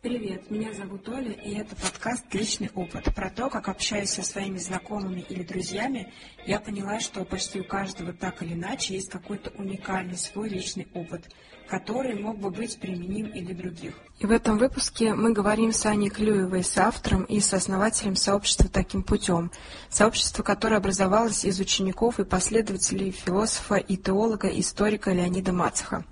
Привет, 0.00 0.48
меня 0.48 0.72
зовут 0.72 1.08
Оля, 1.08 1.32
и 1.32 1.56
это 1.56 1.74
подкаст 1.74 2.32
«Личный 2.32 2.70
опыт». 2.72 3.12
Про 3.16 3.30
то, 3.30 3.50
как 3.50 3.68
общаясь 3.68 4.10
со 4.10 4.22
своими 4.22 4.56
знакомыми 4.56 5.26
или 5.28 5.42
друзьями, 5.42 6.12
я 6.46 6.60
поняла, 6.60 7.00
что 7.00 7.24
почти 7.24 7.58
у 7.58 7.64
каждого 7.64 8.12
так 8.12 8.40
или 8.40 8.54
иначе 8.54 8.94
есть 8.94 9.10
какой-то 9.10 9.50
уникальный 9.58 10.16
свой 10.16 10.50
личный 10.50 10.86
опыт, 10.94 11.24
который 11.66 12.14
мог 12.14 12.38
бы 12.38 12.50
быть 12.50 12.78
применим 12.78 13.26
и 13.26 13.40
для 13.40 13.56
других. 13.56 13.94
И 14.20 14.26
в 14.26 14.30
этом 14.30 14.58
выпуске 14.58 15.14
мы 15.14 15.32
говорим 15.32 15.72
с 15.72 15.84
Аней 15.84 16.10
Клюевой, 16.10 16.62
с 16.62 16.78
автором 16.78 17.24
и 17.24 17.40
сооснователем 17.40 18.14
сообщества 18.14 18.68
«Таким 18.68 19.02
путем». 19.02 19.50
Сообщество, 19.90 20.44
которое 20.44 20.76
образовалось 20.76 21.44
из 21.44 21.58
учеников 21.58 22.20
и 22.20 22.24
последователей 22.24 23.10
философа 23.10 23.74
и 23.74 23.96
теолога, 23.96 24.46
историка 24.46 25.10
Леонида 25.10 25.52
Мацеха. 25.52 26.04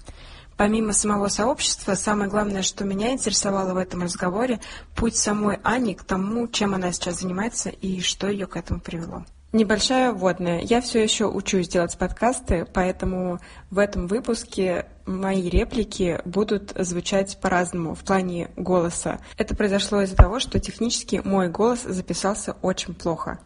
Помимо 0.56 0.92
самого 0.92 1.28
сообщества, 1.28 1.94
самое 1.94 2.30
главное, 2.30 2.62
что 2.62 2.84
меня 2.84 3.12
интересовало 3.12 3.74
в 3.74 3.76
этом 3.76 4.02
разговоре, 4.02 4.60
путь 4.94 5.16
самой 5.16 5.58
Ани 5.62 5.94
к 5.94 6.02
тому, 6.02 6.48
чем 6.48 6.74
она 6.74 6.92
сейчас 6.92 7.20
занимается 7.20 7.68
и 7.68 8.00
что 8.00 8.28
ее 8.28 8.46
к 8.46 8.56
этому 8.56 8.80
привело. 8.80 9.24
Небольшая 9.52 10.12
вводная. 10.12 10.60
Я 10.60 10.80
все 10.80 11.02
еще 11.02 11.26
учусь 11.26 11.68
делать 11.68 11.96
подкасты, 11.96 12.66
поэтому 12.72 13.38
в 13.70 13.78
этом 13.78 14.06
выпуске 14.06 14.86
мои 15.06 15.48
реплики 15.48 16.20
будут 16.24 16.72
звучать 16.76 17.38
по-разному 17.40 17.94
в 17.94 18.00
плане 18.00 18.50
голоса. 18.56 19.20
Это 19.38 19.54
произошло 19.54 20.02
из-за 20.02 20.16
того, 20.16 20.40
что 20.40 20.58
технически 20.58 21.20
мой 21.24 21.48
голос 21.48 21.82
записался 21.84 22.56
очень 22.62 22.94
плохо. 22.94 23.38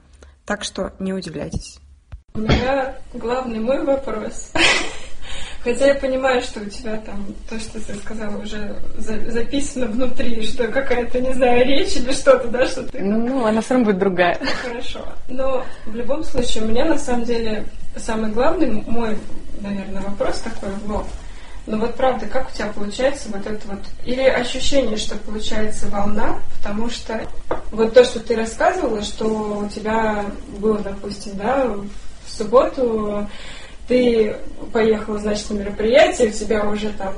Так 0.47 0.65
что 0.65 0.95
не 0.99 1.13
удивляйтесь. 1.13 1.79
У 2.35 2.41
меня 2.41 2.97
главный 3.13 3.61
мой 3.61 3.85
вопрос. 3.85 4.53
Хотя 5.63 5.89
я 5.89 5.95
понимаю, 5.95 6.41
что 6.41 6.61
у 6.61 6.65
тебя 6.65 6.97
там 6.99 7.35
то, 7.49 7.59
что 7.61 7.79
ты 7.81 7.95
сказала, 7.95 8.37
уже 8.39 8.77
за, 8.97 9.31
записано 9.31 9.87
внутри, 9.87 10.43
что 10.47 10.67
какая-то, 10.69 11.21
не 11.21 11.35
знаю, 11.35 11.67
речь 11.67 11.97
или 11.97 12.13
что-то, 12.13 12.49
да, 12.49 12.67
что 12.67 12.85
ты... 12.85 12.99
Ну, 13.01 13.19
ну, 13.27 13.45
она 13.45 13.61
все 13.61 13.75
равно 13.75 13.87
будет 13.87 13.99
другая. 13.99 14.41
Хорошо. 14.63 15.01
Но 15.29 15.65
в 15.85 15.95
любом 15.95 16.25
случае, 16.25 16.65
у 16.65 16.69
меня 16.69 16.87
на 16.87 16.99
самом 16.99 17.25
деле 17.25 17.67
самый 17.97 18.31
главный 18.31 18.71
мой, 18.87 19.19
наверное, 19.61 20.01
вопрос 20.03 20.39
такой 20.39 20.71
в 20.71 20.91
лоб. 20.91 21.07
Ну 21.67 21.79
вот 21.79 21.95
правда, 21.95 22.27
как 22.27 22.49
у 22.49 22.53
тебя 22.55 22.73
получается 22.75 23.29
вот 23.31 23.47
это 23.47 23.61
вот... 23.69 23.81
Или 24.07 24.23
ощущение, 24.23 24.97
что 24.97 25.17
получается 25.17 25.89
волна, 25.89 26.39
потому 26.57 26.89
что 26.89 27.21
вот 27.71 27.93
то, 27.93 28.03
что 28.03 28.19
ты 28.21 28.35
рассказывала, 28.35 29.03
что 29.03 29.27
у 29.27 29.69
тебя 29.69 30.25
было, 30.59 30.79
допустим, 30.79 31.37
да, 31.37 31.67
в 31.67 32.31
субботу 32.31 33.29
ты 33.91 34.37
поехала, 34.73 35.19
значит, 35.19 35.51
на 35.51 35.55
мероприятие, 35.55 36.29
у 36.29 36.31
тебя 36.31 36.65
уже 36.65 36.91
там, 36.91 37.13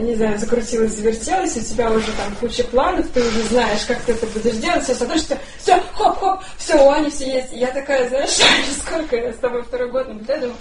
не 0.00 0.16
знаю, 0.16 0.36
закрутилось, 0.36 0.94
завертелось, 0.94 1.56
у 1.56 1.60
тебя 1.60 1.88
уже 1.88 2.08
там 2.12 2.34
куча 2.40 2.64
планов, 2.64 3.06
ты 3.14 3.20
уже 3.20 3.44
знаешь, 3.44 3.84
как 3.86 4.00
ты 4.00 4.10
это 4.10 4.26
будешь 4.26 4.56
делать, 4.56 4.82
все, 4.82 4.94
смотришь, 4.96 5.20
что 5.20 5.38
все, 5.60 5.80
хоп-хоп, 5.94 6.40
все, 6.58 6.84
у 6.84 6.90
Ани 6.90 7.10
все 7.10 7.32
есть. 7.32 7.52
Я 7.52 7.68
такая, 7.68 8.08
знаешь, 8.08 8.30
сколько 8.84 9.14
я 9.14 9.32
с 9.32 9.36
тобой 9.36 9.62
второй 9.62 9.88
год 9.88 10.08
наблюдаю, 10.08 10.40
думаю, 10.40 10.56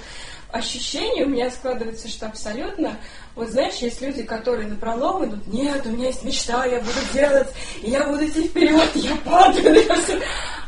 ощущение 0.51 1.25
у 1.25 1.29
меня 1.29 1.49
складывается, 1.49 2.07
что 2.09 2.27
абсолютно, 2.27 2.99
вот 3.33 3.49
знаешь, 3.49 3.75
есть 3.77 4.01
люди, 4.01 4.21
которые 4.21 4.67
на 4.67 4.75
пролом 4.75 5.25
идут, 5.25 5.47
нет, 5.47 5.83
у 5.85 5.89
меня 5.89 6.09
есть 6.09 6.23
мечта, 6.23 6.65
я 6.65 6.77
буду 6.79 6.99
делать, 7.11 7.47
я 7.81 8.03
буду 8.03 8.23
идти 8.23 8.47
вперед, 8.47 8.91
я 8.93 9.15
падаю, 9.25 9.83
я 9.83 9.95
все. 9.95 10.21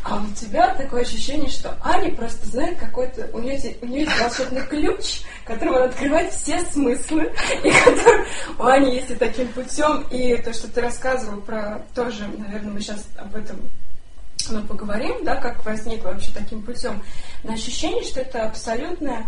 А 0.09 0.21
у 0.21 0.33
тебя 0.33 0.73
такое 0.73 1.01
ощущение, 1.01 1.49
что 1.49 1.77
Аня 1.83 2.15
просто 2.15 2.47
знает 2.47 2.79
какой-то... 2.79 3.29
У 3.33 3.39
нее, 3.39 3.75
у 3.81 3.85
нее 3.85 4.01
есть 4.05 4.19
волшебный 4.21 4.61
ключ, 4.61 5.21
которым 5.43 5.75
она 5.75 5.85
открывает 5.85 6.31
все 6.31 6.61
смыслы, 6.61 7.33
и 7.63 7.69
который 7.69 8.25
у 8.57 8.63
Ани 8.63 8.95
есть 8.95 9.11
и 9.11 9.15
таким 9.15 9.49
путем. 9.49 10.05
И 10.09 10.37
то, 10.37 10.53
что 10.53 10.69
ты 10.69 10.79
рассказывал 10.79 11.41
про... 11.41 11.85
Тоже, 11.93 12.25
наверное, 12.37 12.71
мы 12.71 12.79
сейчас 12.79 13.03
об 13.17 13.35
этом 13.35 13.59
ну, 14.49 14.63
поговорим, 14.63 15.25
да, 15.25 15.35
как 15.35 15.65
возникло 15.65 16.09
вообще 16.09 16.31
таким 16.33 16.61
путем. 16.61 17.03
Но 17.43 17.53
ощущение, 17.53 18.03
что 18.03 18.21
это 18.21 18.43
абсолютно 18.43 19.25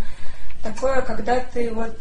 такое, 0.64 1.02
когда 1.02 1.42
ты 1.42 1.74
вот 1.74 2.00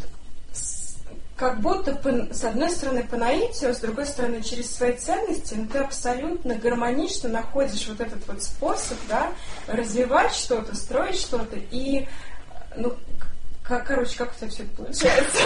как 1.39 1.61
будто 1.61 1.97
с 2.33 2.43
одной 2.43 2.69
стороны 2.69 3.03
по 3.03 3.15
наитию, 3.15 3.73
с 3.73 3.79
другой 3.79 4.05
стороны 4.05 4.41
через 4.41 4.75
свои 4.75 4.91
ценности, 4.91 5.53
но 5.53 5.67
ты 5.67 5.77
абсолютно 5.79 6.55
гармонично 6.55 7.29
находишь 7.29 7.87
вот 7.87 8.01
этот 8.01 8.27
вот 8.27 8.43
способ, 8.43 8.97
да, 9.07 9.31
развивать 9.67 10.33
что-то, 10.33 10.75
строить 10.75 11.15
что-то 11.15 11.57
и, 11.71 12.07
ну, 12.75 12.93
как, 13.63 13.85
короче, 13.85 14.17
как 14.17 14.35
тебя 14.35 14.49
все 14.49 14.63
это 14.63 14.75
получается? 14.75 15.43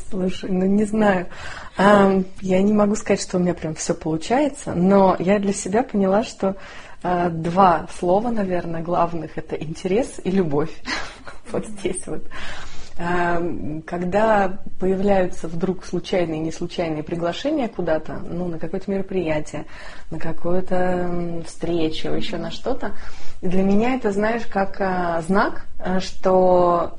Слушай, 0.10 0.50
ну 0.50 0.64
не 0.64 0.84
знаю. 0.84 1.26
А, 1.76 2.22
я 2.40 2.62
не 2.62 2.72
могу 2.72 2.94
сказать, 2.94 3.20
что 3.20 3.36
у 3.36 3.40
меня 3.40 3.52
прям 3.52 3.74
все 3.74 3.92
получается, 3.92 4.72
но 4.72 5.14
я 5.18 5.38
для 5.38 5.52
себя 5.52 5.82
поняла, 5.82 6.22
что 6.22 6.56
а, 7.02 7.28
два 7.28 7.86
слова, 7.98 8.30
наверное, 8.30 8.80
главных 8.80 9.36
это 9.36 9.56
интерес 9.56 10.20
и 10.24 10.30
любовь. 10.30 10.70
Вот 11.52 11.64
здесь 11.64 12.04
вот. 12.06 12.24
Эм, 12.98 13.82
когда 13.82 14.58
появляются 14.80 15.48
вдруг 15.48 15.84
случайные 15.84 16.40
и 16.40 16.44
неслучайные 16.44 17.02
приглашения 17.02 17.68
куда-то, 17.68 18.14
ну, 18.26 18.48
на 18.48 18.58
какое-то 18.58 18.90
мероприятие, 18.90 19.66
на 20.10 20.18
какую-то 20.18 21.42
встречу, 21.46 22.08
еще 22.08 22.38
на 22.38 22.50
что-то, 22.50 22.92
для 23.42 23.62
меня 23.62 23.96
это, 23.96 24.12
знаешь, 24.12 24.46
как 24.46 24.80
э, 24.80 25.22
знак, 25.28 25.66
э, 25.78 26.00
что 26.00 26.96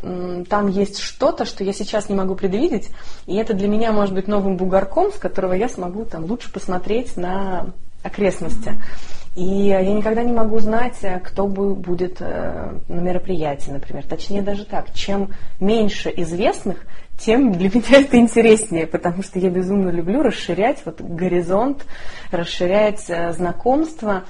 там 0.48 0.68
есть 0.68 1.00
что-то, 1.00 1.46
что 1.46 1.64
я 1.64 1.74
сейчас 1.74 2.10
не 2.10 2.16
могу 2.16 2.36
предвидеть, 2.36 2.92
и 3.26 3.36
это 3.36 3.56
для 3.56 3.68
меня 3.68 3.92
может 3.92 4.14
быть 4.14 4.28
новым 4.28 4.56
бугорком, 4.56 5.12
с 5.12 5.16
которого 5.16 5.54
я 5.54 5.68
смогу 5.68 6.06
там 6.06 6.26
лучше 6.26 6.54
посмотреть 6.54 7.18
на 7.18 7.74
окрестности. 8.04 8.74
И 9.38 9.68
я 9.68 9.84
никогда 9.84 10.24
не 10.24 10.32
могу 10.32 10.58
знать, 10.58 10.98
э, 11.04 11.20
кто 11.20 11.46
будет 11.46 12.18
э, 12.22 12.74
на 12.88 13.00
мероприятии, 13.00 13.70
например. 13.70 14.04
Точнее 14.08 14.42
даже 14.42 14.66
так, 14.66 14.92
чем 14.96 15.30
меньше 15.60 16.12
известных, 16.18 16.80
тем 17.20 17.52
для 17.52 17.70
меня 17.70 18.02
это 18.02 18.18
интереснее, 18.18 18.88
потому 18.88 19.22
что 19.22 19.38
я 19.38 19.52
безумно 19.52 19.90
люблю 19.90 20.24
расширять 20.24 20.82
вот 20.86 21.02
горизонт, 21.02 21.86
расширять 22.32 23.06
э, 23.10 23.32
знакомства. 23.32 24.24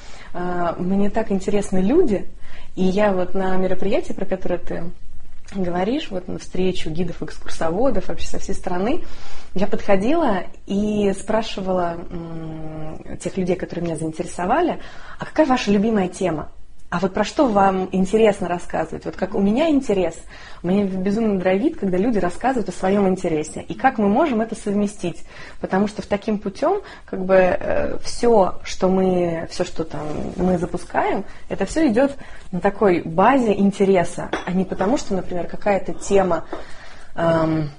Мне 0.77 1.09
так 1.09 1.31
интересны 1.31 1.77
люди, 1.77 2.27
и 2.75 2.83
я 2.83 3.13
вот 3.13 3.33
на 3.33 3.55
мероприятии, 3.55 4.11
про 4.11 4.25
которое 4.25 4.57
ты 4.57 4.83
говоришь, 5.55 6.09
вот 6.09 6.27
на 6.27 6.39
встречу 6.39 6.89
гидов, 6.89 7.21
экскурсоводов 7.21 8.07
вообще 8.07 8.27
со 8.27 8.39
всей 8.39 8.53
страны, 8.53 9.03
я 9.53 9.67
подходила 9.67 10.43
и 10.65 11.13
спрашивала 11.17 11.97
тех 13.21 13.37
людей, 13.37 13.55
которые 13.55 13.85
меня 13.85 13.95
заинтересовали, 13.95 14.79
а 15.19 15.25
какая 15.25 15.45
ваша 15.45 15.71
любимая 15.71 16.07
тема? 16.07 16.51
А 16.89 16.99
вот 16.99 17.13
про 17.13 17.25
что 17.25 17.47
вам 17.47 17.89
интересно 17.91 18.47
рассказывать? 18.47 19.03
Вот 19.03 19.17
как 19.17 19.35
у 19.35 19.41
меня 19.41 19.69
интерес, 19.69 20.15
мне 20.63 20.85
безумно 20.85 21.37
дровит, 21.37 21.77
когда 21.77 21.97
люди 21.97 22.17
рассказывают 22.17 22.69
о 22.69 22.71
своем 22.71 23.09
интересе. 23.09 23.61
И 23.61 23.73
как 23.73 23.97
мы 23.97 24.07
можем 24.07 24.39
это 24.39 24.55
совместить? 24.55 25.23
Потому 25.59 25.87
что 25.87 26.01
в 26.01 26.05
таким 26.05 26.39
путем 26.39 26.81
как 27.05 27.25
бы 27.25 27.35
э, 27.35 27.97
все, 28.03 28.59
что 28.63 28.87
мы, 28.87 29.47
все, 29.51 29.65
что 29.65 29.83
там 29.83 30.07
мы 30.37 30.57
запускаем, 30.57 31.25
это 31.49 31.65
все 31.65 31.87
идет 31.89 32.15
на 32.53 32.61
такой 32.61 33.01
базе 33.01 33.51
интереса, 33.51 34.29
а 34.45 34.51
не 34.53 34.63
потому, 34.63 34.97
что, 34.97 35.13
например, 35.13 35.47
какая-то 35.47 35.93
тема 35.93 36.45
эм, 37.15 37.69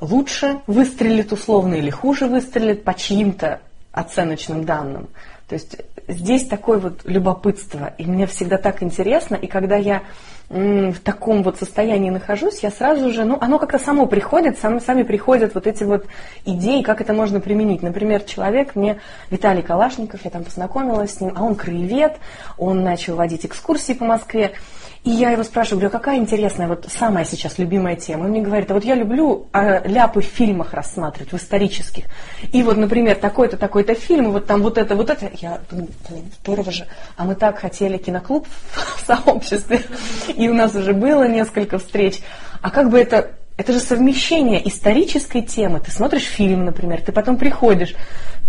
лучше 0.00 0.60
выстрелит 0.68 1.32
условно 1.32 1.74
или 1.74 1.90
хуже 1.90 2.26
выстрелит 2.26 2.84
по 2.84 2.94
чьим-то 2.94 3.60
оценочным 3.90 4.64
данным. 4.64 5.08
То 5.48 5.54
есть 5.56 5.76
здесь 6.08 6.46
такое 6.46 6.78
вот 6.78 7.00
любопытство, 7.04 7.94
и 7.98 8.04
мне 8.04 8.26
всегда 8.26 8.58
так 8.58 8.82
интересно, 8.82 9.36
и 9.36 9.46
когда 9.46 9.76
я 9.76 10.02
в 10.52 10.98
таком 11.02 11.42
вот 11.42 11.58
состоянии 11.58 12.10
нахожусь, 12.10 12.58
я 12.62 12.70
сразу 12.70 13.10
же, 13.10 13.24
ну, 13.24 13.38
оно 13.40 13.58
как-то 13.58 13.78
само 13.78 14.04
приходит, 14.06 14.58
сами, 14.58 14.80
сами 14.80 15.02
приходят 15.02 15.54
вот 15.54 15.66
эти 15.66 15.82
вот 15.84 16.04
идеи, 16.44 16.82
как 16.82 17.00
это 17.00 17.14
можно 17.14 17.40
применить. 17.40 17.82
Например, 17.82 18.20
человек 18.20 18.74
мне, 18.74 19.00
Виталий 19.30 19.62
Калашников, 19.62 20.20
я 20.24 20.30
там 20.30 20.44
познакомилась 20.44 21.14
с 21.14 21.20
ним, 21.22 21.32
а 21.36 21.42
он 21.42 21.54
краевед, 21.54 22.18
он 22.58 22.82
начал 22.82 23.16
водить 23.16 23.46
экскурсии 23.46 23.94
по 23.94 24.04
Москве, 24.04 24.52
и 25.04 25.10
я 25.10 25.30
его 25.30 25.42
спрашиваю, 25.42 25.80
говорю, 25.80 25.90
какая 25.90 26.18
интересная, 26.18 26.68
вот 26.68 26.86
самая 26.88 27.24
сейчас 27.24 27.58
любимая 27.58 27.96
тема? 27.96 28.24
Он 28.24 28.30
мне 28.30 28.40
говорит, 28.40 28.70
а 28.70 28.74
вот 28.74 28.84
я 28.84 28.94
люблю 28.94 29.48
а, 29.52 29.80
ляпы 29.84 30.20
в 30.20 30.26
фильмах 30.26 30.74
рассматривать, 30.74 31.32
в 31.32 31.36
исторических. 31.36 32.04
И 32.52 32.62
вот, 32.62 32.76
например, 32.76 33.16
такой-то, 33.16 33.56
такой-то 33.56 33.94
фильм, 33.94 34.26
и 34.26 34.28
вот 34.28 34.46
там 34.46 34.62
вот 34.62 34.78
это, 34.78 34.94
вот 34.94 35.10
это. 35.10 35.28
Я 35.40 35.60
думаю, 35.68 35.88
здорово 36.40 36.70
же. 36.70 36.86
А 37.16 37.24
мы 37.24 37.34
так 37.34 37.58
хотели 37.58 37.96
киноклуб 37.96 38.46
в 38.96 39.04
сообществе, 39.04 39.82
и 40.36 40.48
у 40.48 40.54
нас 40.54 40.72
уже 40.76 40.92
было 40.92 41.26
несколько 41.26 41.80
встреч. 41.80 42.20
А 42.60 42.70
как 42.70 42.88
бы 42.88 43.00
это 43.00 43.32
это 43.56 43.72
же 43.72 43.80
совмещение 43.80 44.66
исторической 44.66 45.42
темы. 45.42 45.80
Ты 45.80 45.90
смотришь 45.90 46.22
фильм, 46.22 46.64
например, 46.64 47.02
ты 47.02 47.12
потом 47.12 47.36
приходишь, 47.36 47.94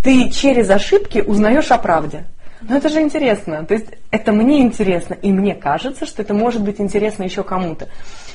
ты 0.03 0.29
через 0.29 0.69
ошибки 0.69 1.19
узнаешь 1.19 1.71
о 1.71 1.77
правде. 1.77 2.25
Но 2.67 2.77
это 2.77 2.89
же 2.89 3.01
интересно. 3.01 3.65
То 3.65 3.73
есть 3.73 3.87
это 4.11 4.31
мне 4.31 4.61
интересно, 4.61 5.13
и 5.15 5.31
мне 5.31 5.55
кажется, 5.55 6.05
что 6.05 6.21
это 6.21 6.33
может 6.33 6.63
быть 6.63 6.79
интересно 6.79 7.23
еще 7.23 7.43
кому-то. 7.43 7.89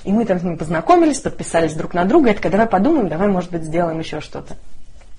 И 0.04 0.12
мы 0.12 0.24
там 0.24 0.38
с 0.38 0.42
ним 0.42 0.56
познакомились, 0.56 1.20
подписались 1.20 1.74
друг 1.74 1.94
на 1.94 2.04
друга, 2.04 2.30
и 2.30 2.34
такая, 2.34 2.52
давай 2.52 2.66
подумаем, 2.66 3.08
давай, 3.08 3.28
может 3.28 3.50
быть, 3.50 3.62
сделаем 3.62 3.98
еще 3.98 4.20
что-то. 4.20 4.56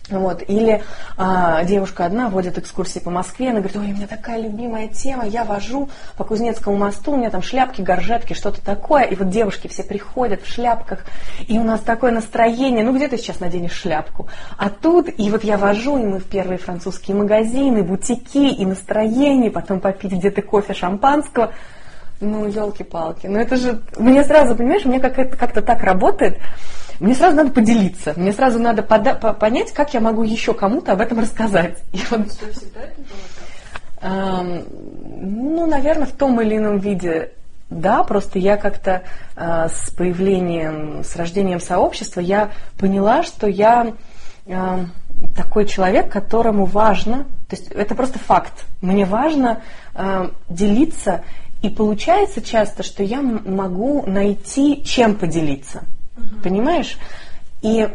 Вот. 0.10 0.44
Или 0.48 0.84
а, 1.18 1.64
девушка 1.64 2.06
одна 2.06 2.30
водит 2.30 2.58
экскурсии 2.58 3.00
по 3.00 3.12
Москве, 3.12 3.50
она 3.50 3.60
говорит, 3.60 3.78
ой, 3.78 3.92
у 3.92 3.96
меня 3.96 4.08
такая 4.08 4.42
любимая 4.42 4.88
тема, 4.88 5.26
я 5.26 5.44
вожу 5.44 5.90
по 6.18 6.24
Кузнецкому 6.24 6.78
мосту, 6.78 7.14
у 7.14 7.18
меня 7.18 7.30
там 7.30 7.42
шляпки, 7.42 7.82
горжетки, 7.82 8.34
что-то 8.34 8.64
такое. 8.64 9.04
И 9.04 9.16
вот 9.16 9.30
девушки 9.30 9.68
все 9.68 9.84
приходят 9.84 10.42
в 10.42 10.52
шляпках, 10.52 11.06
и 11.48 11.60
у 11.60 11.64
нас 11.64 11.82
такое 11.82 12.12
настроение, 12.12 12.84
ну 12.84 12.96
где 12.96 13.08
ты 13.08 13.18
сейчас 13.18 13.40
наденешь 13.40 13.74
шляпку? 13.74 14.28
А 14.58 14.70
тут, 14.70 15.10
и 15.16 15.30
вот 15.30 15.44
я 15.44 15.58
вожу, 15.58 15.98
и 15.98 16.04
мы 16.04 16.20
в 16.20 16.26
первые 16.26 16.58
французские 16.58 17.16
магазины, 17.16 17.84
бутики, 17.84 18.50
и 18.50 18.66
настроение, 18.66 19.52
потом 19.52 19.80
попить 19.80 20.12
где-то 20.12 20.42
кофе, 20.42 20.74
шампанского. 20.74 21.54
Ну, 22.22 22.48
елки-палки. 22.48 23.28
Ну 23.28 23.40
это 23.40 23.56
же, 23.56 23.82
мне 23.98 24.26
сразу, 24.26 24.54
понимаешь, 24.54 24.86
у 24.86 24.90
меня 24.90 25.00
как-то 25.00 25.38
как 25.38 25.54
так 25.54 25.84
работает, 25.84 26.38
мне 27.00 27.16
сразу 27.16 27.38
надо 27.38 27.52
поделиться, 27.52 28.14
мне 28.18 28.34
сразу 28.34 28.60
надо 28.60 28.82
пода- 28.82 29.16
понять, 29.16 29.72
как 29.72 29.94
я 29.94 30.02
могу 30.02 30.24
еще 30.24 30.54
кому-то 30.54 30.92
об 30.92 31.02
этом 31.02 31.20
рассказать. 31.20 31.78
И 31.94 32.00
вот, 32.10 32.28
эм, 34.02 34.66
ну, 35.22 35.66
наверное, 35.66 36.06
в 36.06 36.12
том 36.12 36.40
или 36.42 36.58
ином 36.58 36.80
виде. 36.80 37.32
Да, 37.70 38.04
просто 38.04 38.40
я 38.40 38.58
как-то 38.58 39.04
э, 39.36 39.68
с 39.70 39.92
появлением, 39.92 41.04
с 41.04 41.16
рождением 41.16 41.60
сообщества, 41.60 42.20
я 42.20 42.50
поняла, 42.80 43.22
что 43.22 43.46
я 43.46 43.94
э, 44.48 44.86
такой 45.36 45.68
человек, 45.68 46.12
которому 46.12 46.66
важно, 46.66 47.26
то 47.48 47.56
есть 47.56 47.68
это 47.72 47.94
просто 47.94 48.18
факт, 48.18 48.66
мне 48.82 49.06
важно 49.06 49.62
э, 49.94 50.30
делиться, 50.50 51.24
и 51.62 51.70
получается 51.70 52.42
часто, 52.42 52.82
что 52.82 53.04
я 53.04 53.22
могу 53.22 54.04
найти, 54.08 54.84
чем 54.84 55.14
поделиться. 55.14 55.84
Угу. 56.20 56.42
Понимаешь? 56.44 56.98
И, 57.62 57.88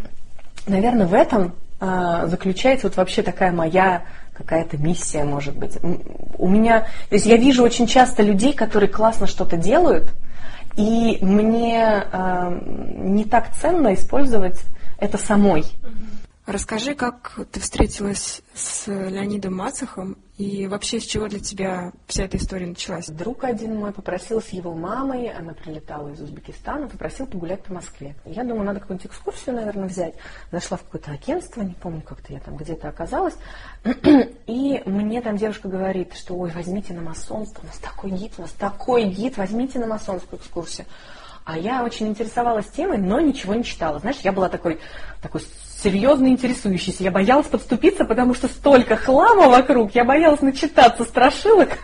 наверное, 0.67 1.07
в 1.07 1.15
этом 1.15 1.55
а, 1.81 2.27
заключается 2.27 2.87
вот 2.89 2.97
вообще 2.97 3.23
такая 3.23 3.53
моя 3.53 4.03
какая-то 4.33 4.77
миссия, 4.79 5.25
может 5.25 5.57
быть. 5.57 5.79
У 6.39 6.49
меня, 6.49 6.81
то 7.09 7.15
есть 7.15 7.27
я 7.27 7.37
вижу 7.37 7.63
очень 7.63 7.87
часто 7.87 8.23
людей, 8.23 8.53
которые 8.53 8.89
классно 8.89 9.27
что-то 9.27 9.57
делают, 9.57 10.11
и 10.77 11.19
мне 11.21 12.05
э, 12.11 12.61
не 12.97 13.25
так 13.25 13.55
ценно 13.55 13.95
использовать 13.95 14.61
это 14.99 15.19
самой. 15.19 15.65
Расскажи, 16.47 16.95
как 16.95 17.39
ты 17.53 17.59
встретилась 17.59 18.43
с 18.53 18.87
Леонидом 18.87 19.57
Мацехом 19.57 20.19
и 20.37 20.67
вообще 20.67 21.01
с 21.01 21.05
чего 21.05 21.27
для 21.27 21.41
тебя 21.41 21.93
вся 22.07 22.25
эта 22.25 22.37
история 22.37 22.67
началась? 22.67 23.07
Друг 23.07 23.45
один 23.45 23.77
мой 23.77 23.93
попросил 23.93 24.43
с 24.43 24.49
его 24.49 24.75
мамой, 24.75 25.29
она 25.29 25.55
прилетала 25.55 26.11
из 26.13 26.21
Узбекистана, 26.21 26.87
попросил 26.87 27.27
погулять 27.27 27.63
по 27.63 27.73
Москве. 27.73 28.15
Я 28.27 28.45
думаю, 28.45 28.65
надо 28.65 28.81
какую-нибудь 28.81 29.11
экскурсию, 29.11 29.55
наверное, 29.55 29.89
взять. 29.89 30.17
Зашла 30.53 30.77
в 30.77 30.83
какое-то 30.83 31.13
агентство, 31.13 31.63
не 31.63 31.73
помню, 31.73 32.03
как-то 32.03 32.35
я 32.35 32.41
там 32.41 32.59
где-то 32.59 32.91
оказалась. 32.91 33.37
И 34.47 34.83
мне 34.85 35.23
там 35.23 35.39
девушка 35.39 35.69
говорит, 35.69 36.13
что 36.13 36.35
ой, 36.35 36.51
возьмите 36.51 36.93
на 36.93 37.01
масонство, 37.01 37.63
у 37.63 37.67
нас 37.67 37.79
такой 37.79 38.11
гид, 38.11 38.33
у 38.37 38.43
нас 38.43 38.51
такой 38.51 39.05
гид, 39.05 39.39
возьмите 39.39 39.79
на 39.79 39.87
масонскую 39.87 40.39
экскурсию. 40.39 40.87
А 41.47 41.59
я 41.59 41.85
очень 41.85 42.09
интересовалась 42.09 42.67
темой, 42.69 42.99
но 42.99 43.19
ничего 43.21 43.55
не 43.55 43.65
читала. 43.65 43.99
Знаешь, 43.99 44.19
я 44.21 44.33
была 44.33 44.51
такой, 44.51 44.79
такой 45.23 45.43
серьезно 45.85 46.29
интересующийся. 46.29 47.05
Я 47.05 47.11
боялась 47.11 47.47
подступиться, 47.47 48.05
потому 48.05 48.35
что 48.35 48.49
столько 48.49 48.97
хлама 48.97 49.49
вокруг, 49.49 49.95
я 49.95 50.05
боялась 50.05 50.41
начитаться 50.41 51.05
страшилок. 51.05 51.79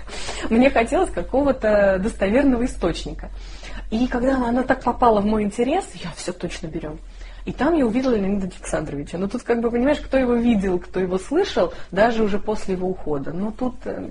Мне 0.48 0.70
хотелось 0.70 1.10
какого-то 1.10 1.98
достоверного 2.02 2.64
источника. 2.64 3.28
И 3.90 4.06
когда 4.06 4.36
она 4.36 4.62
так 4.62 4.82
попала 4.82 5.20
в 5.20 5.26
мой 5.26 5.42
интерес, 5.42 5.84
я 6.02 6.10
все 6.16 6.32
точно 6.32 6.68
берем. 6.68 6.98
И 7.44 7.52
там 7.52 7.74
я 7.74 7.86
увидела 7.86 8.14
Леонида 8.14 8.46
Александровича. 8.46 9.18
Но 9.18 9.26
тут, 9.26 9.42
как 9.42 9.60
бы, 9.60 9.70
понимаешь, 9.70 9.98
кто 9.98 10.18
его 10.18 10.34
видел, 10.34 10.78
кто 10.78 11.00
его 11.00 11.18
слышал, 11.18 11.72
даже 11.90 12.22
уже 12.22 12.38
после 12.38 12.74
его 12.74 12.88
ухода. 12.88 13.32
Но 13.32 13.50
тут 13.50 13.74
э, 13.84 14.08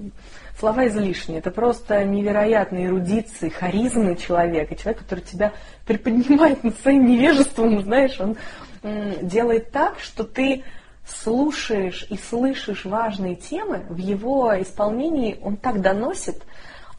слова 0.59 0.87
излишние. 0.87 1.39
Это 1.39 1.51
просто 1.51 2.03
невероятные 2.03 2.87
эрудиции, 2.87 3.49
харизмы 3.49 4.15
человека. 4.15 4.75
Человек, 4.75 5.01
который 5.03 5.21
тебя 5.21 5.53
приподнимает 5.85 6.63
над 6.63 6.77
своим 6.79 7.05
невежеством, 7.05 7.81
знаешь, 7.81 8.19
он 8.19 8.35
делает 8.83 9.71
так, 9.71 9.99
что 9.99 10.23
ты 10.23 10.63
слушаешь 11.05 12.05
и 12.09 12.17
слышишь 12.17 12.85
важные 12.85 13.35
темы, 13.35 13.85
в 13.89 13.97
его 13.97 14.59
исполнении 14.61 15.39
он 15.41 15.57
так 15.57 15.81
доносит, 15.81 16.43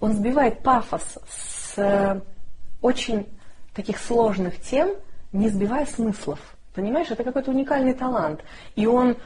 он 0.00 0.14
сбивает 0.14 0.62
пафос 0.62 1.02
с 1.28 1.78
э, 1.78 2.20
очень 2.80 3.26
таких 3.74 3.98
сложных 3.98 4.60
тем, 4.60 4.90
не 5.32 5.48
сбивая 5.48 5.86
смыслов. 5.86 6.38
Понимаешь, 6.74 7.10
это 7.10 7.24
какой-то 7.24 7.50
уникальный 7.50 7.94
талант. 7.94 8.40
И 8.74 8.86
он 8.86 9.16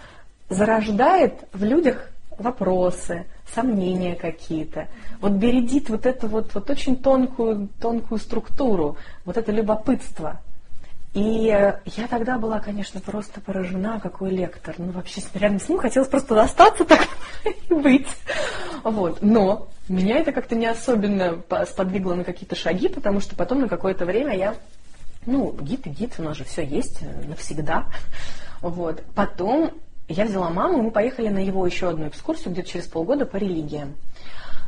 зарождает 0.49 1.45
в 1.53 1.63
людях 1.63 2.11
вопросы, 2.39 3.27
сомнения 3.55 4.17
какие-то. 4.17 4.89
Вот 5.21 5.33
бередит 5.33 5.89
вот 5.89 6.07
эту 6.07 6.27
вот, 6.27 6.55
вот 6.55 6.69
очень 6.69 6.97
тонкую, 6.97 7.69
тонкую 7.81 8.19
структуру, 8.19 8.97
вот 9.25 9.37
это 9.37 9.53
любопытство. 9.53 10.41
И 11.15 11.49
э, 11.49 11.79
я 11.97 12.09
тогда 12.09 12.39
была, 12.39 12.59
конечно, 12.59 13.01
просто 13.01 13.41
поражена, 13.41 14.01
какой 14.01 14.31
лектор. 14.31 14.75
Ну, 14.79 14.91
вообще, 14.91 15.23
рядом 15.35 15.61
с 15.61 15.69
ним 15.69 15.79
хотелось 15.79 16.09
просто 16.09 16.41
остаться 16.43 16.85
так 16.85 17.07
и 17.45 17.73
быть. 17.73 18.09
Вот. 18.83 19.23
Но 19.23 19.69
меня 19.89 20.19
это 20.19 20.33
как-то 20.33 20.57
не 20.57 20.67
особенно 20.67 21.41
сподвигло 21.67 22.15
на 22.15 22.25
какие-то 22.25 22.57
шаги, 22.57 22.89
потому 22.89 23.21
что 23.21 23.37
потом 23.37 23.61
на 23.61 23.69
какое-то 23.69 24.05
время 24.05 24.37
я, 24.37 24.57
ну, 25.25 25.53
гид 25.53 25.87
и 25.87 25.91
гид, 25.91 26.15
у 26.19 26.23
нас 26.25 26.37
же 26.37 26.43
все 26.43 26.65
есть 26.65 26.99
э, 27.03 27.29
навсегда. 27.29 27.87
Вот. 28.61 29.05
Потом 29.15 29.71
я 30.09 30.25
взяла 30.25 30.51
маму, 30.51 30.83
мы 30.83 30.91
поехали 30.91 31.29
на 31.29 31.39
его 31.39 31.65
еще 31.65 31.91
одну 31.91 32.09
экскурсию, 32.09 32.53
где-то 32.53 32.71
через 32.71 32.87
полгода 32.87 33.25
по 33.25 33.37
религиям. 33.37 33.95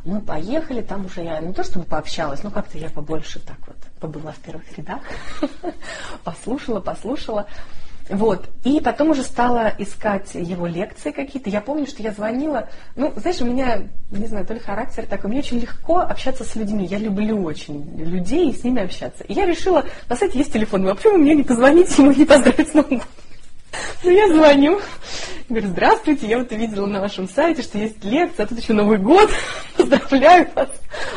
Мы 0.05 0.21
поехали, 0.21 0.81
там 0.81 1.07
уже 1.07 1.23
я 1.23 1.39
не 1.41 1.53
то 1.53 1.65
чтобы 1.65 1.85
пообщалась, 1.85 2.41
но 2.41 2.51
как-то 2.51 2.77
я 2.77 2.89
побольше 2.89 3.41
так 3.41 3.57
вот 3.67 3.76
побыла 3.99 4.31
в 4.31 4.37
первых 4.39 4.77
рядах, 4.77 5.01
послушала, 6.23 6.79
послушала. 6.79 7.47
Вот. 8.09 8.47
И 8.63 8.79
потом 8.79 9.09
уже 9.09 9.23
стала 9.23 9.73
искать 9.77 10.33
его 10.33 10.65
лекции 10.65 11.11
какие-то. 11.11 11.49
Я 11.49 11.59
помню, 11.59 11.85
что 11.87 12.01
я 12.01 12.11
звонила. 12.11 12.69
Ну, 12.95 13.11
знаешь, 13.17 13.41
у 13.41 13.45
меня, 13.45 13.81
не 14.11 14.27
знаю, 14.27 14.45
то 14.45 14.53
ли 14.53 14.59
характер 14.59 15.05
такой. 15.05 15.29
Мне 15.29 15.39
очень 15.39 15.59
легко 15.59 15.99
общаться 15.99 16.45
с 16.45 16.55
людьми. 16.55 16.85
Я 16.85 16.99
люблю 16.99 17.43
очень 17.43 17.97
людей 17.97 18.49
и 18.49 18.57
с 18.57 18.63
ними 18.63 18.83
общаться. 18.83 19.23
И 19.25 19.33
я 19.33 19.45
решила, 19.45 19.83
на 20.07 20.15
сайте 20.15 20.39
есть 20.39 20.53
телефон. 20.53 20.83
Ну, 20.83 20.91
а 20.91 20.95
почему 20.95 21.17
мне 21.17 21.35
не 21.35 21.43
позвонить 21.43 21.97
ему, 21.97 22.11
не 22.11 22.25
поздравить 22.25 22.69
с 22.69 22.73
Новым 22.73 23.01
ну, 24.03 24.09
я 24.11 24.27
звоню, 24.27 24.79
говорю, 25.49 25.69
здравствуйте, 25.69 26.27
я 26.27 26.39
вот 26.39 26.51
увидела 26.51 26.85
на 26.85 26.99
вашем 26.99 27.29
сайте, 27.29 27.61
что 27.61 27.77
есть 27.77 28.03
лекция, 28.03 28.45
а 28.45 28.47
тут 28.47 28.59
еще 28.59 28.73
Новый 28.73 28.97
год, 28.97 29.29
поздравляю 29.77 30.49
вас. 30.53 30.69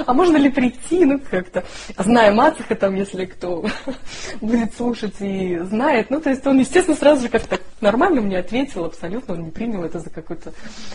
А 0.07 0.13
можно 0.13 0.37
ли 0.37 0.51
прийти, 0.51 1.05
ну, 1.05 1.19
как-то, 1.19 1.65
зная 1.99 2.33
Мацеха, 2.33 2.77
там, 2.77 2.95
если 2.95 3.25
кто 3.25 3.65
будет 4.41 4.75
слушать 4.75 5.15
и 5.21 5.59
знает, 5.59 6.11
ну, 6.11 6.21
то 6.21 6.31
есть 6.31 6.47
он, 6.47 6.59
естественно, 6.59 6.97
сразу 6.97 7.23
же 7.23 7.29
как-то 7.29 7.59
нормально 7.81 8.21
мне 8.21 8.39
ответил, 8.39 8.85
абсолютно, 8.85 9.35
он 9.35 9.45
не 9.45 9.51
принял 9.51 9.83
это 9.83 9.99
за 9.99 10.11
какой-то, 10.11 10.53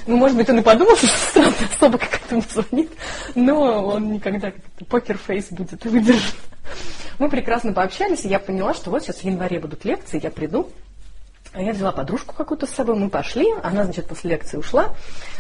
ну, 0.07 0.15
может 0.15 0.37
быть, 0.37 0.49
он 0.49 0.59
и 0.59 0.63
подумал, 0.63 0.95
что 0.97 1.07
странная 1.07 1.69
особо 1.75 1.97
какая-то 1.97 2.35
мне 2.35 2.43
звонит, 2.53 2.91
но 3.35 3.85
он 3.85 4.13
никогда 4.13 4.51
как-то 4.51 4.85
покер-фейс 4.85 5.47
будет 5.49 5.83
выдержан. 5.83 6.35
Мы 7.19 7.29
прекрасно 7.29 7.73
пообщались, 7.73 8.25
и 8.25 8.29
я 8.29 8.39
поняла, 8.39 8.73
что 8.73 8.91
вот 8.91 9.03
сейчас 9.03 9.17
в 9.17 9.23
январе 9.23 9.59
будут 9.59 9.85
лекции, 9.85 10.19
я 10.21 10.31
приду, 10.31 10.69
а 10.69 10.84
я 11.61 11.71
взяла 11.71 11.91
подружку 11.91 12.35
какую-то 12.35 12.67
с 12.67 12.71
собой, 12.71 12.95
мы 12.95 13.09
пошли, 13.09 13.47
она, 13.63 13.83
значит, 13.85 14.07
после 14.07 14.31
лекции 14.31 14.57
ушла, 14.57 14.93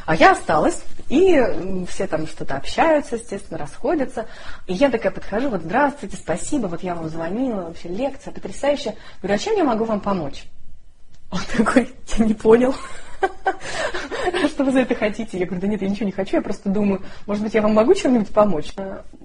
а 0.05 0.15
я 0.15 0.31
осталась, 0.31 0.83
и 1.09 1.85
все 1.89 2.07
там 2.07 2.27
что-то 2.27 2.55
общаются, 2.55 3.15
естественно, 3.15 3.57
расходятся. 3.57 4.25
И 4.67 4.73
я 4.73 4.89
такая 4.89 5.11
подхожу, 5.11 5.49
вот, 5.49 5.61
здравствуйте, 5.61 6.15
спасибо, 6.15 6.67
вот 6.67 6.83
я 6.83 6.95
вам 6.95 7.09
звонила, 7.09 7.63
вообще 7.63 7.89
лекция 7.89 8.31
потрясающая. 8.33 8.95
Говорю, 9.21 9.35
а 9.35 9.37
чем 9.37 9.57
я 9.57 9.63
могу 9.63 9.83
вам 9.83 9.99
помочь? 9.99 10.45
Он 11.31 11.39
такой, 11.57 11.93
я 12.17 12.25
не 12.25 12.33
понял. 12.33 12.73
Что 14.47 14.63
вы 14.63 14.71
за 14.71 14.79
это 14.81 14.95
хотите? 14.95 15.37
Я 15.37 15.45
говорю, 15.45 15.61
да 15.61 15.67
нет, 15.67 15.81
я 15.81 15.89
ничего 15.89 16.05
не 16.05 16.11
хочу, 16.11 16.37
я 16.37 16.41
просто 16.41 16.69
думаю, 16.69 17.01
может 17.25 17.43
быть, 17.43 17.53
я 17.53 17.61
вам 17.61 17.73
могу 17.73 17.93
чем-нибудь 17.93 18.29
помочь? 18.29 18.73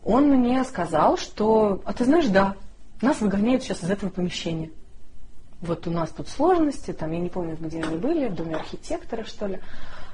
Он 0.03 0.29
мне 0.29 0.65
сказал, 0.65 1.17
что, 1.19 1.83
а 1.85 1.93
ты 1.93 2.05
знаешь, 2.05 2.27
да, 2.27 2.57
нас 3.01 3.21
выгоняют 3.21 3.63
сейчас 3.63 3.85
из 3.85 3.91
этого 3.91 4.11
помещения 4.11 4.71
вот 5.61 5.87
у 5.87 5.91
нас 5.91 6.11
тут 6.11 6.29
сложности, 6.29 6.93
там, 6.93 7.13
я 7.13 7.19
не 7.19 7.29
помню, 7.29 7.57
где 7.61 7.83
они 7.83 7.97
были, 7.97 8.29
в 8.29 8.35
доме 8.35 8.57
архитектора, 8.57 9.25
что 9.25 9.47
ли. 9.47 9.61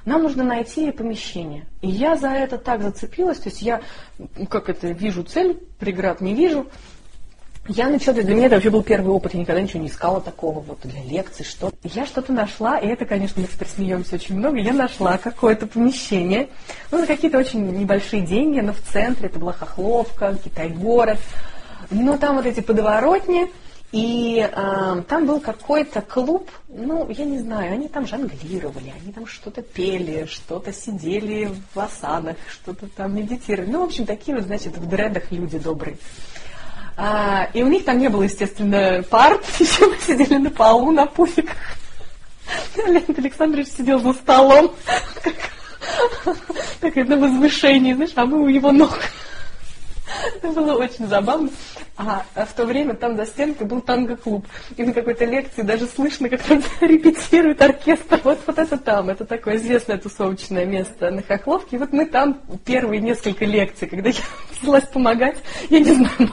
Нам 0.05 0.23
нужно 0.23 0.43
найти 0.43 0.91
помещение. 0.91 1.65
И 1.81 1.89
я 1.89 2.15
за 2.15 2.29
это 2.29 2.57
так 2.57 2.81
зацепилась, 2.81 3.39
то 3.39 3.49
есть 3.49 3.61
я, 3.61 3.81
как 4.49 4.69
это, 4.69 4.87
вижу 4.87 5.23
цель, 5.23 5.59
преград 5.79 6.21
не 6.21 6.33
вижу. 6.33 6.67
Я 7.69 7.89
начала, 7.89 8.15
для 8.15 8.33
меня 8.33 8.45
это 8.45 8.55
вообще 8.55 8.69
был 8.69 8.81
первый 8.81 9.09
опыт, 9.09 9.33
я 9.33 9.41
никогда 9.41 9.59
ничего 9.59 9.81
не 9.81 9.89
искала 9.89 10.21
такого 10.21 10.61
вот 10.61 10.79
для 10.83 11.03
лекций, 11.03 11.43
что. 11.43 11.71
Я 11.83 12.05
что-то 12.05 12.31
нашла, 12.31 12.77
и 12.79 12.87
это, 12.87 13.05
конечно, 13.05 13.41
мы 13.41 13.47
теперь 13.49 13.67
смеемся 13.67 14.15
очень 14.15 14.37
много, 14.37 14.57
я 14.57 14.71
нашла 14.71 15.17
какое-то 15.17 15.67
помещение, 15.67 16.47
ну, 16.91 16.99
за 16.99 17.07
какие-то 17.07 17.37
очень 17.37 17.65
небольшие 17.77 18.21
деньги, 18.21 18.61
но 18.61 18.71
в 18.71 18.79
центре, 18.79 19.27
это 19.27 19.39
была 19.39 19.51
Хохловка, 19.51 20.37
Китай-город, 20.41 21.19
но 21.89 22.17
там 22.17 22.37
вот 22.37 22.45
эти 22.45 22.61
подворотни, 22.61 23.51
И 23.93 24.39
э, 24.39 25.03
там 25.07 25.25
был 25.25 25.39
какой-то 25.39 26.01
клуб, 26.01 26.51
ну, 26.67 27.09
я 27.09 27.23
не 27.23 27.39
знаю, 27.39 27.73
они 27.73 27.87
там 27.87 28.05
жонглировали, 28.05 28.93
они 29.01 29.13
там 29.13 29.25
что-то 29.25 29.61
пели, 29.61 30.25
что-то 30.25 30.73
сидели 30.73 31.49
в 31.73 31.79
осанах, 31.79 32.35
что-то 32.51 32.87
там 32.87 33.15
медитировали. 33.15 33.69
Ну, 33.69 33.81
в 33.81 33.85
общем, 33.85 34.05
такие 34.05 34.35
вот, 34.35 34.45
значит, 34.45 34.77
в 34.77 34.89
дредах 34.89 35.31
люди 35.31 35.57
добрые. 35.57 35.97
А, 36.97 37.49
и 37.53 37.63
у 37.63 37.67
них 37.67 37.85
там 37.85 37.99
не 37.99 38.09
было, 38.09 38.23
естественно, 38.23 39.03
еще 39.59 39.87
мы 39.87 39.97
сидели 39.99 40.35
на 40.35 40.49
полу, 40.49 40.91
на 40.91 41.05
пуфиках. 41.05 41.55
Леонид 42.75 43.17
Александрович 43.17 43.69
сидел 43.69 43.99
за 44.01 44.13
столом, 44.13 44.73
как 46.81 46.95
на 46.95 47.17
возвышении, 47.17 47.93
знаешь, 47.93 48.11
а 48.15 48.25
мы 48.25 48.41
у 48.41 48.47
его 48.47 48.71
ног. 48.71 48.99
Это 50.35 50.51
было 50.51 50.75
очень 50.75 51.07
забавно. 51.07 51.49
А, 51.99 52.23
а 52.35 52.45
в 52.45 52.53
то 52.53 52.65
время 52.65 52.93
там 52.93 53.15
за 53.15 53.25
стенкой 53.25 53.65
был 53.65 53.81
танго-клуб. 53.81 54.45
И 54.75 54.83
на 54.83 54.93
какой-то 54.93 55.25
лекции 55.25 55.63
даже 55.63 55.87
слышно, 55.87 56.29
как 56.29 56.43
там 56.43 56.61
репетирует 56.81 57.59
оркестр. 57.59 58.21
Вот, 58.23 58.39
вот 58.45 58.59
это 58.59 58.77
там. 58.77 59.09
Это 59.09 59.25
такое 59.25 59.55
известное 59.55 59.97
тусовочное 59.97 60.65
место 60.65 61.09
на 61.09 61.23
Хохловке. 61.23 61.77
И 61.77 61.79
вот 61.79 61.93
мы 61.93 62.05
там 62.05 62.39
первые 62.63 63.01
несколько 63.01 63.45
лекций, 63.45 63.87
когда 63.87 64.09
я 64.11 64.15
взялась 64.61 64.85
помогать, 64.85 65.37
я 65.69 65.79
не 65.79 65.93
знаю, 65.93 66.31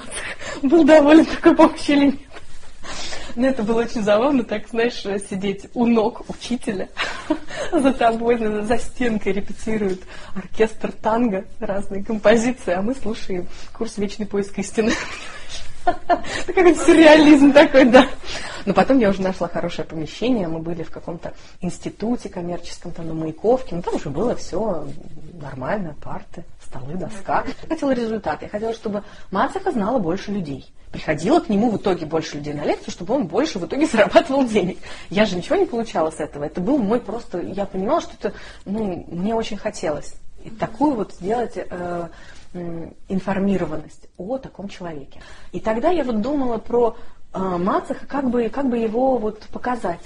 был 0.63 0.85
доволен 0.85 1.25
такой 1.25 1.57
помощи 1.57 1.93
или 1.93 2.05
нет. 2.07 2.21
Но 3.37 3.47
это 3.47 3.63
было 3.63 3.81
очень 3.81 4.03
забавно, 4.03 4.45
так, 4.45 4.69
знаешь, 4.69 5.03
сидеть 5.29 5.67
у 5.75 5.87
ног 5.87 6.23
учителя, 6.29 6.89
за 7.73 7.93
тобой, 7.93 8.39
за 8.39 8.79
стенкой 8.79 9.33
репетирует 9.33 10.03
оркестр 10.35 10.93
танго, 10.93 11.45
разные 11.59 12.05
композиции, 12.05 12.73
а 12.73 12.83
мы 12.83 12.95
слушаем 12.95 13.49
курс 13.73 13.99
«Вечный 13.99 14.27
поиск 14.27 14.59
истины». 14.59 14.93
Какой-то 15.85 16.85
сюрреализм 16.85 17.53
такой, 17.53 17.85
да. 17.85 18.07
Но 18.67 18.73
потом 18.73 18.99
я 18.99 19.11
уже 19.11 19.21
нашла 19.21 19.49
хорошее 19.49 19.87
помещение, 19.87 20.49
мы 20.49 20.61
были 20.61 20.83
в 20.83 20.91
каком-то 20.91 21.35
институте 21.61 22.29
коммерческом, 22.29 22.93
там 22.93 23.09
на 23.09 23.15
Маяковке, 23.15 23.77
ну 23.77 23.83
там 23.83 23.95
уже 23.97 24.09
было 24.09 24.35
все 24.37 24.87
нормально, 25.35 25.95
парты, 26.03 26.45
столы, 26.67 26.95
доска. 26.95 27.45
Я 27.63 27.69
хотела 27.69 27.91
результат, 27.91 28.43
я 28.43 28.49
хотела, 28.49 28.73
чтобы 28.73 29.03
Мацеха 29.31 29.71
знала 29.71 29.99
больше 29.99 30.33
людей 30.33 30.73
приходило 30.95 31.41
к 31.41 31.49
нему 31.49 31.71
в 31.73 31.77
итоге 31.77 32.07
больше 32.07 32.37
людей 32.37 32.55
на 32.55 32.65
лекцию, 32.65 32.93
чтобы 32.93 33.15
он 33.15 33.27
больше 33.27 33.59
в 33.59 33.67
итоге 33.67 33.87
зарабатывал 33.93 34.47
денег. 34.47 34.79
Я 35.11 35.27
же 35.27 35.37
ничего 35.37 35.57
не 35.57 35.67
получала 35.67 36.13
с 36.13 36.21
этого. 36.21 36.45
Это 36.45 36.61
был 36.61 36.79
мой 36.79 37.01
просто... 37.01 37.41
Я 37.41 37.67
понимала, 37.67 38.01
что 38.01 38.13
это... 38.13 38.33
Ну, 38.65 39.05
мне 39.09 39.35
очень 39.35 39.57
хотелось. 39.57 40.15
И 40.45 40.51
такую 40.51 40.95
вот 40.95 41.13
сделать... 41.15 41.55
Э, 41.57 42.09
информированность 43.09 44.09
о 44.17 44.39
таком 44.39 44.69
человеке. 44.69 45.21
И 45.53 45.61
тогда 45.61 45.91
я 45.91 46.05
вот 46.05 46.21
думала 46.21 46.59
про 46.59 46.97
э, 47.33 47.39
Мацеха, 47.39 48.07
как 48.07 48.31
бы, 48.31 48.49
как 48.49 48.69
бы 48.69 48.79
его 48.79 49.19
вот 49.19 49.41
показать. 49.53 50.01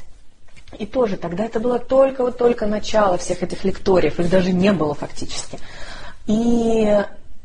И 0.79 0.87
тоже 0.87 1.17
тогда 1.17 1.45
это 1.45 1.61
было 1.61 1.79
только 1.79 2.23
вот 2.23 2.37
только 2.37 2.67
начало 2.67 3.17
всех 3.17 3.43
этих 3.43 3.65
лекториев, 3.65 4.21
их 4.21 4.29
даже 4.31 4.53
не 4.53 4.73
было 4.73 4.95
фактически. 4.95 5.59
И, 6.27 7.05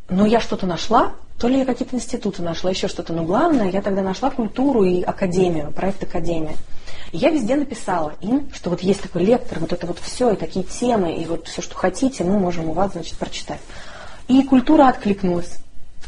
но 0.10 0.26
я 0.26 0.42
что-то 0.42 0.66
нашла, 0.66 1.14
то 1.40 1.48
ли 1.48 1.60
я 1.60 1.66
какие-то 1.66 1.96
институты 1.96 2.42
нашла, 2.42 2.70
еще 2.70 2.88
что-то. 2.88 3.14
Но 3.14 3.24
главное, 3.24 3.70
я 3.70 3.82
тогда 3.82 4.02
нашла 4.02 4.30
культуру 4.30 4.84
и 4.84 5.02
академию, 5.02 5.72
проект 5.72 6.04
Академия. 6.04 6.56
И 7.12 7.18
я 7.18 7.30
везде 7.30 7.56
написала 7.56 8.14
им, 8.22 8.50
что 8.54 8.70
вот 8.70 8.82
есть 8.82 9.02
такой 9.02 9.24
лектор, 9.24 9.60
вот 9.60 9.72
это 9.72 9.88
вот 9.88 10.00
все, 10.00 10.32
и 10.32 10.36
такие 10.36 10.66
темы, 10.66 11.16
и 11.16 11.26
вот 11.26 11.48
все, 11.48 11.62
что 11.62 11.76
хотите, 11.76 12.24
мы 12.24 12.40
можем 12.40 12.70
у 12.70 12.74
вас, 12.74 12.94
значит, 12.94 13.18
прочитать. 13.18 13.60
И 14.28 14.44
культура 14.44 14.88
откликнулась. 14.88 15.63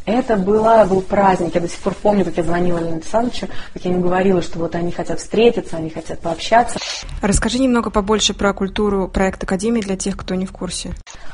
Это 0.05 0.37
было, 0.37 0.85
был 0.87 1.01
праздник. 1.01 1.55
Я 1.55 1.61
до 1.61 1.67
сих 1.67 1.79
пор 1.79 1.95
помню, 1.95 2.23
как 2.25 2.37
я 2.37 2.43
звонила 2.43 2.77
Лене 2.77 2.93
Александровичу, 2.93 3.47
как 3.73 3.85
я 3.85 3.91
ему 3.91 4.03
говорила, 4.03 4.41
что 4.43 4.59
вот 4.59 4.75
они 4.75 4.91
хотят 4.91 5.19
встретиться, 5.19 5.77
они 5.77 5.89
хотят 5.89 6.19
пообщаться. 6.19 6.77
Расскажи 7.23 7.57
немного 7.57 7.89
побольше 7.89 8.35
про 8.35 8.53
культуру 8.53 9.07
проект 9.07 9.43
Академии 9.43 9.81
для 9.81 9.97
тех, 9.97 10.15
кто 10.15 10.35
не 10.35 10.45
в 10.45 10.51
курсе. 10.51 10.91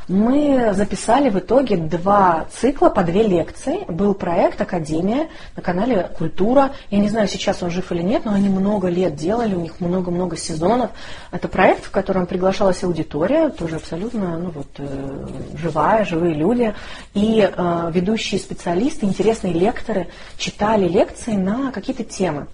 Мы 0.07 0.73
записали 0.73 1.29
в 1.29 1.37
итоге 1.37 1.75
два 1.77 2.45
цикла 2.53 2.89
по 2.89 3.03
две 3.03 3.23
лекции. 3.23 3.83
Был 3.89 4.13
проект 4.13 4.61
Академия 4.61 5.27
на 5.57 5.61
канале 5.61 6.09
Культура. 6.17 6.71
Я 6.89 6.99
не 6.99 7.09
знаю, 7.09 7.27
сейчас 7.27 7.61
он 7.61 7.71
жив 7.71 7.91
или 7.91 8.01
нет, 8.01 8.23
но 8.23 8.33
они 8.33 8.47
много 8.47 8.87
лет 8.87 9.15
делали, 9.15 9.53
у 9.53 9.61
них 9.61 9.81
много-много 9.81 10.37
сезонов. 10.37 10.91
Это 11.31 11.49
проект, 11.49 11.85
в 11.85 11.91
котором 11.91 12.25
приглашалась 12.25 12.83
аудитория, 12.83 13.49
тоже 13.49 13.77
абсолютно 13.77 14.37
ну, 14.37 14.51
вот, 14.51 14.67
э, 14.77 15.27
живая, 15.57 16.05
живые 16.05 16.35
люди. 16.35 16.73
И 17.13 17.41
э, 17.41 17.91
ведущие 17.93 18.39
специалисты 18.39 18.60
специалисты, 18.61 19.07
интересные 19.07 19.53
лекторы 19.53 20.07
читали 20.37 20.87
лекции 20.87 21.33
на 21.33 21.71
какие-то 21.71 22.03
темы. 22.03 22.45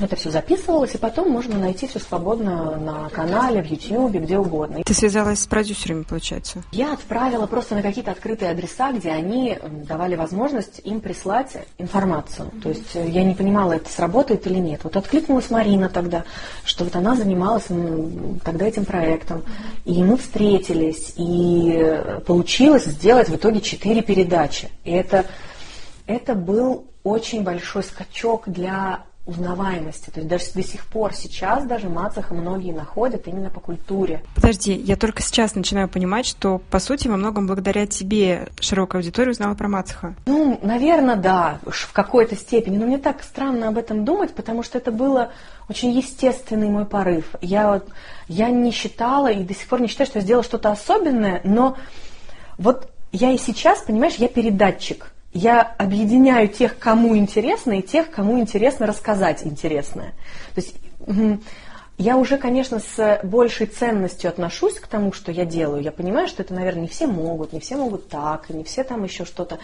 Это 0.00 0.16
все 0.16 0.30
записывалось, 0.30 0.94
и 0.94 0.98
потом 0.98 1.30
можно 1.30 1.58
найти 1.58 1.86
все 1.86 1.98
свободно 1.98 2.76
на 2.76 3.08
канале, 3.10 3.62
в 3.62 3.66
YouTube, 3.66 4.14
где 4.14 4.38
угодно. 4.38 4.82
Ты 4.84 4.94
связалась 4.94 5.40
с 5.40 5.46
продюсерами, 5.46 6.02
получается? 6.04 6.62
Я 6.72 6.92
отправила 6.94 7.46
просто 7.46 7.74
на 7.74 7.82
какие-то 7.82 8.10
открытые 8.10 8.50
адреса, 8.50 8.92
где 8.92 9.10
они 9.10 9.58
давали 9.86 10.16
возможность 10.16 10.80
им 10.84 11.00
прислать 11.00 11.52
информацию. 11.78 12.48
Mm-hmm. 12.48 12.60
То 12.62 12.68
есть 12.70 12.96
э, 12.96 13.08
я 13.08 13.24
не 13.24 13.34
понимала, 13.34 13.74
это 13.74 13.90
сработает 13.90 14.46
или 14.46 14.58
нет. 14.58 14.80
Вот 14.84 14.96
откликнулась 14.96 15.50
Марина 15.50 15.88
тогда, 15.88 16.24
что 16.64 16.84
вот 16.84 16.96
она 16.96 17.14
занималась 17.14 17.66
тогда 18.44 18.66
этим 18.66 18.84
проектом. 18.84 19.38
Mm-hmm. 19.38 19.92
И 19.92 20.02
мы 20.02 20.16
встретились, 20.16 21.14
и 21.16 21.72
э, 21.74 22.20
получилось 22.26 22.84
сделать 22.84 23.28
в 23.28 23.36
итоге 23.36 23.60
четыре 23.60 24.02
передачи. 24.02 24.70
И 24.84 24.92
это, 24.92 25.26
это 26.06 26.34
был 26.34 26.86
очень 27.02 27.42
большой 27.42 27.82
скачок 27.82 28.44
для 28.46 29.04
узнаваемости. 29.30 30.10
То 30.10 30.20
есть 30.20 30.28
даже 30.28 30.44
до 30.54 30.62
сих 30.62 30.84
пор 30.86 31.14
сейчас 31.14 31.64
даже 31.64 31.88
Мацаха 31.88 32.34
многие 32.34 32.72
находят 32.72 33.26
именно 33.26 33.50
по 33.50 33.60
культуре. 33.60 34.22
Подожди, 34.34 34.72
я 34.72 34.96
только 34.96 35.22
сейчас 35.22 35.54
начинаю 35.54 35.88
понимать, 35.88 36.26
что 36.26 36.58
по 36.70 36.78
сути 36.78 37.08
во 37.08 37.16
многом 37.16 37.46
благодаря 37.46 37.86
тебе 37.86 38.48
широкая 38.60 39.00
аудитория 39.00 39.30
узнала 39.30 39.54
про 39.54 39.68
Мацаха. 39.68 40.14
Ну, 40.26 40.58
наверное, 40.62 41.16
да, 41.16 41.60
в 41.64 41.92
какой-то 41.92 42.36
степени. 42.36 42.76
Но 42.76 42.86
мне 42.86 42.98
так 42.98 43.22
странно 43.22 43.68
об 43.68 43.78
этом 43.78 44.04
думать, 44.04 44.34
потому 44.34 44.62
что 44.62 44.78
это 44.78 44.92
было 44.92 45.30
очень 45.68 45.90
естественный 45.92 46.68
мой 46.68 46.84
порыв. 46.84 47.24
Я, 47.40 47.72
вот, 47.72 47.88
я 48.28 48.50
не 48.50 48.72
считала 48.72 49.30
и 49.30 49.44
до 49.44 49.54
сих 49.54 49.68
пор 49.68 49.80
не 49.80 49.88
считаю, 49.88 50.06
что 50.08 50.18
я 50.18 50.24
сделала 50.24 50.44
что-то 50.44 50.70
особенное, 50.70 51.40
но 51.44 51.76
вот 52.58 52.90
я 53.12 53.32
и 53.32 53.38
сейчас, 53.38 53.82
понимаешь, 53.82 54.16
я 54.16 54.28
передатчик 54.28 55.12
я 55.32 55.62
объединяю 55.62 56.48
тех, 56.48 56.78
кому 56.78 57.16
интересно, 57.16 57.78
и 57.78 57.82
тех, 57.82 58.10
кому 58.10 58.40
интересно 58.40 58.86
рассказать 58.86 59.46
интересное. 59.46 60.12
То 60.54 60.60
есть 60.60 60.74
я 61.98 62.16
уже, 62.16 62.38
конечно, 62.38 62.80
с 62.80 63.20
большей 63.22 63.66
ценностью 63.66 64.28
отношусь 64.28 64.80
к 64.80 64.86
тому, 64.86 65.12
что 65.12 65.30
я 65.30 65.44
делаю. 65.44 65.82
Я 65.82 65.92
понимаю, 65.92 66.28
что 66.28 66.42
это, 66.42 66.54
наверное, 66.54 66.82
не 66.82 66.88
все 66.88 67.06
могут, 67.06 67.52
не 67.52 67.60
все 67.60 67.76
могут 67.76 68.08
так, 68.08 68.48
не 68.50 68.64
все 68.64 68.84
там 68.84 69.04
еще 69.04 69.24
что-то. 69.24 69.58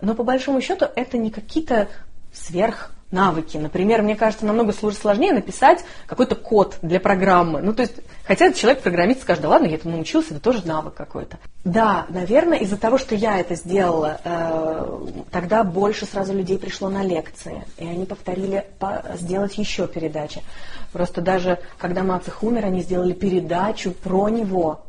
Но 0.00 0.14
по 0.14 0.24
большому 0.24 0.60
счету 0.60 0.86
это 0.96 1.18
не 1.18 1.30
какие-то 1.30 1.88
сверх 2.32 2.95
навыки. 3.10 3.56
Например, 3.56 4.02
мне 4.02 4.16
кажется, 4.16 4.46
намного 4.46 4.72
сложнее 4.72 5.32
написать 5.32 5.84
какой-то 6.06 6.34
код 6.34 6.76
для 6.82 7.00
программы. 7.00 7.60
Ну, 7.62 7.72
то 7.72 7.82
есть, 7.82 7.94
хотя 8.24 8.52
человек-программист 8.52 9.22
скажет, 9.22 9.42
да 9.42 9.48
ладно, 9.48 9.66
я 9.66 9.76
этому 9.76 9.96
научился, 9.96 10.34
это 10.34 10.40
тоже 10.42 10.66
навык 10.66 10.94
какой-то. 10.94 11.38
Да, 11.64 12.06
наверное, 12.08 12.58
из-за 12.58 12.76
того, 12.76 12.98
что 12.98 13.14
я 13.14 13.38
это 13.38 13.54
сделала, 13.54 14.20
э, 14.24 15.06
тогда 15.30 15.64
больше 15.64 16.06
сразу 16.06 16.32
людей 16.32 16.58
пришло 16.58 16.88
на 16.88 17.02
лекции, 17.02 17.64
и 17.78 17.86
они 17.86 18.06
повторили 18.06 18.66
по- 18.78 19.04
сделать 19.14 19.56
еще 19.58 19.86
передачи. 19.86 20.42
Просто 20.92 21.20
даже, 21.20 21.58
когда 21.78 22.02
Мацех 22.02 22.42
умер, 22.42 22.64
они 22.66 22.82
сделали 22.82 23.12
передачу 23.12 23.92
про 23.92 24.28
него, 24.28 24.82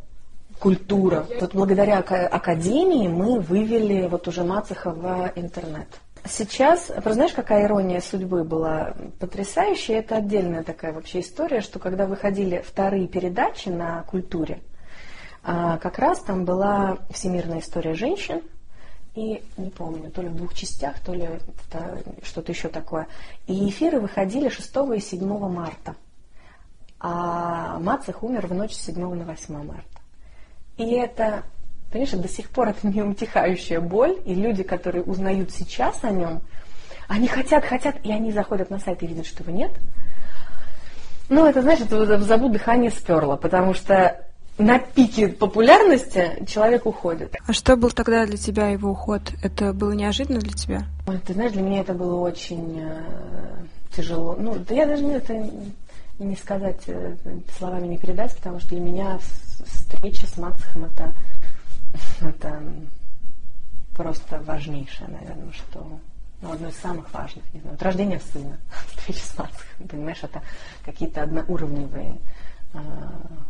культура. 0.60 1.28
Вот 1.40 1.54
благодаря 1.54 2.00
академии 2.00 3.08
мы 3.08 3.40
вывели 3.40 4.08
вот 4.08 4.28
уже 4.28 4.44
Мацеха 4.44 4.92
в 4.92 5.32
интернет. 5.36 5.88
Сейчас, 6.30 6.92
знаешь, 7.04 7.34
какая 7.34 7.66
ирония 7.66 8.02
судьбы 8.02 8.44
была 8.44 8.94
потрясающая? 9.20 10.00
Это 10.00 10.18
отдельная 10.18 10.64
такая 10.64 10.94
вообще 10.94 11.22
история, 11.22 11.62
что 11.62 11.80
когда 11.80 12.06
выходили 12.06 12.64
вторые 12.66 13.08
передачи 13.08 13.70
на 13.70 14.04
культуре, 14.04 14.60
а, 15.44 15.78
как 15.78 16.00
раз 16.00 16.20
там 16.20 16.46
была 16.46 16.98
всемирная 17.10 17.60
история 17.60 17.94
женщин, 17.94 18.42
и 19.16 19.44
не 19.58 19.70
помню, 19.70 20.12
то 20.12 20.22
ли 20.22 20.30
в 20.30 20.36
двух 20.36 20.54
частях, 20.54 21.00
то 21.00 21.14
ли 21.14 21.28
что-то 22.22 22.52
еще 22.52 22.70
такое. 22.70 23.08
И 23.48 23.70
эфиры 23.70 24.00
выходили 24.00 24.50
6 24.50 24.96
и 24.96 25.00
7 25.00 25.50
марта. 25.50 25.96
А 27.00 27.80
Мацех 27.80 28.22
умер 28.24 28.48
в 28.48 28.54
ночь 28.54 28.74
с 28.74 28.86
7 28.86 29.16
на 29.16 29.26
8 29.26 29.64
марта. 29.64 30.02
И 30.78 30.92
это 30.92 31.44
Понимаешь, 31.92 32.12
до 32.12 32.28
сих 32.28 32.50
пор 32.50 32.70
это 32.70 32.88
не 32.88 33.02
утихающая 33.02 33.80
боль, 33.80 34.18
и 34.26 34.34
люди, 34.34 34.64
которые 34.64 35.04
узнают 35.04 35.52
сейчас 35.52 36.04
о 36.04 36.12
нем, 36.12 36.42
они 37.08 37.28
хотят, 37.28 37.64
хотят, 37.64 37.96
и 38.04 38.12
они 38.12 38.32
заходят 38.32 38.70
на 38.70 38.80
сайт 38.80 39.02
и 39.04 39.08
видят, 39.08 39.26
что 39.26 39.44
его 39.44 39.58
нет. 39.58 39.72
Ну, 41.30 41.46
это, 41.46 41.60
это 41.60 42.20
зовут 42.20 42.52
дыхание 42.52 42.92
сперло, 42.92 43.36
потому 43.36 43.74
что 43.74 44.22
на 44.58 44.80
пике 44.80 45.30
популярности 45.30 46.44
человек 46.48 46.86
уходит. 46.86 47.36
А 47.46 47.54
что 47.54 47.76
был 47.76 47.92
тогда 47.92 48.26
для 48.26 48.38
тебя 48.38 48.70
его 48.70 48.92
уход? 48.92 49.22
Это 49.44 49.74
было 49.74 49.92
неожиданно 49.92 50.40
для 50.40 50.54
тебя? 50.54 50.84
Ой, 51.08 51.20
ты 51.20 51.34
знаешь, 51.34 51.52
для 51.52 51.62
меня 51.62 51.82
это 51.82 51.94
было 51.94 52.20
очень... 52.20 52.82
Э, 52.82 53.02
тяжело. 53.98 54.36
Ну, 54.40 54.56
да 54.56 54.76
я 54.76 54.86
даже 54.86 55.06
это 55.08 55.34
не 56.20 56.36
сказать, 56.36 56.82
э, 56.88 57.16
словами 57.58 57.88
не 57.88 57.98
передать, 57.98 58.36
потому 58.36 58.60
что 58.60 58.70
для 58.70 58.80
меня 58.80 59.20
встреча 59.66 60.28
с 60.28 60.38
Мацхом 60.38 60.86
это, 60.86 61.14
это 62.22 62.64
просто 63.96 64.40
важнейшее, 64.42 65.10
наверное, 65.10 65.52
что 65.52 66.00
ну, 66.42 66.52
одно 66.52 66.68
из 66.68 66.78
самых 66.78 67.12
важных, 67.14 67.44
не 67.54 67.60
знаю, 67.62 67.76
вот 67.76 67.84
рождение 67.84 68.20
сына, 68.20 68.58
встреча 68.88 69.24
понимаешь, 69.90 70.24
это 70.24 70.42
какие-то 70.86 71.24
одноуровневые 71.24 72.20
а, 72.74 72.80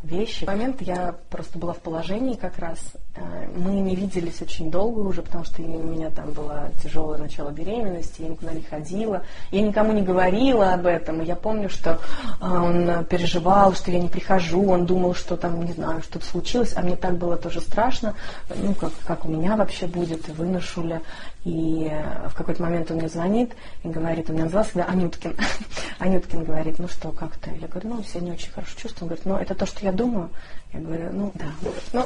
вещи. 0.04 0.46
В 0.46 0.48
момент 0.48 0.82
я 0.82 1.16
просто 1.30 1.58
была 1.58 1.74
в 1.74 1.82
положении 1.82 2.36
как 2.36 2.58
раз. 2.60 2.80
А, 3.20 3.48
мы 3.56 3.72
не 3.72 3.96
виделись 3.96 4.42
очень 4.42 4.70
долго 4.70 5.00
уже, 5.00 5.22
потому 5.22 5.44
что 5.44 5.62
у 5.62 5.66
меня 5.66 6.10
там 6.10 6.32
было 6.32 6.70
тяжелое 6.84 7.18
начало 7.18 7.50
беременности, 7.50 8.22
я 8.22 8.30
никуда 8.30 8.54
не 8.54 8.62
ходила. 8.62 9.24
Я 9.52 9.62
никому 9.62 9.94
не 9.94 10.02
говорила 10.02 10.74
об 10.74 10.86
этом. 10.86 11.24
Я 11.24 11.36
помню, 11.36 11.70
что 11.70 12.00
а, 12.40 12.64
он 12.64 13.06
переживал, 13.06 13.74
что 13.74 13.92
я 13.92 14.00
не 14.00 14.10
прихожу, 14.10 14.70
он 14.70 14.86
думал, 14.86 15.16
что 15.16 15.38
там, 15.38 15.64
не 15.64 15.74
знаю, 15.74 16.02
что-то 16.02 16.26
случилось, 16.26 16.74
а 16.76 16.82
мне 16.82 16.96
так 16.96 17.18
было 17.18 17.38
тоже 17.38 17.62
страшно, 17.62 18.14
ну, 18.56 18.74
как, 18.74 18.92
как 19.06 19.26
у 19.26 19.30
меня 19.30 19.56
вообще 19.56 19.88
будет, 19.88 20.30
и 20.30 20.32
выношу 20.32 20.84
ли. 20.84 21.00
И 21.48 21.90
в 22.28 22.36
какой-то 22.36 22.62
момент 22.62 22.92
он 22.92 22.98
мне 22.98 23.08
звонит 23.08 23.54
и 23.84 23.88
говорит, 23.88 24.30
он 24.30 24.36
меня 24.36 24.46
назвал 24.46 24.66
всегда 24.66 24.84
Анюткин. 24.86 25.36
Анюткин 26.00 26.44
говорит, 26.44 26.78
ну 26.78 26.90
что, 26.90 27.12
как 27.12 27.38
ты? 27.38 27.52
Я 27.62 27.68
говорю, 27.68 27.90
ну, 27.90 28.04
все 28.04 28.20
не 28.20 28.32
очень 28.32 28.52
хорошо 28.52 28.74
чувствую. 28.76 29.04
Он 29.04 29.08
говорит, 29.08 29.26
ну, 29.26 29.38
это 29.38 29.56
то, 29.56 29.66
что 29.66 29.86
я 29.86 29.94
думаю. 29.94 30.30
Я 30.74 30.82
говорю, 30.82 31.10
ну, 31.14 31.32
да. 31.36 31.46
Ну, 31.94 32.06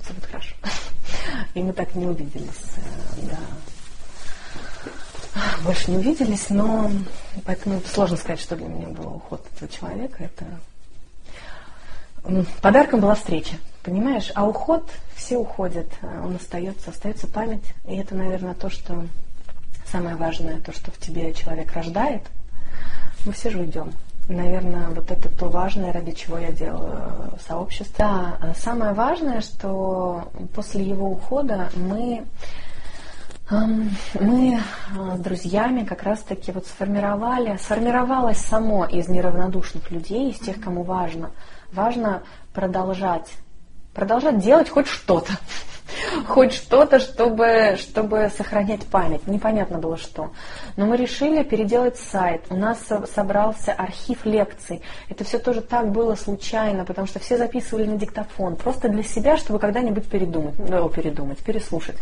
все, 0.00 0.04
все 0.04 0.14
будет 0.14 0.26
хорошо. 0.26 0.54
И 1.54 1.62
мы 1.62 1.72
так 1.72 1.94
не 1.94 2.06
увиделись, 2.06 2.62
э, 2.76 2.80
да. 3.30 3.38
Больше 5.64 5.90
не 5.90 5.98
увиделись, 5.98 6.50
но 6.50 6.90
поэтому 7.44 7.80
сложно 7.92 8.16
сказать, 8.16 8.40
что 8.40 8.56
для 8.56 8.68
меня 8.68 8.88
был 8.88 9.16
уход 9.16 9.46
этого 9.54 9.70
человека. 9.70 10.24
Это 10.24 10.44
Подарком 12.60 13.00
была 13.00 13.16
встреча, 13.16 13.56
понимаешь? 13.82 14.30
А 14.34 14.46
уход, 14.46 14.88
все 15.16 15.36
уходят, 15.38 15.88
а 16.02 16.24
он 16.24 16.36
остается, 16.36 16.90
остается 16.90 17.26
память. 17.26 17.64
И 17.88 17.96
это, 17.96 18.14
наверное, 18.14 18.54
то, 18.54 18.70
что 18.70 19.06
самое 19.90 20.14
важное, 20.14 20.60
то, 20.60 20.72
что 20.72 20.92
в 20.92 20.98
тебе 20.98 21.34
человек 21.34 21.72
рождает. 21.72 22.22
Мы 23.24 23.32
все 23.32 23.50
же 23.50 23.58
уйдем. 23.58 23.92
Наверное, 24.28 24.88
вот 24.88 25.10
это 25.10 25.28
то 25.28 25.48
важное, 25.48 25.92
ради 25.92 26.12
чего 26.12 26.38
я 26.38 26.52
делаю 26.52 27.32
сообщество. 27.46 27.94
Да, 27.98 28.36
а 28.40 28.54
самое 28.54 28.92
важное, 28.92 29.40
что 29.40 30.30
после 30.54 30.84
его 30.84 31.10
ухода 31.10 31.70
мы 31.74 32.24
мы 33.50 34.60
а, 34.98 35.16
с 35.16 35.20
друзьями 35.20 35.84
как 35.84 36.04
раз-таки 36.04 36.52
вот 36.52 36.66
сформировали, 36.66 37.58
сформировалось 37.58 38.38
само 38.38 38.86
из 38.86 39.08
неравнодушных 39.08 39.90
людей, 39.90 40.30
из 40.30 40.38
тех, 40.38 40.58
кому 40.58 40.84
важно– 40.84 41.30
важно 41.72 42.22
продолжать, 42.52 43.32
продолжать 43.94 44.38
делать 44.38 44.68
хоть 44.68 44.86
что-то 44.86 45.32
хоть 46.26 46.52
что-то, 46.52 46.98
чтобы, 46.98 47.76
чтобы 47.78 48.30
сохранять 48.36 48.86
память. 48.86 49.26
Непонятно 49.26 49.78
было 49.78 49.96
что. 49.96 50.30
Но 50.76 50.86
мы 50.86 50.96
решили 50.96 51.42
переделать 51.42 51.96
сайт. 51.96 52.44
У 52.50 52.56
нас 52.56 52.78
собрался 53.14 53.72
архив 53.72 54.24
лекций. 54.24 54.82
Это 55.08 55.24
все 55.24 55.38
тоже 55.38 55.60
так 55.60 55.90
было 55.90 56.14
случайно, 56.14 56.84
потому 56.84 57.06
что 57.06 57.18
все 57.18 57.36
записывали 57.36 57.86
на 57.86 57.96
диктофон. 57.96 58.56
Просто 58.56 58.88
для 58.88 59.02
себя, 59.02 59.36
чтобы 59.36 59.58
когда-нибудь 59.58 60.08
передумать, 60.08 60.58
ну, 60.58 60.88
передумать, 60.88 61.38
переслушать. 61.38 61.96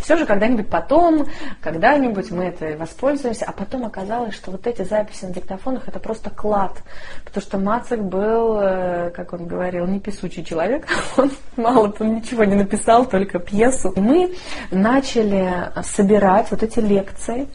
Все 0.00 0.16
же 0.16 0.26
когда-нибудь 0.26 0.68
потом, 0.68 1.26
когда-нибудь 1.60 2.30
мы 2.30 2.44
это 2.44 2.76
воспользуемся. 2.76 3.44
А 3.46 3.52
потом 3.52 3.84
оказалось, 3.84 4.34
что 4.34 4.50
вот 4.50 4.66
эти 4.66 4.82
записи 4.82 5.24
на 5.26 5.34
диктофонах 5.34 5.88
это 5.88 5.98
просто 5.98 6.30
клад. 6.30 6.82
Потому 7.24 7.42
что 7.42 7.58
Мацик 7.58 8.00
был, 8.00 8.58
э, 8.60 9.10
как 9.10 9.32
он 9.32 9.46
говорил, 9.46 9.86
не 9.86 10.00
писучий 10.00 10.44
человек. 10.44 10.86
Он 11.16 11.30
мало, 11.56 11.92
он 11.98 12.14
ничего 12.14 12.44
не 12.44 12.54
написал, 12.54 13.04
только 13.04 13.38
пьесу. 13.38 13.90
И 13.90 14.00
мы 14.00 14.34
начали 14.70 15.70
собирать 15.82 16.50
вот 16.50 16.62
эти 16.62 16.78
лекции, 16.78 17.48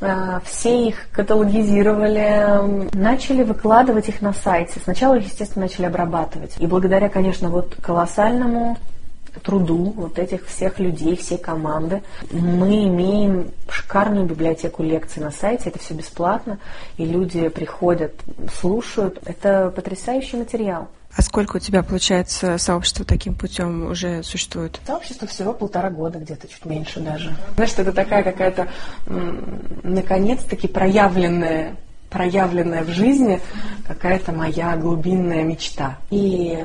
э, 0.00 0.40
все 0.44 0.88
их 0.88 1.08
каталогизировали, 1.12 2.96
начали 2.96 3.42
выкладывать 3.44 4.08
их 4.08 4.20
на 4.20 4.32
сайте. 4.32 4.80
Сначала, 4.82 5.14
естественно, 5.14 5.66
начали 5.66 5.86
обрабатывать. 5.86 6.54
И 6.58 6.66
благодаря, 6.66 7.08
конечно, 7.08 7.48
вот 7.48 7.76
колоссальному 7.80 8.78
труду 9.42 9.92
вот 9.96 10.18
этих 10.18 10.46
всех 10.46 10.78
людей, 10.78 11.16
всей 11.16 11.38
команды. 11.38 12.02
Мы 12.30 12.84
имеем 12.84 13.50
шикарную 13.68 14.26
библиотеку 14.26 14.82
лекций 14.82 15.22
на 15.22 15.30
сайте, 15.30 15.70
это 15.70 15.78
все 15.78 15.94
бесплатно, 15.94 16.58
и 16.96 17.04
люди 17.04 17.48
приходят, 17.48 18.14
слушают. 18.60 19.20
Это 19.26 19.72
потрясающий 19.74 20.36
материал. 20.36 20.88
А 21.16 21.22
сколько 21.22 21.56
у 21.56 21.60
тебя, 21.60 21.84
получается, 21.84 22.58
сообщество 22.58 23.04
таким 23.04 23.36
путем 23.36 23.88
уже 23.88 24.24
существует? 24.24 24.80
Сообщество 24.84 25.28
всего 25.28 25.52
полтора 25.52 25.90
года, 25.90 26.18
где-то 26.18 26.48
чуть 26.48 26.64
меньше 26.64 26.98
даже. 27.00 27.36
Знаешь, 27.54 27.72
это 27.76 27.92
такая 27.92 28.24
какая-то, 28.24 28.68
наконец-таки, 29.82 30.66
проявленная 30.66 31.76
проявленная 32.14 32.84
в 32.84 32.90
жизни 32.90 33.40
какая-то 33.88 34.30
моя 34.30 34.76
глубинная 34.76 35.42
мечта. 35.42 35.98
И 36.10 36.64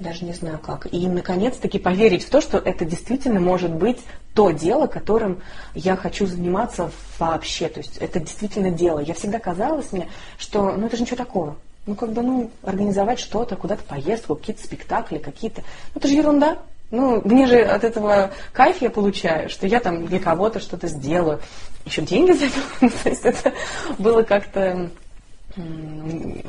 даже 0.00 0.24
не 0.24 0.32
знаю 0.32 0.58
как. 0.58 0.92
И 0.92 1.06
наконец-таки 1.06 1.78
поверить 1.78 2.24
в 2.24 2.30
то, 2.30 2.40
что 2.40 2.58
это 2.58 2.84
действительно 2.84 3.40
может 3.40 3.72
быть 3.72 3.98
то 4.34 4.50
дело, 4.50 4.86
которым 4.86 5.42
я 5.74 5.96
хочу 5.96 6.26
заниматься 6.26 6.90
вообще. 7.18 7.68
То 7.68 7.80
есть 7.80 7.98
это 7.98 8.20
действительно 8.20 8.70
дело. 8.70 9.00
Я 9.00 9.14
всегда 9.14 9.38
казалось 9.38 9.92
мне, 9.92 10.08
что 10.38 10.72
ну 10.72 10.86
это 10.86 10.96
же 10.96 11.02
ничего 11.02 11.16
такого 11.16 11.56
ну, 11.86 11.94
как 11.94 12.12
бы, 12.12 12.22
ну, 12.22 12.50
организовать 12.62 13.18
что-то, 13.18 13.56
куда-то 13.56 13.82
поездку, 13.84 14.36
какие-то 14.36 14.62
спектакли, 14.62 15.18
какие-то... 15.18 15.62
Ну, 15.94 15.98
это 15.98 16.08
же 16.08 16.14
ерунда. 16.14 16.58
Ну, 16.90 17.20
мне 17.24 17.46
же 17.46 17.60
от 17.60 17.84
этого 17.84 18.32
кайф 18.52 18.82
я 18.82 18.90
получаю, 18.90 19.48
что 19.48 19.66
я 19.66 19.80
там 19.80 20.06
для 20.06 20.18
кого-то 20.18 20.60
что-то 20.60 20.88
сделаю. 20.88 21.40
Еще 21.84 22.02
деньги 22.02 22.32
за 22.32 22.46
это. 22.46 23.02
То 23.02 23.08
есть 23.08 23.24
это 23.24 23.52
было 23.98 24.22
как-то 24.22 24.90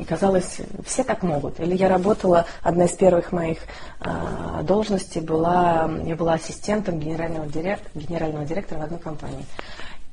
казалось, 0.08 0.58
все 0.84 1.04
так 1.04 1.22
могут. 1.22 1.60
Или 1.60 1.74
я 1.74 1.88
работала, 1.88 2.46
одна 2.62 2.84
из 2.84 2.92
первых 2.92 3.32
моих 3.32 3.58
э, 4.00 4.62
должностей 4.62 5.22
была, 5.22 5.90
я 6.04 6.16
была 6.16 6.34
ассистентом 6.34 6.98
генерального 6.98 7.46
директора, 7.46 7.90
генерального 7.94 8.44
директора 8.44 8.80
в 8.80 8.82
одной 8.84 9.00
компании. 9.00 9.44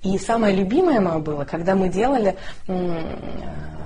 И 0.02 0.18
самое 0.18 0.56
любимое 0.56 1.02
мое 1.02 1.20
было, 1.20 1.44
когда 1.44 1.76
мы 1.76 1.90
делали 1.90 2.38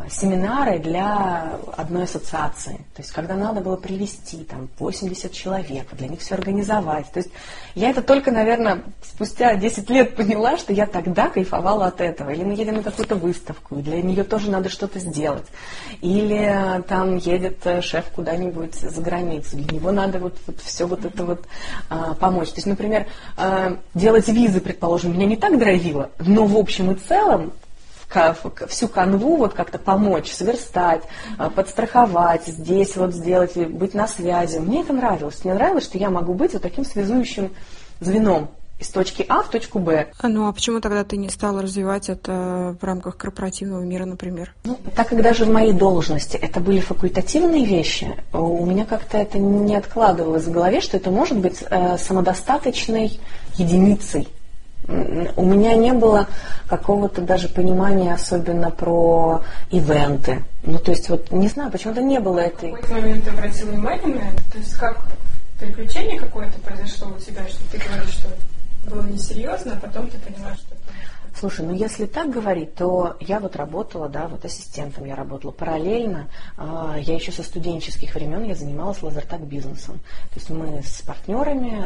семинары 0.10 0.80
для 0.80 1.60
одной 1.76 2.04
ассоциации. 2.04 2.78
То 2.96 3.02
есть, 3.02 3.12
когда 3.12 3.36
надо 3.36 3.62
было 3.62 3.76
привести 3.76 4.44
там 4.44 4.70
80 4.80 5.32
человек, 5.32 5.88
для 5.94 6.08
них 6.08 6.20
все 6.20 6.36
организовать. 6.36 7.12
То 7.12 7.20
есть, 7.20 7.32
я 7.76 7.90
это 7.90 8.02
только, 8.02 8.32
наверное, 8.32 8.84
спустя 9.02 9.56
10 9.56 9.90
лет 9.90 10.16
поняла, 10.16 10.58
что 10.58 10.74
я 10.74 10.86
тогда 10.86 11.30
кайфовала 11.30 11.88
от 11.88 12.02
этого. 12.02 12.30
Или 12.30 12.44
мы 12.44 12.54
едем 12.54 12.76
на 12.76 12.84
какую-то 12.84 13.16
выставку, 13.16 13.80
и 13.80 13.82
для 13.82 14.02
нее 14.02 14.24
тоже 14.24 14.52
надо 14.52 14.70
что-то 14.70 15.00
сделать. 15.00 15.46
Или 16.02 16.84
там 16.88 17.18
едет 17.18 17.66
шеф 17.82 18.06
куда-нибудь 18.14 18.76
за 18.76 19.02
границу, 19.02 19.58
для 19.58 19.78
него 19.78 19.92
надо 19.92 20.20
вот, 20.20 20.38
вот 20.46 20.60
все 20.62 20.86
вот 20.86 21.06
это 21.06 21.26
вот 21.26 21.46
а, 21.90 22.14
помочь. 22.14 22.50
То 22.50 22.56
есть, 22.56 22.68
например, 22.68 23.08
а, 23.38 23.78
делать 23.94 24.28
визы, 24.28 24.60
предположим, 24.60 25.14
меня 25.14 25.26
не 25.26 25.38
так 25.38 25.58
драйвило, 25.58 26.03
но 26.20 26.46
в 26.46 26.58
общем 26.58 26.92
и 26.92 26.96
целом 26.96 27.54
всю 28.68 28.88
канву 28.88 29.38
вот 29.38 29.54
как-то 29.54 29.80
помочь, 29.80 30.32
сверстать, 30.32 31.02
а, 31.38 31.50
подстраховать, 31.50 32.46
здесь 32.46 32.96
вот 32.96 33.14
сделать, 33.14 33.56
быть 33.56 33.94
на 33.94 34.08
связи. 34.08 34.60
Мне 34.60 34.82
это 34.82 34.94
нравилось. 34.94 35.44
Мне 35.44 35.54
нравилось, 35.54 35.86
что 35.86 35.98
я 35.98 36.10
могу 36.10 36.34
быть 36.34 36.54
вот 36.54 36.62
таким 36.62 36.86
связующим 36.86 37.52
звеном 38.00 38.50
из 38.80 38.90
точки 38.90 39.26
А 39.30 39.44
в 39.44 39.50
точку 39.50 39.80
Б. 39.80 40.08
А, 40.20 40.28
ну 40.28 40.48
а 40.48 40.52
почему 40.52 40.82
тогда 40.82 41.04
ты 41.04 41.16
не 41.16 41.30
стала 41.30 41.62
развивать 41.62 42.10
это 42.10 42.76
в 42.80 42.84
рамках 42.84 43.18
корпоративного 43.18 43.82
мира, 43.82 44.06
например? 44.06 44.54
Ну, 44.66 44.78
так 44.96 45.10
как 45.10 45.22
даже 45.22 45.46
в 45.46 45.50
моей 45.50 45.74
должности 45.74 46.36
это 46.36 46.60
были 46.60 46.80
факультативные 46.80 47.66
вещи, 47.66 48.16
у 48.34 48.66
меня 48.66 48.86
как-то 48.86 49.18
это 49.18 49.38
не 49.38 49.76
откладывалось 49.76 50.46
в 50.46 50.52
голове, 50.52 50.82
что 50.82 50.98
это 50.98 51.12
может 51.12 51.38
быть 51.38 51.64
э, 51.70 51.98
самодостаточной 51.98 53.20
единицей 53.56 54.28
у 54.88 55.46
меня 55.46 55.76
не 55.76 55.94
было 55.94 56.28
какого-то 56.68 57.22
даже 57.22 57.48
понимания 57.48 58.14
особенно 58.14 58.70
про 58.70 59.44
ивенты. 59.72 60.44
Ну, 60.64 60.78
то 60.78 60.92
есть, 60.92 61.10
вот 61.10 61.32
не 61.32 61.48
знаю, 61.48 61.72
почему-то 61.72 62.02
не 62.02 62.20
было 62.20 62.40
этой... 62.40 62.72
В 62.72 62.76
какой-то 62.76 62.94
момент 62.94 63.24
ты 63.24 63.30
обратил 63.30 63.68
внимание 63.68 64.08
на 64.08 64.30
это? 64.30 64.52
То 64.52 64.58
есть, 64.58 64.74
как 64.76 65.02
приключение 65.60 66.20
какое-то 66.20 66.60
произошло 66.60 67.14
у 67.16 67.20
тебя, 67.20 67.48
что 67.48 67.60
ты 67.72 67.78
говоришь, 67.78 68.14
что 68.14 68.30
было 68.90 69.04
несерьезно, 69.04 69.74
а 69.74 69.80
потом 69.80 70.08
ты 70.10 70.18
поняла, 70.18 70.54
что 70.56 70.76
Слушай, 71.36 71.66
ну 71.66 71.74
если 71.74 72.06
так 72.06 72.30
говорить, 72.30 72.76
то 72.76 73.18
я 73.20 73.40
вот 73.40 73.56
работала, 73.56 74.08
да, 74.08 74.28
вот 74.28 74.46
ассистентом 74.46 75.06
я 75.06 75.16
работала 75.16 75.52
параллельно. 75.52 76.30
Э, 76.58 76.96
я 77.00 77.16
еще 77.16 77.32
со 77.32 77.44
студенческих 77.44 78.14
времен 78.14 78.44
я 78.44 78.56
занималась 78.56 79.02
лазертак 79.02 79.42
бизнесом. 79.42 80.00
То 80.30 80.36
есть 80.36 80.50
мы 80.50 80.82
с 80.84 81.02
партнерами, 81.02 81.86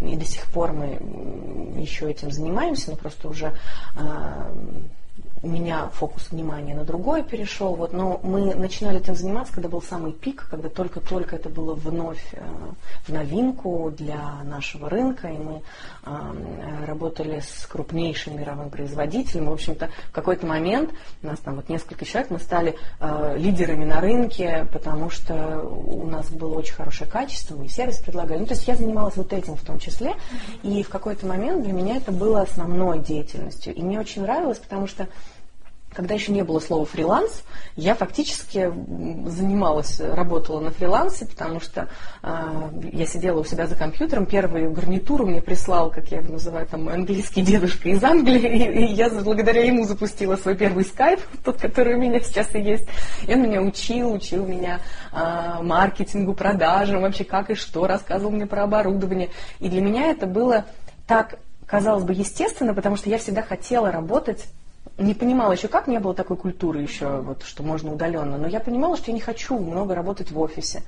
э, 0.00 0.06
и 0.12 0.16
до 0.16 0.24
сих 0.24 0.46
пор 0.46 0.72
мы 0.72 1.80
еще 1.80 2.10
этим 2.10 2.30
занимаемся, 2.30 2.90
но 2.90 2.96
просто 2.96 3.28
уже 3.28 3.54
э, 3.96 4.52
у 5.42 5.48
меня 5.48 5.88
фокус 5.88 6.30
внимания 6.30 6.74
на 6.74 6.84
другое 6.84 7.22
перешел. 7.22 7.74
Вот, 7.74 7.92
но 7.92 8.20
мы 8.22 8.54
начинали 8.54 9.00
этим 9.00 9.16
заниматься, 9.16 9.52
когда 9.52 9.68
был 9.68 9.82
самый 9.82 10.12
пик, 10.12 10.46
когда 10.48 10.68
только-только 10.68 11.36
это 11.36 11.48
было 11.48 11.74
вновь 11.74 12.22
э, 12.32 12.40
в 13.06 13.12
новинку 13.12 13.92
для 13.96 14.42
нашего 14.44 14.88
рынка, 14.88 15.28
и 15.28 15.38
мы 15.38 15.62
э, 16.04 16.84
работали 16.86 17.40
с 17.40 17.66
крупнейшим 17.66 18.38
мировым 18.38 18.70
производителем. 18.70 19.46
В 19.46 19.52
общем-то, 19.52 19.90
в 20.10 20.12
какой-то 20.12 20.46
момент, 20.46 20.90
у 21.22 21.26
нас 21.26 21.40
там 21.40 21.56
вот 21.56 21.68
несколько 21.68 22.04
человек, 22.04 22.30
мы 22.30 22.38
стали 22.38 22.76
э, 23.00 23.36
лидерами 23.36 23.84
на 23.84 24.00
рынке, 24.00 24.68
потому 24.72 25.10
что 25.10 25.60
у 25.62 26.06
нас 26.06 26.30
было 26.30 26.56
очень 26.56 26.74
хорошее 26.74 27.10
качество, 27.10 27.56
мы 27.56 27.66
сервис 27.68 27.98
предлагали. 27.98 28.38
Ну, 28.38 28.46
то 28.46 28.54
есть 28.54 28.68
я 28.68 28.76
занималась 28.76 29.16
вот 29.16 29.32
этим 29.32 29.56
в 29.56 29.62
том 29.62 29.80
числе, 29.80 30.14
и 30.62 30.84
в 30.84 30.88
какой-то 30.88 31.26
момент 31.26 31.64
для 31.64 31.72
меня 31.72 31.96
это 31.96 32.12
было 32.12 32.42
основной 32.42 33.00
деятельностью. 33.00 33.74
И 33.74 33.82
мне 33.82 33.98
очень 33.98 34.22
нравилось, 34.22 34.58
потому 34.58 34.86
что 34.86 35.08
когда 35.94 36.14
еще 36.14 36.32
не 36.32 36.42
было 36.42 36.58
слова 36.60 36.84
фриланс, 36.84 37.42
я 37.76 37.94
фактически 37.94 38.72
занималась, 39.26 40.00
работала 40.00 40.60
на 40.60 40.70
фрилансе, 40.70 41.26
потому 41.26 41.60
что 41.60 41.88
э, 42.22 42.70
я 42.92 43.06
сидела 43.06 43.40
у 43.40 43.44
себя 43.44 43.66
за 43.66 43.76
компьютером, 43.76 44.26
первую 44.26 44.72
гарнитуру 44.72 45.26
мне 45.26 45.42
прислал, 45.42 45.90
как 45.90 46.08
я 46.08 46.18
его 46.18 46.32
называю, 46.32 46.66
там, 46.66 46.88
английский 46.88 47.42
дедушка 47.42 47.88
из 47.88 48.02
Англии, 48.02 48.40
и, 48.40 48.84
и 48.84 48.92
я 48.92 49.10
благодаря 49.10 49.64
ему 49.64 49.84
запустила 49.84 50.36
свой 50.36 50.56
первый 50.56 50.84
скайп, 50.84 51.20
тот, 51.44 51.60
который 51.60 51.94
у 51.94 51.98
меня 51.98 52.20
сейчас 52.20 52.54
и 52.54 52.60
есть. 52.60 52.86
И 53.26 53.34
он 53.34 53.42
меня 53.42 53.62
учил, 53.62 54.12
учил 54.12 54.46
меня 54.46 54.80
э, 55.12 55.62
маркетингу, 55.62 56.34
продажам, 56.34 57.02
вообще 57.02 57.24
как 57.24 57.50
и 57.50 57.54
что, 57.54 57.86
рассказывал 57.86 58.32
мне 58.32 58.46
про 58.46 58.64
оборудование. 58.64 59.30
И 59.60 59.68
для 59.68 59.80
меня 59.80 60.10
это 60.10 60.26
было 60.26 60.64
так, 61.06 61.38
казалось 61.66 62.04
бы, 62.04 62.12
естественно, 62.12 62.74
потому 62.74 62.96
что 62.96 63.10
я 63.10 63.18
всегда 63.18 63.42
хотела 63.42 63.90
работать 63.90 64.46
не 64.98 65.14
понимала 65.14 65.52
еще, 65.52 65.68
как 65.68 65.86
не 65.86 65.98
было 65.98 66.14
такой 66.14 66.36
культуры 66.36 66.80
еще, 66.80 67.20
вот, 67.20 67.42
что 67.42 67.62
можно 67.62 67.92
удаленно, 67.92 68.36
но 68.36 68.46
я 68.46 68.60
понимала, 68.60 68.96
что 68.96 69.10
я 69.10 69.14
не 69.14 69.20
хочу 69.20 69.58
много 69.58 69.94
работать 69.94 70.30
в 70.30 70.38
офисе. 70.38 70.82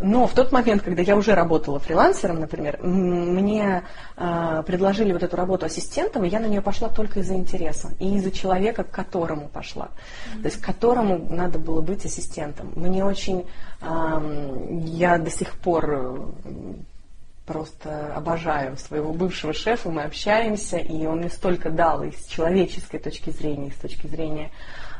Но 0.00 0.26
в 0.28 0.34
тот 0.34 0.52
момент, 0.52 0.82
когда 0.82 1.02
я 1.02 1.16
уже 1.16 1.34
работала 1.34 1.80
фрилансером, 1.80 2.38
например, 2.38 2.78
мне 2.82 3.82
э, 4.16 4.62
предложили 4.64 5.12
вот 5.12 5.24
эту 5.24 5.36
работу 5.36 5.66
ассистентом, 5.66 6.24
и 6.24 6.28
я 6.28 6.38
на 6.38 6.46
нее 6.46 6.62
пошла 6.62 6.88
только 6.88 7.20
из-за 7.20 7.34
интереса 7.34 7.90
и 7.98 8.16
из-за 8.16 8.30
человека, 8.30 8.84
к 8.84 8.90
которому 8.90 9.48
пошла. 9.48 9.88
Mm-hmm. 9.88 10.40
То 10.40 10.44
есть 10.46 10.60
к 10.60 10.64
которому 10.64 11.26
надо 11.30 11.58
было 11.58 11.80
быть 11.80 12.04
ассистентом. 12.04 12.72
Мне 12.76 13.04
очень, 13.04 13.44
э, 13.80 14.78
я 14.84 15.18
до 15.18 15.30
сих 15.30 15.54
пор 15.54 16.32
просто 17.48 18.14
обожаю 18.14 18.76
своего 18.76 19.14
бывшего 19.14 19.54
шефа, 19.54 19.88
мы 19.88 20.02
общаемся, 20.02 20.76
и 20.76 21.06
он 21.06 21.20
мне 21.20 21.30
столько 21.30 21.70
дал 21.70 22.02
и 22.02 22.12
с 22.12 22.26
человеческой 22.26 22.98
точки 22.98 23.30
зрения, 23.30 23.68
и 23.68 23.72
с 23.72 23.76
точки 23.76 24.06
зрения 24.06 24.50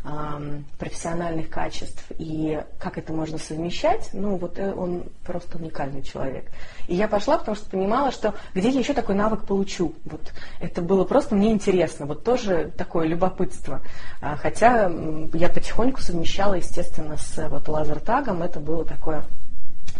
эм, 0.04 0.64
профессиональных 0.78 1.50
качеств, 1.50 2.02
и 2.18 2.62
как 2.78 2.96
это 2.96 3.12
можно 3.12 3.36
совмещать, 3.36 4.08
ну 4.14 4.36
вот 4.36 4.58
э, 4.58 4.72
он 4.72 5.04
просто 5.26 5.58
уникальный 5.58 6.02
человек. 6.02 6.46
И 6.86 6.94
я 6.94 7.06
пошла, 7.06 7.36
потому 7.36 7.54
что 7.54 7.68
понимала, 7.68 8.10
что 8.12 8.34
где 8.54 8.70
я 8.70 8.78
еще 8.78 8.94
такой 8.94 9.14
навык 9.14 9.44
получу. 9.44 9.94
Вот 10.06 10.32
это 10.58 10.80
было 10.80 11.04
просто 11.04 11.34
мне 11.34 11.52
интересно, 11.52 12.06
вот 12.06 12.24
тоже 12.24 12.72
такое 12.78 13.06
любопытство. 13.06 13.82
А, 14.22 14.36
хотя 14.36 14.90
я 15.34 15.48
потихоньку 15.50 16.00
совмещала, 16.00 16.54
естественно, 16.54 17.18
с 17.18 17.46
вот 17.50 17.68
лазертагом, 17.68 18.42
это 18.42 18.58
было 18.58 18.86
такое 18.86 19.22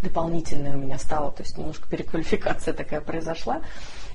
дополнительное 0.03 0.75
у 0.75 0.79
меня 0.79 0.99
стало, 0.99 1.31
то 1.33 1.43
есть 1.43 1.57
немножко 1.59 1.89
переквалификация 1.89 2.75
такая 2.75 3.01
произошла. 3.01 3.63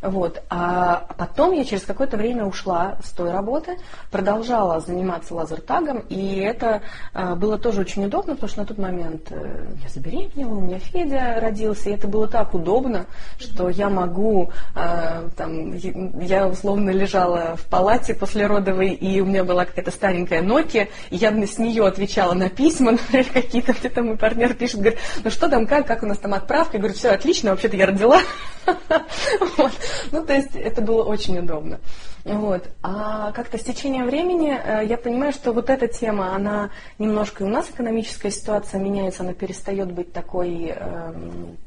Вот. 0.04 0.44
А 0.50 1.08
потом 1.18 1.54
я 1.54 1.63
через 1.63 1.84
какое-то 1.84 2.18
время 2.18 2.46
ушла 2.46 2.98
с 3.04 3.12
той 3.12 3.32
работы, 3.32 3.78
продолжала 4.12 4.82
заниматься 4.82 5.34
лазертагом, 5.34 6.00
и 6.10 6.39
это 6.39 6.82
а, 7.13 7.36
было 7.36 7.58
тоже 7.58 7.82
очень 7.82 8.06
удобно, 8.06 8.34
потому 8.34 8.50
что 8.50 8.60
на 8.62 8.66
тот 8.66 8.78
момент 8.78 9.28
э, 9.32 9.66
я 9.82 9.89
забеременела, 9.89 10.56
у 10.56 10.62
меня 10.62 10.80
Федя 10.80 11.39
родился, 11.39 11.89
и 11.89 11.94
это 11.94 12.10
было 12.10 12.28
так 12.28 12.54
удобно, 12.54 13.06
что 13.39 13.70
я 13.70 13.89
могу, 13.89 14.52
а, 14.76 15.30
там, 15.38 15.74
я 15.78 16.48
условно 16.50 16.89
лежала 16.89 17.56
в 17.56 17.66
палате 17.68 18.13
после 18.13 18.46
родовой, 18.46 18.89
и 18.89 19.22
у 19.22 19.26
меня 19.26 19.46
была 19.46 19.63
какая-то 19.63 19.92
старенькая 19.92 20.42
Nokia, 20.42 20.89
и 21.12 21.16
я 21.16 21.32
с 21.32 21.58
нее 21.58 21.88
отвечала 21.88 22.34
на 22.34 22.50
письма, 22.50 22.92
например, 23.13 23.26
какие-то, 23.32 23.72
где-то 23.72 24.04
мой 24.04 24.18
партнер 24.18 24.54
пишет, 24.54 24.82
говорит, 24.82 25.00
ну 25.24 25.32
что 25.32 25.48
там, 25.48 25.66
как, 25.66 25.88
как 25.88 26.04
у 26.04 26.08
нас 26.08 26.18
там 26.18 26.34
отправка, 26.34 26.76
я 26.76 26.80
говорю, 26.80 26.94
все 26.94 27.12
отлично, 27.12 27.52
вообще-то 27.52 27.78
я 27.78 27.86
родила. 27.86 28.20
Ну, 30.12 30.25
то 30.25 30.34
есть 30.34 30.56
это 30.56 30.82
было 30.82 31.03
очень 31.03 31.39
удобно. 31.39 31.79
Вот. 32.25 32.69
А 32.82 33.32
как-то 33.34 33.58
с 33.58 33.63
течением 33.63 34.06
времени 34.06 34.58
э, 34.58 34.86
я 34.86 34.97
понимаю, 34.97 35.34
что 35.34 35.51
вот 35.51 35.69
эта 35.69 35.88
тема, 35.88 36.36
она 36.36 36.69
немножко 36.97 37.43
и 37.43 37.47
у 37.47 37.49
нас 37.49 37.69
экономическая 37.69 38.32
ситуация 38.32 38.79
меняется, 38.79 39.23
она 39.23 39.34
перестает 39.34 39.91
быть 39.91 40.13
такой 40.13 40.67
эм, 40.67 41.58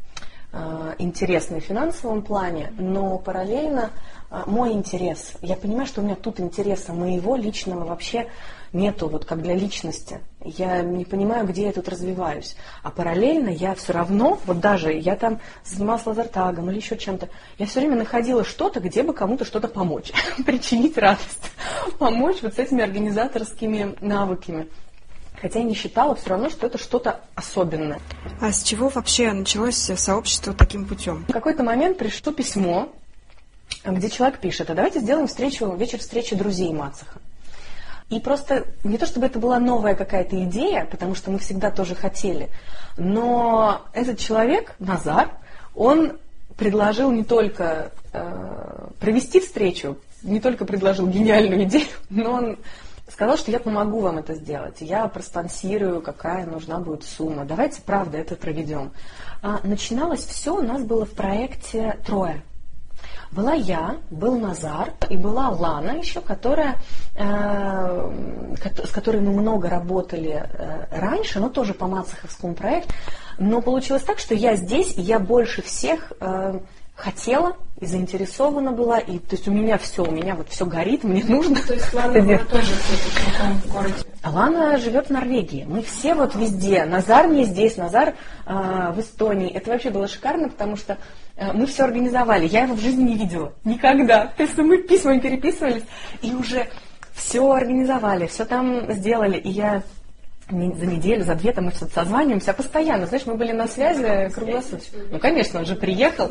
э, 0.52 0.94
интересной 0.98 1.60
в 1.60 1.64
финансовом 1.64 2.22
плане, 2.22 2.72
но 2.78 3.18
параллельно 3.18 3.90
э, 4.30 4.42
мой 4.46 4.72
интерес, 4.72 5.32
я 5.42 5.56
понимаю, 5.56 5.86
что 5.86 6.00
у 6.00 6.04
меня 6.04 6.16
тут 6.16 6.40
интереса 6.40 6.94
моего 6.94 7.36
личного 7.36 7.84
вообще 7.84 8.26
нету, 8.72 9.08
вот 9.08 9.26
как 9.26 9.42
для 9.42 9.54
личности. 9.54 10.20
Я 10.46 10.82
не 10.82 11.04
понимаю, 11.04 11.46
где 11.46 11.64
я 11.64 11.72
тут 11.72 11.88
развиваюсь. 11.88 12.56
А 12.82 12.90
параллельно 12.90 13.48
я 13.48 13.74
все 13.74 13.92
равно, 13.92 14.38
вот 14.46 14.60
даже 14.60 14.92
я 14.92 15.16
там 15.16 15.40
занималась 15.64 16.06
лазертагом 16.06 16.70
или 16.70 16.76
еще 16.76 16.96
чем-то, 16.96 17.28
я 17.58 17.66
все 17.66 17.80
время 17.80 17.96
находила 17.96 18.44
что-то, 18.44 18.80
где 18.80 19.02
бы 19.02 19.12
кому-то 19.12 19.44
что-то 19.44 19.68
помочь, 19.68 20.12
причинить 20.46 20.96
радость, 20.96 21.50
помочь 21.98 22.42
вот 22.42 22.54
с 22.54 22.58
этими 22.58 22.82
организаторскими 22.82 23.96
навыками. 24.00 24.68
Хотя 25.40 25.58
я 25.58 25.64
не 25.64 25.74
считала 25.74 26.14
все 26.14 26.30
равно, 26.30 26.48
что 26.48 26.66
это 26.66 26.78
что-то 26.78 27.20
особенное. 27.34 28.00
А 28.40 28.52
с 28.52 28.62
чего 28.62 28.88
вообще 28.88 29.32
началось 29.32 29.76
сообщество 29.76 30.54
таким 30.54 30.86
путем? 30.86 31.24
В 31.28 31.32
какой-то 31.32 31.62
момент 31.62 31.98
пришло 31.98 32.32
письмо, 32.32 32.88
где 33.84 34.08
человек 34.08 34.40
пишет, 34.40 34.70
а 34.70 34.74
давайте 34.74 35.00
сделаем 35.00 35.26
встречу, 35.26 35.70
вечер 35.74 35.98
встречи 35.98 36.34
друзей 36.34 36.72
Мацаха. 36.72 37.20
И 38.08 38.20
просто 38.20 38.66
не 38.84 38.98
то 38.98 39.06
чтобы 39.06 39.26
это 39.26 39.38
была 39.38 39.58
новая 39.58 39.96
какая-то 39.96 40.42
идея, 40.44 40.86
потому 40.88 41.14
что 41.16 41.32
мы 41.32 41.38
всегда 41.38 41.72
тоже 41.72 41.96
хотели, 41.96 42.50
но 42.96 43.82
этот 43.92 44.18
человек, 44.18 44.74
Назар, 44.78 45.30
он 45.74 46.18
предложил 46.56 47.10
не 47.10 47.24
только 47.24 47.90
э, 48.12 48.88
провести 49.00 49.40
встречу, 49.40 49.98
не 50.22 50.40
только 50.40 50.64
предложил 50.64 51.08
гениальную 51.08 51.64
идею, 51.64 51.88
но 52.10 52.32
он 52.32 52.58
сказал, 53.10 53.36
что 53.36 53.50
я 53.50 53.58
помогу 53.58 54.00
вам 54.00 54.18
это 54.18 54.34
сделать, 54.34 54.76
я 54.80 55.06
проспонсирую, 55.08 56.00
какая 56.00 56.46
нужна 56.46 56.78
будет 56.78 57.04
сумма. 57.04 57.44
Давайте, 57.44 57.82
правда, 57.82 58.18
это 58.18 58.36
проведем. 58.36 58.92
А 59.42 59.60
начиналось 59.64 60.24
все 60.24 60.56
у 60.56 60.62
нас 60.62 60.82
было 60.82 61.04
в 61.06 61.12
проекте 61.12 61.98
«Трое». 62.06 62.42
Была 63.36 63.52
я, 63.52 63.96
был 64.10 64.38
Назар 64.38 64.94
и 65.10 65.16
была 65.18 65.50
Лана 65.50 65.98
еще, 65.98 66.22
которая, 66.22 66.76
э, 67.14 68.54
с 68.82 68.90
которой 68.90 69.20
мы 69.20 69.30
много 69.32 69.68
работали 69.68 70.42
э, 70.50 70.86
раньше, 70.90 71.38
но 71.38 71.50
тоже 71.50 71.74
по 71.74 71.86
Мацеховскому 71.86 72.54
проекту. 72.54 72.94
Но 73.38 73.60
получилось 73.60 74.04
так, 74.04 74.20
что 74.20 74.34
я 74.34 74.56
здесь, 74.56 74.96
и 74.96 75.02
я 75.02 75.18
больше 75.18 75.60
всех 75.60 76.14
э, 76.18 76.60
хотела 76.94 77.56
и 77.78 77.84
заинтересована 77.84 78.72
была, 78.72 78.98
и 79.00 79.18
то 79.18 79.36
есть 79.36 79.46
у 79.48 79.52
меня 79.52 79.76
все, 79.76 80.02
у 80.02 80.10
меня 80.10 80.34
вот 80.34 80.48
все 80.48 80.64
горит, 80.64 81.04
мне 81.04 81.22
нужно. 81.22 81.56
То 81.56 81.74
есть 81.74 81.92
Лана 81.92 82.22
была 82.22 82.38
тоже 82.38 82.72
в 82.72 83.70
городе? 83.70 83.94
Лана 84.30 84.78
живет 84.78 85.06
в 85.06 85.10
Норвегии. 85.10 85.64
Мы 85.68 85.82
все 85.82 86.14
вот 86.14 86.34
везде. 86.34 86.84
Назар 86.84 87.28
не 87.28 87.44
здесь, 87.44 87.76
Назар 87.76 88.14
э, 88.46 88.92
в 88.94 89.00
Эстонии. 89.00 89.50
Это 89.50 89.70
вообще 89.70 89.90
было 89.90 90.08
шикарно, 90.08 90.48
потому 90.48 90.76
что 90.76 90.98
э, 91.36 91.52
мы 91.52 91.66
все 91.66 91.84
организовали. 91.84 92.46
Я 92.46 92.64
его 92.64 92.74
в 92.74 92.80
жизни 92.80 93.10
не 93.10 93.16
видела. 93.16 93.52
Никогда. 93.64 94.26
То 94.36 94.42
есть 94.42 94.56
мы 94.58 94.78
письмами 94.78 95.20
переписывались 95.20 95.84
и 96.22 96.34
уже 96.34 96.68
все 97.14 97.50
организовали, 97.50 98.26
все 98.26 98.44
там 98.44 98.92
сделали. 98.92 99.38
И 99.38 99.48
я 99.48 99.82
за 100.48 100.86
неделю, 100.86 101.24
за 101.24 101.34
две, 101.34 101.52
там 101.52 101.66
мы 101.66 101.72
созваниваемся 101.72 102.52
постоянно. 102.52 103.06
Знаешь, 103.06 103.26
мы 103.26 103.34
были 103.34 103.52
на 103.52 103.66
связи 103.66 104.30
круглосуточно. 104.32 104.98
Ну, 105.10 105.18
конечно, 105.18 105.60
он 105.60 105.66
же 105.66 105.74
приехал. 105.74 106.30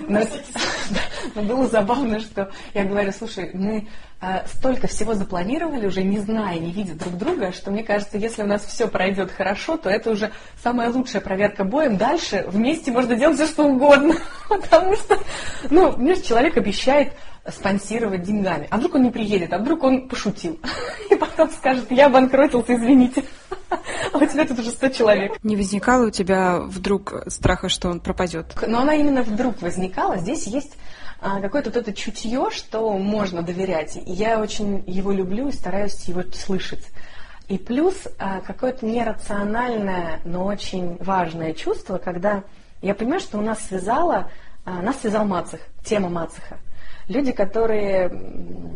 Но, 0.00 0.20
но 1.34 1.42
было 1.42 1.66
забавно, 1.66 2.20
что 2.20 2.50
я 2.74 2.84
говорю, 2.84 3.10
слушай, 3.12 3.50
мы 3.54 3.88
а, 4.20 4.44
столько 4.46 4.86
всего 4.86 5.14
запланировали, 5.14 5.86
уже 5.86 6.02
не 6.02 6.18
зная, 6.18 6.58
не 6.58 6.72
видя 6.72 6.94
друг 6.94 7.14
друга, 7.14 7.52
что 7.52 7.70
мне 7.70 7.82
кажется, 7.82 8.18
если 8.18 8.42
у 8.42 8.46
нас 8.46 8.64
все 8.64 8.86
пройдет 8.86 9.30
хорошо, 9.30 9.78
то 9.78 9.88
это 9.88 10.10
уже 10.10 10.30
самая 10.62 10.90
лучшая 10.90 11.22
проверка 11.22 11.64
боем. 11.64 11.96
Дальше 11.96 12.44
вместе 12.48 12.92
можно 12.92 13.16
делать 13.16 13.36
все, 13.36 13.46
что 13.46 13.64
угодно. 13.64 14.14
Потому 14.48 14.94
что, 14.96 15.18
ну, 15.70 15.96
мне 15.96 16.20
человек 16.20 16.56
обещает 16.58 17.14
спонсировать 17.50 18.22
деньгами. 18.22 18.66
А 18.70 18.78
вдруг 18.78 18.94
он 18.94 19.02
не 19.02 19.10
приедет, 19.10 19.52
а 19.52 19.58
вдруг 19.58 19.82
он 19.82 20.08
пошутил. 20.08 20.58
И 21.10 21.16
потом 21.16 21.50
скажет, 21.50 21.90
я 21.90 22.06
обанкротился, 22.06 22.74
извините. 22.74 23.24
А 24.12 24.18
у 24.18 24.26
тебя 24.26 24.44
тут 24.44 24.60
уже 24.60 24.70
100 24.70 24.88
человек. 24.90 25.32
Не 25.42 25.56
возникало 25.56 26.06
у 26.06 26.10
тебя 26.10 26.60
вдруг 26.60 27.24
страха, 27.26 27.68
что 27.68 27.88
он 27.88 27.98
пропадет? 27.98 28.54
Но 28.66 28.82
она 28.82 28.94
именно 28.94 29.22
вдруг 29.22 29.60
возникала. 29.62 30.18
Здесь 30.18 30.46
есть 30.46 30.76
а, 31.20 31.40
какое-то 31.40 31.70
вот 31.70 31.76
это 31.76 31.92
чутье, 31.92 32.50
что 32.52 32.96
можно 32.96 33.42
доверять. 33.42 33.96
И 33.96 34.12
я 34.12 34.40
очень 34.40 34.84
его 34.86 35.10
люблю 35.10 35.48
и 35.48 35.52
стараюсь 35.52 36.04
его 36.04 36.22
слышать. 36.32 36.84
И 37.48 37.58
плюс 37.58 37.94
а, 38.18 38.40
какое-то 38.40 38.86
нерациональное, 38.86 40.20
но 40.24 40.44
очень 40.44 40.96
важное 41.00 41.52
чувство, 41.52 41.98
когда 41.98 42.44
я 42.80 42.94
понимаю, 42.94 43.20
что 43.20 43.38
у 43.38 43.42
нас 43.42 43.58
связала, 43.66 44.30
а, 44.64 44.80
нас 44.80 45.00
связал 45.00 45.24
Мацех, 45.26 45.60
тема 45.84 46.08
Мацеха. 46.08 46.58
Люди, 47.08 47.32
которые 47.32 48.10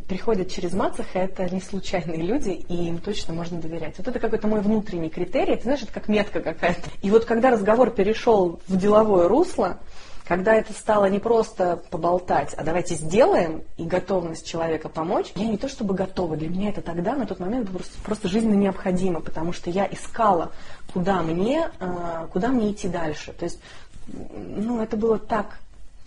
приходят 0.07 0.51
через 0.51 0.73
Мацеха, 0.73 1.19
это 1.19 1.49
не 1.49 1.61
случайные 1.61 2.23
люди, 2.23 2.51
и 2.51 2.89
им 2.89 2.99
точно 2.99 3.35
можно 3.35 3.61
доверять. 3.61 3.97
Вот 3.99 4.09
это 4.09 4.19
какой-то 4.19 4.49
мой 4.49 4.61
внутренний 4.61 5.11
критерий, 5.11 5.57
ты 5.57 5.63
знаешь, 5.63 5.83
это 5.83 5.93
как 5.93 6.09
метка 6.09 6.41
какая-то. 6.41 6.91
И 7.03 7.11
вот 7.11 7.25
когда 7.25 7.51
разговор 7.51 7.91
перешел 7.91 8.61
в 8.69 8.77
деловое 8.77 9.29
русло, 9.29 9.79
когда 10.27 10.55
это 10.55 10.75
стало 10.75 11.07
не 11.07 11.19
просто 11.19 11.83
поболтать, 11.91 12.53
а 12.53 12.63
давайте 12.63 12.95
сделаем, 12.95 13.63
и 13.79 13.85
готовность 13.85 14.47
человека 14.47 14.91
помочь, 14.91 15.33
я 15.35 15.47
не 15.47 15.57
то 15.57 15.69
чтобы 15.69 15.95
готова, 15.95 16.37
для 16.37 16.51
меня 16.51 16.69
это 16.69 16.83
тогда, 16.83 17.15
на 17.15 17.25
тот 17.25 17.41
момент 17.41 17.71
просто, 17.71 17.93
просто 18.03 18.29
жизненно 18.29 18.55
необходимо, 18.55 19.21
потому 19.21 19.55
что 19.55 19.71
я 19.71 19.87
искала, 19.87 20.53
куда 20.93 21.23
мне, 21.23 21.71
а, 21.81 22.29
куда 22.31 22.49
мне 22.49 22.73
идти 22.73 22.89
дальше. 22.89 23.33
То 23.33 23.47
есть, 23.47 23.59
ну, 24.07 24.83
это 24.83 24.99
было 24.99 25.19
так 25.19 25.61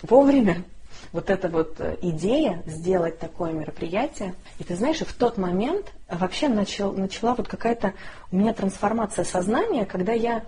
вовремя, 0.04 0.64
вот 1.12 1.30
эта 1.30 1.50
вот 1.50 1.76
э, 1.80 1.98
идея 2.02 2.64
сделать 2.66 3.20
такое 3.20 3.52
мероприятие. 3.52 4.34
И 4.60 4.64
ты 4.64 4.76
знаешь, 4.76 5.00
в 5.00 5.14
тот 5.14 5.38
момент 5.38 5.94
вообще 6.10 6.48
начал, 6.48 6.92
начала 6.94 7.36
вот 7.36 7.48
какая-то 7.48 7.94
у 8.32 8.38
меня 8.38 8.54
трансформация 8.54 9.26
сознания, 9.26 9.86
когда 9.86 10.14
я 10.14 10.44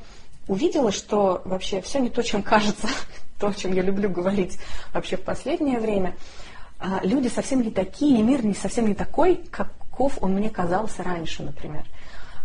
увидела, 0.48 0.92
что 0.92 1.42
вообще 1.46 1.82
все 1.82 2.00
не 2.00 2.10
то, 2.10 2.22
чем 2.22 2.44
кажется 2.44 2.88
то, 3.39 3.48
о 3.48 3.54
чем 3.54 3.74
я 3.74 3.82
люблю 3.82 4.10
говорить 4.10 4.58
вообще 4.94 5.18
в 5.18 5.22
последнее 5.22 5.80
время, 5.80 6.16
а, 6.80 7.00
люди 7.04 7.28
совсем 7.28 7.62
не 7.62 7.72
такие, 7.72 8.20
и 8.20 8.24
мир 8.24 8.46
не 8.46 8.54
совсем 8.54 8.88
не 8.88 8.94
такой, 8.94 9.38
каков 9.52 10.22
он 10.22 10.34
мне 10.34 10.50
казался 10.50 11.04
раньше, 11.04 11.44
например. 11.44 11.84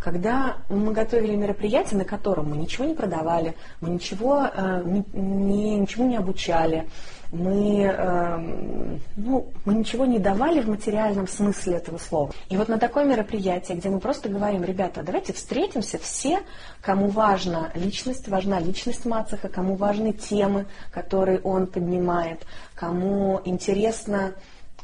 Когда 0.01 0.59
мы 0.69 0.93
готовили 0.93 1.35
мероприятие, 1.35 1.99
на 1.99 2.05
котором 2.05 2.51
мы 2.51 2.57
ничего 2.57 2.85
не 2.85 2.95
продавали, 2.95 3.57
мы 3.81 3.91
ничего, 3.91 4.49
э, 4.53 4.83
не, 4.85 5.05
не, 5.13 5.81
ничего 5.81 6.05
не 6.05 6.17
обучали, 6.17 6.89
мы, 7.31 7.83
э, 7.83 8.99
ну, 9.17 9.53
мы 9.65 9.75
ничего 9.75 10.07
не 10.07 10.19
давали 10.19 10.61
в 10.61 10.69
материальном 10.69 11.29
смысле 11.29 11.77
этого 11.77 11.99
слова. 11.99 12.33
И 12.49 12.57
вот 12.57 12.69
на 12.69 12.79
такое 12.79 13.05
мероприятие, 13.05 13.77
где 13.77 13.91
мы 13.91 14.01
просто 14.01 14.29
говорим, 14.29 14.65
ребята, 14.65 15.03
давайте 15.03 15.33
встретимся 15.33 15.99
все, 15.99 16.41
кому 16.81 17.09
важна 17.09 17.71
личность, 17.75 18.29
важна 18.29 18.61
личность 18.61 19.05
Мацеха, 19.05 19.49
кому 19.49 19.75
важны 19.75 20.13
темы, 20.13 20.67
которые 20.91 21.41
он 21.41 21.67
поднимает, 21.67 22.47
кому 22.75 23.43
интересно 23.45 24.33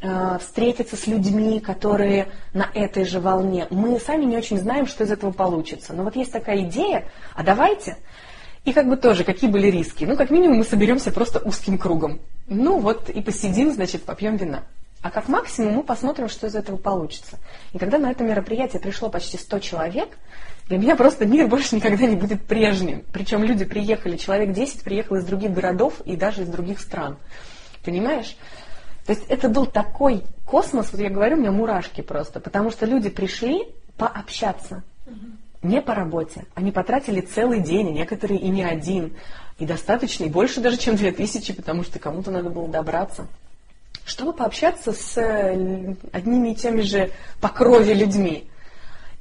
э, 0.03 0.39
встретиться 0.39 0.97
с 0.97 1.07
людьми, 1.07 1.61
которые 1.61 2.29
на 2.53 2.69
этой 2.75 3.07
же 3.07 3.21
волне. 3.21 3.67
Мы 3.71 3.99
сами 3.99 4.27
не 4.27 4.37
очень 4.37 4.59
знаем, 4.59 4.87
что 4.87 5.05
из 5.05 5.11
этого 5.11 5.33
получится. 5.33 5.95
Но 5.95 6.03
вот 6.05 6.15
есть 6.15 6.33
такая 6.33 6.61
идея, 6.61 7.07
а 7.35 7.43
давайте 7.43 7.97
и 8.64 8.72
как 8.72 8.88
бы 8.88 8.96
тоже, 8.96 9.24
какие 9.24 9.50
были 9.50 9.68
риски? 9.68 10.05
Ну, 10.05 10.16
как 10.16 10.31
минимум, 10.31 10.59
мы 10.59 10.64
соберемся 10.64 11.11
просто 11.11 11.38
узким 11.38 11.77
кругом. 11.77 12.20
Ну, 12.46 12.79
вот 12.79 13.11
и 13.11 13.20
посидим, 13.20 13.72
значит, 13.72 14.05
попьем 14.05 14.37
вина. 14.37 14.64
А 15.03 15.11
как 15.11 15.29
максимум 15.29 15.74
мы 15.74 15.83
посмотрим, 15.83 16.31
что 16.31 16.46
из 16.46 16.55
этого 16.55 16.79
получится. 16.79 17.38
И 17.74 17.79
когда 17.79 17.98
на 17.98 18.11
это 18.11 18.24
мероприятие 18.24 18.81
пришло 18.81 19.11
почти 19.11 19.37
100 19.37 19.59
человек, 19.59 20.09
для 20.68 20.79
меня 20.79 20.96
просто 20.96 21.27
мир 21.27 21.46
больше 21.46 21.77
никогда 21.77 22.07
не 22.07 22.16
будет 22.16 22.40
прежним. 22.42 23.05
Причем 23.12 23.44
люди 23.44 23.66
приехали, 23.66 24.16
человек 24.16 24.53
10 24.53 24.83
приехал 24.83 25.16
из 25.16 25.24
других 25.27 25.53
городов 25.53 26.00
и 26.07 26.16
даже 26.16 26.42
из 26.42 26.48
других 26.48 26.81
стран. 26.81 27.18
Понимаешь? 27.85 28.35
То 29.05 29.12
есть 29.12 29.27
это 29.29 29.50
был 29.50 29.66
такой 29.66 30.22
космос, 30.46 30.88
вот 30.90 31.03
я 31.03 31.11
говорю, 31.11 31.37
у 31.37 31.40
меня 31.40 31.53
мурашки 31.53 32.00
просто, 32.00 32.40
потому 32.40 32.70
что 32.70 32.87
люди 32.87 33.11
пришли 33.11 33.62
пообщаться 33.98 34.83
не 35.64 35.81
по 35.81 35.94
работе. 35.94 36.44
Они 36.55 36.70
потратили 36.70 37.20
целый 37.20 37.61
день, 37.61 37.88
а 37.88 37.92
некоторые 37.92 38.38
и 38.38 38.48
не 38.48 38.62
один. 38.62 39.16
И 39.59 39.66
достаточно, 39.66 40.24
и 40.24 40.29
больше 40.29 40.61
даже, 40.61 40.77
чем 40.77 40.96
две 40.96 41.12
тысячи, 41.12 41.53
потому 41.53 41.85
что 41.85 41.98
кому-то 41.98 42.31
надо 42.31 42.50
было 42.50 42.68
добраться. 42.68 43.27
Чтобы 44.05 44.33
пообщаться 44.33 44.92
с 44.92 45.16
э, 45.16 45.94
одними 46.12 46.50
и 46.50 46.55
теми 46.55 46.83
же 46.83 47.11
по 47.40 47.48
крови 47.48 47.94
людьми. 47.94 48.48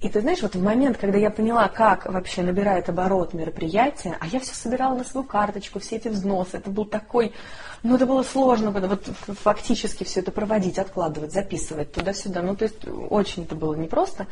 И 0.01 0.09
ты 0.09 0.19
знаешь, 0.19 0.41
вот 0.41 0.55
в 0.55 0.61
момент, 0.61 0.97
когда 0.97 1.17
я 1.17 1.29
поняла, 1.29 1.69
как 1.69 2.11
вообще 2.11 2.41
набирает 2.41 2.89
оборот 2.89 3.33
мероприятие, 3.33 4.17
а 4.19 4.27
я 4.27 4.41
все 4.41 4.53
собирала 4.53 4.97
на 4.97 5.05
свою 5.05 5.25
карточку, 5.25 5.79
все 5.79 5.95
эти 5.95 6.09
взносы, 6.09 6.57
это 6.57 6.69
был 6.69 6.83
такой, 6.83 7.31
ну 7.83 7.95
это 7.95 8.05
было 8.05 8.21
сложно, 8.23 8.71
вот 8.71 9.07
фактически 9.41 10.03
все 10.03 10.19
это 10.19 10.31
проводить, 10.33 10.77
откладывать, 10.77 11.31
записывать 11.31 11.93
туда-сюда, 11.93 12.41
ну 12.41 12.53
то 12.57 12.65
есть 12.65 12.85
очень 13.09 13.43
это 13.43 13.55
было 13.55 13.75
непросто, 13.75 14.27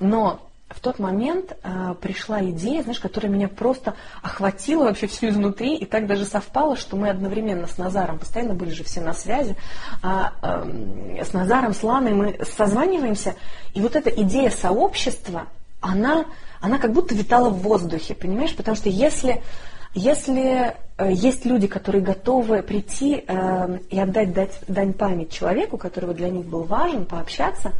но 0.00 0.40
в 0.74 0.80
тот 0.80 0.98
момент 0.98 1.56
э, 1.62 1.94
пришла 2.00 2.42
идея, 2.44 2.82
знаешь, 2.82 3.00
которая 3.00 3.30
меня 3.30 3.48
просто 3.48 3.94
охватила 4.22 4.84
вообще 4.84 5.06
всю 5.06 5.28
изнутри, 5.28 5.76
и 5.76 5.84
так 5.84 6.06
даже 6.06 6.24
совпало, 6.24 6.76
что 6.76 6.96
мы 6.96 7.08
одновременно 7.08 7.66
с 7.66 7.78
Назаром, 7.78 8.18
постоянно 8.18 8.54
были 8.54 8.70
же 8.70 8.84
все 8.84 9.00
на 9.00 9.12
связи, 9.12 9.56
а, 10.02 10.32
э, 10.42 11.24
с 11.24 11.32
Назаром, 11.32 11.74
с 11.74 11.82
Ланой 11.82 12.12
мы 12.12 12.38
созваниваемся, 12.56 13.34
и 13.74 13.80
вот 13.80 13.96
эта 13.96 14.10
идея 14.10 14.50
сообщества, 14.50 15.46
она, 15.80 16.26
она 16.60 16.78
как 16.78 16.92
будто 16.92 17.14
витала 17.14 17.50
в 17.50 17.58
воздухе, 17.58 18.14
понимаешь, 18.14 18.54
потому 18.54 18.76
что 18.76 18.88
если 18.88 19.42
если 19.94 20.74
э, 20.96 21.12
есть 21.12 21.44
люди, 21.44 21.66
которые 21.66 22.02
готовы 22.02 22.62
прийти 22.62 23.24
э, 23.26 23.78
и 23.90 24.00
отдать 24.00 24.32
дать, 24.32 24.58
дань 24.66 24.94
память 24.94 25.30
человеку, 25.30 25.76
который 25.76 26.14
для 26.14 26.30
них 26.30 26.46
был 26.46 26.62
важен, 26.62 27.04
пообщаться, 27.04 27.72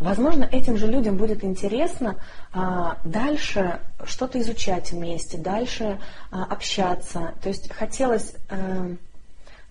возможно, 0.00 0.44
этим 0.44 0.76
же 0.76 0.86
людям 0.86 1.16
будет 1.16 1.44
интересно 1.44 2.16
а, 2.52 2.98
дальше 3.04 3.80
что-то 4.04 4.40
изучать 4.40 4.92
вместе, 4.92 5.38
дальше 5.38 5.98
а, 6.30 6.44
общаться. 6.44 7.34
То 7.42 7.48
есть 7.48 7.72
хотелось 7.72 8.34
э, 8.50 8.96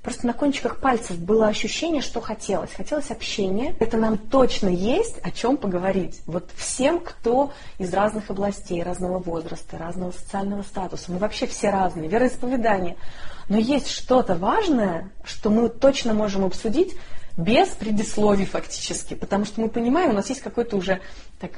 Просто 0.04 0.28
на 0.28 0.34
кончиках 0.34 0.80
пальцев 0.82 1.18
было 1.18 1.48
ощущение, 1.48 2.02
что 2.02 2.20
хотелось. 2.20 2.74
Хотелось 2.74 3.10
общения. 3.10 3.74
Это 3.80 3.96
нам 3.96 4.18
точно 4.18 4.68
есть 4.68 5.18
о 5.24 5.32
чем 5.32 5.56
поговорить. 5.56 6.22
Вот 6.26 6.50
всем, 6.58 7.00
кто 7.00 7.54
из 7.78 7.94
разных 7.94 8.30
областей, 8.30 8.84
разного 8.84 9.20
возраста, 9.20 9.78
разного 9.78 10.12
социального 10.12 10.64
статуса. 10.64 11.10
Мы 11.10 11.20
вообще 11.20 11.48
все 11.48 11.70
разные, 11.70 12.10
вероисповедания. 12.10 12.98
Но 13.48 13.58
есть 13.58 13.90
что-то 13.90 14.36
важное, 14.36 15.10
что 15.24 15.50
мы 15.50 15.70
точно 15.70 16.14
можем 16.14 16.44
обсудить 16.44 16.98
без 17.38 17.69
предисловий 17.69 18.46
фактически. 18.46 19.13
Потому 19.15 19.46
что 19.46 19.62
мы 19.62 19.69
понимаем, 19.69 20.12
у 20.12 20.13
нас 20.13 20.30
есть 20.30 20.41
какой-то 20.41 20.78
уже 20.78 21.02
так, 21.39 21.56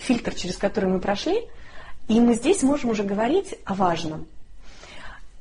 фильтр, 0.00 0.34
через 0.34 0.56
который 0.56 0.90
мы 0.90 1.00
прошли, 1.00 1.46
и 2.08 2.20
мы 2.20 2.34
здесь 2.34 2.62
можем 2.62 2.90
уже 2.90 3.02
говорить 3.02 3.54
о 3.64 3.74
важном. 3.74 4.26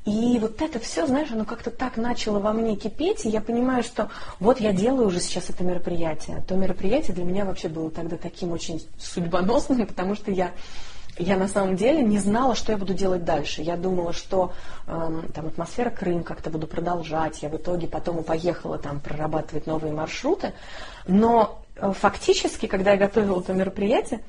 И 0.08 0.40
вот 0.40 0.62
это 0.62 0.80
все, 0.80 1.06
знаешь, 1.06 1.32
оно 1.32 1.44
как-то 1.44 1.70
так 1.70 1.98
начало 1.98 2.40
во 2.40 2.54
мне 2.54 2.78
кипеть, 2.78 3.26
и 3.26 3.30
я 3.30 3.42
понимаю, 3.42 3.84
что 3.84 4.10
вот 4.40 4.62
я 4.62 4.72
делаю 4.72 5.08
уже 5.08 5.20
сейчас 5.20 5.50
это 5.50 5.66
мероприятие. 5.66 6.42
То 6.48 6.56
мероприятие 6.56 7.14
для 7.14 7.26
меня 7.26 7.44
вообще 7.44 7.68
было 7.68 7.92
тогда 7.92 8.16
таким 8.16 8.54
очень 8.54 8.82
судьбоносным, 8.98 9.86
потому 9.88 10.16
что 10.16 10.32
я 10.32 10.54
я 11.20 11.38
на 11.38 11.48
самом 11.48 11.76
деле 11.76 12.02
не 12.02 12.20
знала, 12.20 12.56
что 12.56 12.72
я 12.72 12.78
буду 12.78 12.94
делать 12.94 13.26
дальше. 13.26 13.62
Я 13.62 13.76
думала, 13.78 14.14
что 14.14 14.54
э, 14.88 15.22
там 15.34 15.48
атмосфера 15.48 15.90
Крым 15.90 16.24
как-то 16.24 16.50
буду 16.50 16.68
продолжать. 16.68 17.42
Я 17.42 17.50
в 17.50 17.56
итоге 17.56 17.88
потом 17.88 18.20
и 18.20 18.24
поехала 18.24 18.78
там 18.78 19.00
прорабатывать 19.00 19.68
новые 19.68 19.94
маршруты. 19.94 20.54
Но 21.08 21.62
э, 21.76 21.92
фактически, 21.98 22.68
когда 22.68 22.92
я 22.92 22.98
готовила 22.98 23.40
это 23.40 23.54
мероприятие, 23.54 24.22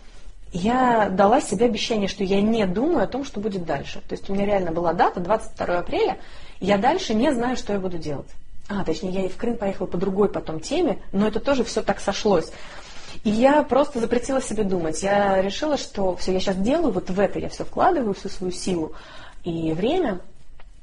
я 0.53 1.09
дала 1.11 1.41
себе 1.41 1.67
обещание, 1.67 2.09
что 2.09 2.25
я 2.25 2.41
не 2.41 2.67
думаю 2.67 3.05
о 3.05 3.07
том, 3.07 3.25
что 3.25 3.41
будет 3.41 3.65
дальше. 3.65 4.01
То 4.09 4.15
есть 4.15 4.31
у 4.31 4.35
меня 4.35 4.47
реально 4.47 4.73
была 4.73 4.93
дата, 4.95 5.21
22 5.21 5.79
апреля, 5.79 6.19
я 6.61 6.79
дальше 6.79 7.15
не 7.15 7.33
знаю, 7.33 7.57
что 7.57 7.75
я 7.75 7.79
буду 7.79 7.99
делать. 7.99 8.29
А, 8.69 8.85
точнее, 8.85 9.11
я 9.11 9.25
и 9.25 9.29
в 9.29 9.37
Крым 9.37 9.57
поехала 9.57 9.87
по 9.87 9.97
другой 9.97 10.29
потом 10.29 10.61
теме, 10.61 10.99
но 11.13 11.27
это 11.27 11.41
тоже 11.41 11.65
все 11.65 11.83
так 11.83 12.01
сошлось. 12.01 12.51
И 13.25 13.31
я 13.31 13.63
просто 13.63 14.01
запретила 14.01 14.41
себе 14.41 14.65
думать. 14.65 15.03
Я 15.03 15.41
решила, 15.43 15.77
что 15.77 16.17
все, 16.17 16.33
я 16.33 16.41
сейчас 16.41 16.57
делаю, 16.57 16.93
вот 16.93 17.11
в 17.11 17.21
это 17.21 17.39
я 17.39 17.49
все 17.49 17.65
вкладываю, 17.65 18.15
всю 18.15 18.29
свою 18.29 18.53
силу 18.53 18.95
и 19.45 19.73
время, 19.73 20.21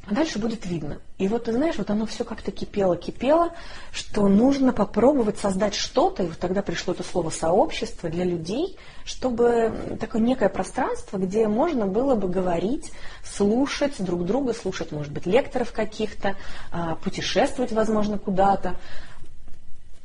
а 0.08 0.14
дальше 0.14 0.38
будет 0.38 0.66
видно. 0.66 1.00
И 1.18 1.28
вот 1.28 1.46
ты 1.46 1.54
знаешь, 1.54 1.78
вот 1.78 1.90
оно 1.90 2.06
все 2.06 2.24
как-то 2.24 2.52
кипело, 2.52 2.96
кипело, 2.96 3.54
что 3.92 4.28
нужно 4.28 4.72
попробовать 4.72 5.40
создать 5.40 5.74
что-то, 5.74 6.24
и 6.24 6.28
вот 6.28 6.38
тогда 6.38 6.62
пришло 6.62 6.94
это 6.94 7.02
слово 7.02 7.32
сообщество 7.32 8.10
для 8.10 8.24
людей, 8.24 8.78
чтобы 9.04 9.98
такое 10.00 10.22
некое 10.22 10.50
пространство, 10.50 11.18
где 11.18 11.48
можно 11.48 11.88
было 11.88 12.14
бы 12.14 12.28
говорить, 12.28 12.92
слушать 13.24 13.96
друг 13.98 14.26
друга, 14.26 14.54
слушать, 14.54 14.92
может 14.92 15.12
быть, 15.12 15.26
лекторов 15.26 15.72
каких-то, 15.72 16.36
а, 16.72 16.96
путешествовать, 16.96 17.72
возможно, 17.72 18.20
куда-то. 18.20 18.76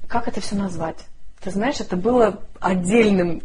Как 0.09 0.29
это 0.29 0.41
все 0.41 0.55
назвать? 0.57 0.97
Ты 1.43 1.51
знаешь, 1.51 1.81
это 1.81 1.97
было 1.97 2.41
отдельным 2.61 3.43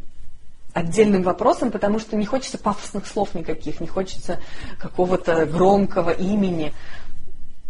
отдельным 0.75 1.23
вопросом, 1.23 1.71
потому 1.71 1.99
что 1.99 2.17
не 2.17 2.25
хочется 2.25 2.57
пафосных 2.57 3.07
слов 3.07 3.33
никаких, 3.33 3.79
не 3.79 3.87
хочется 3.87 4.41
какого-то 4.77 5.45
громкого 5.45 6.09
имени. 6.09 6.73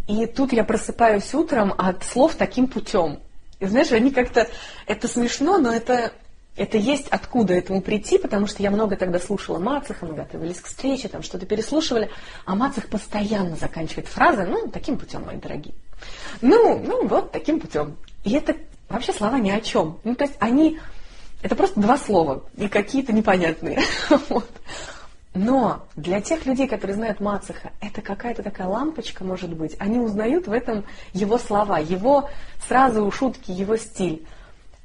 И 0.08 0.26
тут 0.26 0.52
я 0.52 0.64
просыпаюсь 0.64 1.32
утром 1.32 1.72
от 1.78 2.02
слов 2.02 2.34
таким 2.34 2.66
путем. 2.66 3.20
И 3.60 3.66
знаешь, 3.66 3.92
они 3.92 4.10
как-то, 4.10 4.48
это 4.86 5.06
смешно, 5.06 5.58
но 5.58 5.72
это, 5.72 6.12
это 6.56 6.78
есть 6.78 7.06
откуда 7.08 7.54
этому 7.54 7.80
прийти, 7.80 8.18
потому 8.18 8.48
что 8.48 8.60
я 8.62 8.72
много 8.72 8.96
тогда 8.96 9.20
слушала 9.20 9.60
Мацеха, 9.60 10.04
мы 10.04 10.14
готовились 10.14 10.60
к 10.60 10.66
встрече, 10.66 11.06
там 11.06 11.22
что-то 11.22 11.46
переслушивали, 11.46 12.10
а 12.44 12.56
Мацех 12.56 12.88
постоянно 12.88 13.54
заканчивает 13.54 14.08
фразы, 14.08 14.46
ну, 14.46 14.66
таким 14.66 14.98
путем, 14.98 15.24
мои 15.24 15.36
дорогие. 15.36 15.74
Ну, 16.40 16.80
ну, 16.80 17.06
вот 17.06 17.30
таким 17.30 17.60
путем. 17.60 17.96
И 18.24 18.32
это 18.32 18.56
вообще 18.88 19.12
слова 19.12 19.38
ни 19.38 19.50
о 19.50 19.60
чем. 19.60 19.98
Ну, 20.04 20.14
то 20.14 20.24
есть 20.24 20.36
они, 20.38 20.78
это 21.42 21.54
просто 21.54 21.80
два 21.80 21.96
слова, 21.98 22.44
и 22.56 22.68
какие-то 22.68 23.12
непонятные. 23.12 23.80
Вот. 24.28 24.50
Но 25.38 25.84
для 25.96 26.22
тех 26.22 26.46
людей, 26.46 26.66
которые 26.66 26.96
знают 26.96 27.20
Мацеха, 27.20 27.72
это 27.82 28.00
какая-то 28.00 28.42
такая 28.42 28.68
лампочка, 28.68 29.22
может 29.22 29.52
быть. 29.52 29.76
Они 29.78 29.98
узнают 29.98 30.46
в 30.46 30.52
этом 30.52 30.84
его 31.12 31.36
слова, 31.36 31.78
его 31.78 32.30
сразу 32.66 33.10
шутки, 33.10 33.50
его 33.50 33.76
стиль. 33.76 34.26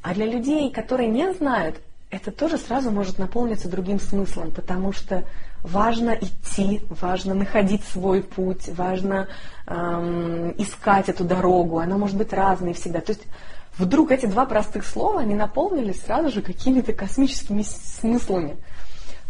А 0.02 0.14
для 0.14 0.26
людей, 0.26 0.70
которые 0.70 1.08
не 1.08 1.32
знают, 1.34 1.80
это 2.12 2.32
тоже 2.32 2.58
сразу 2.58 2.92
может 2.92 3.18
наполниться 3.18 3.70
другим 3.70 4.00
смыслом, 4.00 4.52
потому 4.52 4.92
что 4.92 5.24
важно 5.64 6.12
идти, 6.12 6.82
важно 6.90 7.34
находить 7.34 7.84
свой 7.86 8.22
путь, 8.22 8.68
важно 8.70 9.30
эм, 9.66 10.54
искать 10.58 11.08
эту 11.08 11.24
дорогу. 11.24 11.80
Она 11.80 11.98
может 11.98 12.18
быть 12.18 12.34
разной 12.34 12.74
всегда. 12.74 13.00
То 13.00 13.14
есть 13.14 13.24
вдруг 13.78 14.12
эти 14.12 14.26
два 14.26 14.46
простых 14.46 14.86
слова, 14.86 15.22
они 15.22 15.36
наполнились 15.36 16.02
сразу 16.02 16.30
же 16.30 16.42
какими-то 16.42 16.92
космическими 16.92 17.64
смыслами. 17.64 18.58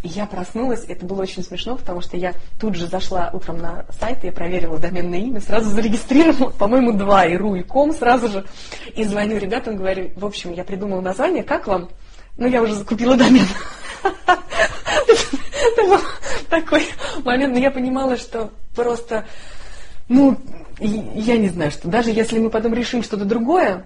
Я 0.03 0.25
проснулась, 0.25 0.83
это 0.87 1.05
было 1.05 1.21
очень 1.21 1.43
смешно, 1.43 1.77
потому 1.77 2.01
что 2.01 2.17
я 2.17 2.33
тут 2.59 2.73
же 2.73 2.87
зашла 2.87 3.29
утром 3.31 3.59
на 3.59 3.85
сайт, 3.99 4.23
я 4.23 4.31
проверила 4.31 4.79
доменное 4.79 5.19
имя, 5.19 5.39
сразу 5.39 5.69
зарегистрировала, 5.69 6.49
по-моему, 6.57 6.93
два, 6.93 7.25
и 7.25 7.37
ру, 7.37 7.53
и 7.53 7.61
ком 7.61 7.91
сразу 7.93 8.27
же, 8.27 8.45
и 8.95 9.03
звоню 9.03 9.37
ребятам, 9.37 9.77
говорю, 9.77 10.09
в 10.15 10.25
общем, 10.25 10.53
я 10.53 10.63
придумала 10.63 11.01
название, 11.01 11.43
как 11.43 11.67
вам? 11.67 11.89
Ну, 12.37 12.47
я 12.47 12.61
уже 12.61 12.75
закупила 12.75 13.15
домен. 13.15 13.45
Это 14.03 15.83
был 15.83 15.99
такой 16.49 16.85
момент, 17.23 17.53
но 17.53 17.59
я 17.59 17.71
понимала, 17.71 18.17
что 18.17 18.51
просто, 18.75 19.25
ну, 20.07 20.37
я 20.79 21.37
не 21.37 21.49
знаю, 21.49 21.71
что 21.71 21.87
даже 21.87 22.09
если 22.09 22.39
мы 22.39 22.49
потом 22.49 22.73
решим 22.73 23.03
что-то 23.03 23.25
другое, 23.25 23.85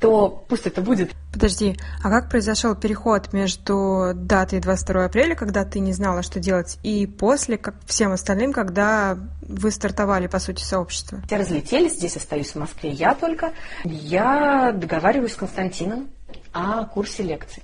то 0.00 0.44
пусть 0.48 0.66
это 0.66 0.80
будет. 0.80 1.12
Подожди, 1.32 1.76
а 2.02 2.10
как 2.10 2.30
произошел 2.30 2.74
переход 2.74 3.32
между 3.32 4.12
датой 4.14 4.60
22 4.60 5.04
апреля, 5.04 5.34
когда 5.34 5.64
ты 5.64 5.78
не 5.78 5.92
знала, 5.92 6.22
что 6.22 6.40
делать, 6.40 6.78
и 6.82 7.06
после, 7.06 7.58
как 7.58 7.74
всем 7.86 8.12
остальным, 8.12 8.52
когда 8.52 9.18
вы 9.42 9.70
стартовали, 9.70 10.26
по 10.26 10.38
сути, 10.38 10.62
сообщество? 10.62 11.20
Все 11.26 11.36
разлетелись, 11.36 11.94
здесь 11.94 12.16
остаюсь 12.16 12.50
в 12.52 12.56
Москве 12.56 12.90
я 12.90 13.14
только. 13.14 13.52
Я 13.84 14.72
договариваюсь 14.72 15.32
с 15.32 15.36
Константином 15.36 16.08
о 16.52 16.84
курсе 16.84 17.22
лекций. 17.22 17.62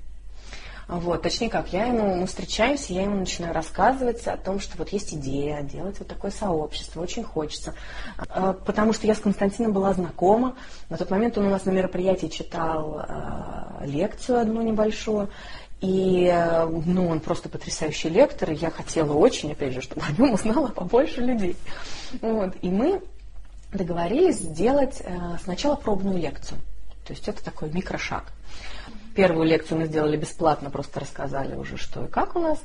Вот, 0.89 1.23
точнее 1.23 1.51
как, 1.51 1.73
я 1.73 1.87
ему, 1.87 2.15
мы 2.15 2.27
встречаемся, 2.27 2.93
я 2.93 3.03
ему 3.03 3.17
начинаю 3.17 3.53
рассказывать 3.53 4.25
о 4.29 4.37
том, 4.37 4.61
что 4.61 4.79
вот 4.79 4.91
есть 4.91 5.15
идея 5.15 5.63
делать 5.63 5.99
вот 5.99 6.07
такое 6.07 6.31
сообщество, 6.31 7.03
очень 7.03 7.25
хочется. 7.25 7.75
А, 8.29 8.53
потому 8.53 8.93
что 8.93 9.09
я 9.09 9.17
с 9.17 9.19
Константином 9.19 9.73
была 9.73 9.93
знакома, 9.95 10.55
на 10.89 10.97
тот 10.97 11.11
момент 11.11 11.37
он 11.39 11.47
у 11.47 11.51
нас 11.51 11.65
на 11.65 11.71
мероприятии 11.71 12.29
читал 12.29 13.05
э, 13.09 13.87
лекцию 13.87 14.39
одну 14.39 14.63
небольшую, 14.63 15.29
и 15.81 16.33
ну, 16.87 17.09
он 17.09 17.19
просто 17.19 17.49
потрясающий 17.49 18.09
лектор, 18.09 18.53
и 18.53 18.55
я 18.55 18.71
хотела 18.71 19.13
очень, 19.13 19.53
опять 19.53 19.75
же, 19.75 19.81
чтобы 19.81 20.03
о 20.09 20.13
нем 20.13 20.35
узнала 20.35 20.69
побольше 20.69 21.21
людей. 21.21 21.57
Вот, 22.23 22.55
и 22.63 22.69
мы 22.69 23.03
договорились 23.73 24.37
сделать 24.37 25.03
э, 25.05 25.19
сначала 25.43 25.75
пробную 25.75 26.19
лекцию. 26.19 26.61
То 27.05 27.13
есть 27.13 27.27
это 27.27 27.45
такой 27.45 27.71
микрошаг. 27.71 28.33
Первую 29.17 29.47
лекцию 29.47 29.81
мы 29.81 29.87
сделали 29.87 30.17
бесплатно, 30.17 30.71
просто 30.71 31.01
рассказали 31.01 31.55
уже, 31.57 31.79
что 31.79 32.05
и 32.05 32.09
как 32.09 32.37
у 32.37 32.39
нас. 32.39 32.59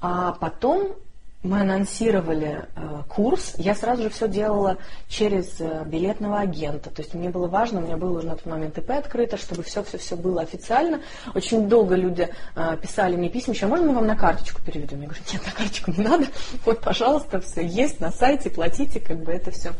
А 0.00 0.32
потом 0.32 0.94
мы 1.42 1.62
анонсировали 1.62 2.66
э, 2.76 3.02
курс, 3.08 3.54
я 3.56 3.74
сразу 3.74 4.02
же 4.02 4.10
все 4.10 4.28
делала 4.28 4.76
через 5.08 5.58
э, 5.58 5.84
билетного 5.86 6.38
агента. 6.40 6.90
То 6.90 7.00
есть 7.00 7.14
мне 7.14 7.30
было 7.30 7.48
важно, 7.48 7.80
у 7.80 7.82
меня 7.82 7.96
было 7.96 8.18
уже 8.18 8.26
на 8.26 8.36
тот 8.36 8.44
момент 8.44 8.76
ИП 8.76 8.90
открыто, 8.90 9.38
чтобы 9.38 9.62
все-все-все 9.62 10.16
было 10.16 10.42
официально. 10.42 11.00
Очень 11.34 11.68
долго 11.68 11.94
люди 11.94 12.28
э, 12.54 12.76
писали 12.80 13.16
мне 13.16 13.30
письма, 13.30 13.54
еще 13.54 13.66
можно 13.66 13.86
мы 13.86 13.94
вам 13.94 14.06
на 14.06 14.16
карточку 14.16 14.60
переведем? 14.62 15.00
Я 15.00 15.08
говорю, 15.08 15.22
нет, 15.32 15.42
на 15.46 15.52
карточку 15.52 15.90
не 15.90 16.04
надо. 16.04 16.26
Вот, 16.66 16.80
пожалуйста, 16.82 17.40
все 17.40 17.66
есть 17.66 18.00
на 18.00 18.12
сайте, 18.12 18.50
платите, 18.50 19.00
как 19.00 19.22
бы 19.24 19.32
это 19.32 19.50
все 19.50 19.72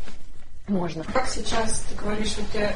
можно. 0.71 1.03
Как 1.03 1.27
сейчас 1.27 1.83
ты 1.89 1.95
говоришь, 1.95 2.29
что 2.29 2.41
ты 2.51 2.59
э, 2.59 2.71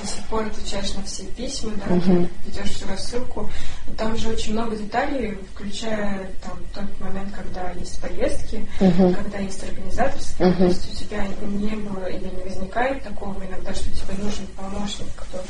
до 0.00 0.06
сих 0.06 0.24
пор 0.26 0.46
отвечаешь 0.46 0.94
на 0.94 1.02
все 1.02 1.24
письма, 1.24 1.72
да, 1.76 1.94
угу. 1.94 2.28
ведешь 2.46 2.70
всю 2.70 2.88
рассылку. 2.88 3.50
Там 3.96 4.16
же 4.16 4.30
очень 4.30 4.52
много 4.52 4.76
деталей, 4.76 5.38
включая 5.52 6.30
там 6.42 6.58
тот 6.74 7.00
момент, 7.00 7.34
когда 7.34 7.70
есть 7.72 8.00
поездки, 8.00 8.66
угу. 8.80 9.14
когда 9.14 9.38
есть 9.38 9.62
организаторство. 9.62 10.48
Угу. 10.48 10.56
То 10.56 10.64
есть 10.64 10.92
у 10.92 11.04
тебя 11.04 11.26
не 11.42 11.76
было 11.76 12.06
или 12.06 12.28
не 12.28 12.42
возникает 12.42 13.02
такого 13.02 13.34
иногда, 13.44 13.74
что 13.74 13.90
тебе 13.90 14.14
нужен 14.22 14.46
помощник 14.56 15.06
кто-то? 15.16 15.44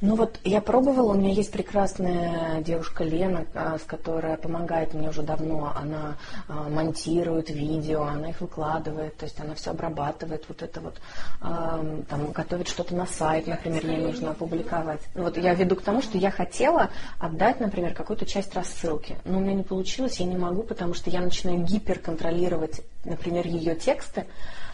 Ну 0.00 0.16
вот 0.16 0.38
я 0.44 0.60
пробовала, 0.60 1.12
у 1.12 1.16
меня 1.16 1.32
есть 1.32 1.52
прекрасная 1.52 2.60
девушка 2.62 3.04
Лена, 3.04 3.46
а, 3.54 3.78
с 3.78 3.82
которой 3.82 4.36
помогает 4.36 4.94
мне 4.94 5.08
уже 5.08 5.22
давно. 5.22 5.72
Она 5.76 6.16
а, 6.48 6.68
монтирует 6.68 7.50
видео, 7.50 8.02
она 8.02 8.30
их 8.30 8.40
выкладывает, 8.40 9.16
то 9.16 9.24
есть 9.24 9.38
она 9.40 9.54
все 9.54 9.70
обрабатывает, 9.70 10.44
вот 10.48 10.62
это 10.62 10.80
вот 10.80 11.00
там, 11.40 12.32
готовить 12.32 12.68
что-то 12.68 12.94
на 12.94 13.06
сайт, 13.06 13.46
например, 13.46 13.86
ей 13.86 13.98
нужно 13.98 14.30
опубликовать. 14.30 15.00
Ну, 15.14 15.24
вот 15.24 15.36
я 15.36 15.54
веду 15.54 15.76
к 15.76 15.82
тому, 15.82 16.02
что 16.02 16.18
я 16.18 16.30
хотела 16.30 16.90
отдать, 17.18 17.60
например, 17.60 17.94
какую-то 17.94 18.26
часть 18.26 18.54
рассылки, 18.54 19.16
но 19.24 19.38
у 19.38 19.40
меня 19.40 19.54
не 19.54 19.62
получилось, 19.62 20.18
я 20.18 20.26
не 20.26 20.36
могу, 20.36 20.62
потому 20.62 20.94
что 20.94 21.10
я 21.10 21.20
начинаю 21.20 21.60
гиперконтролировать, 21.60 22.82
например, 23.04 23.46
ее 23.46 23.74
тексты, 23.74 24.26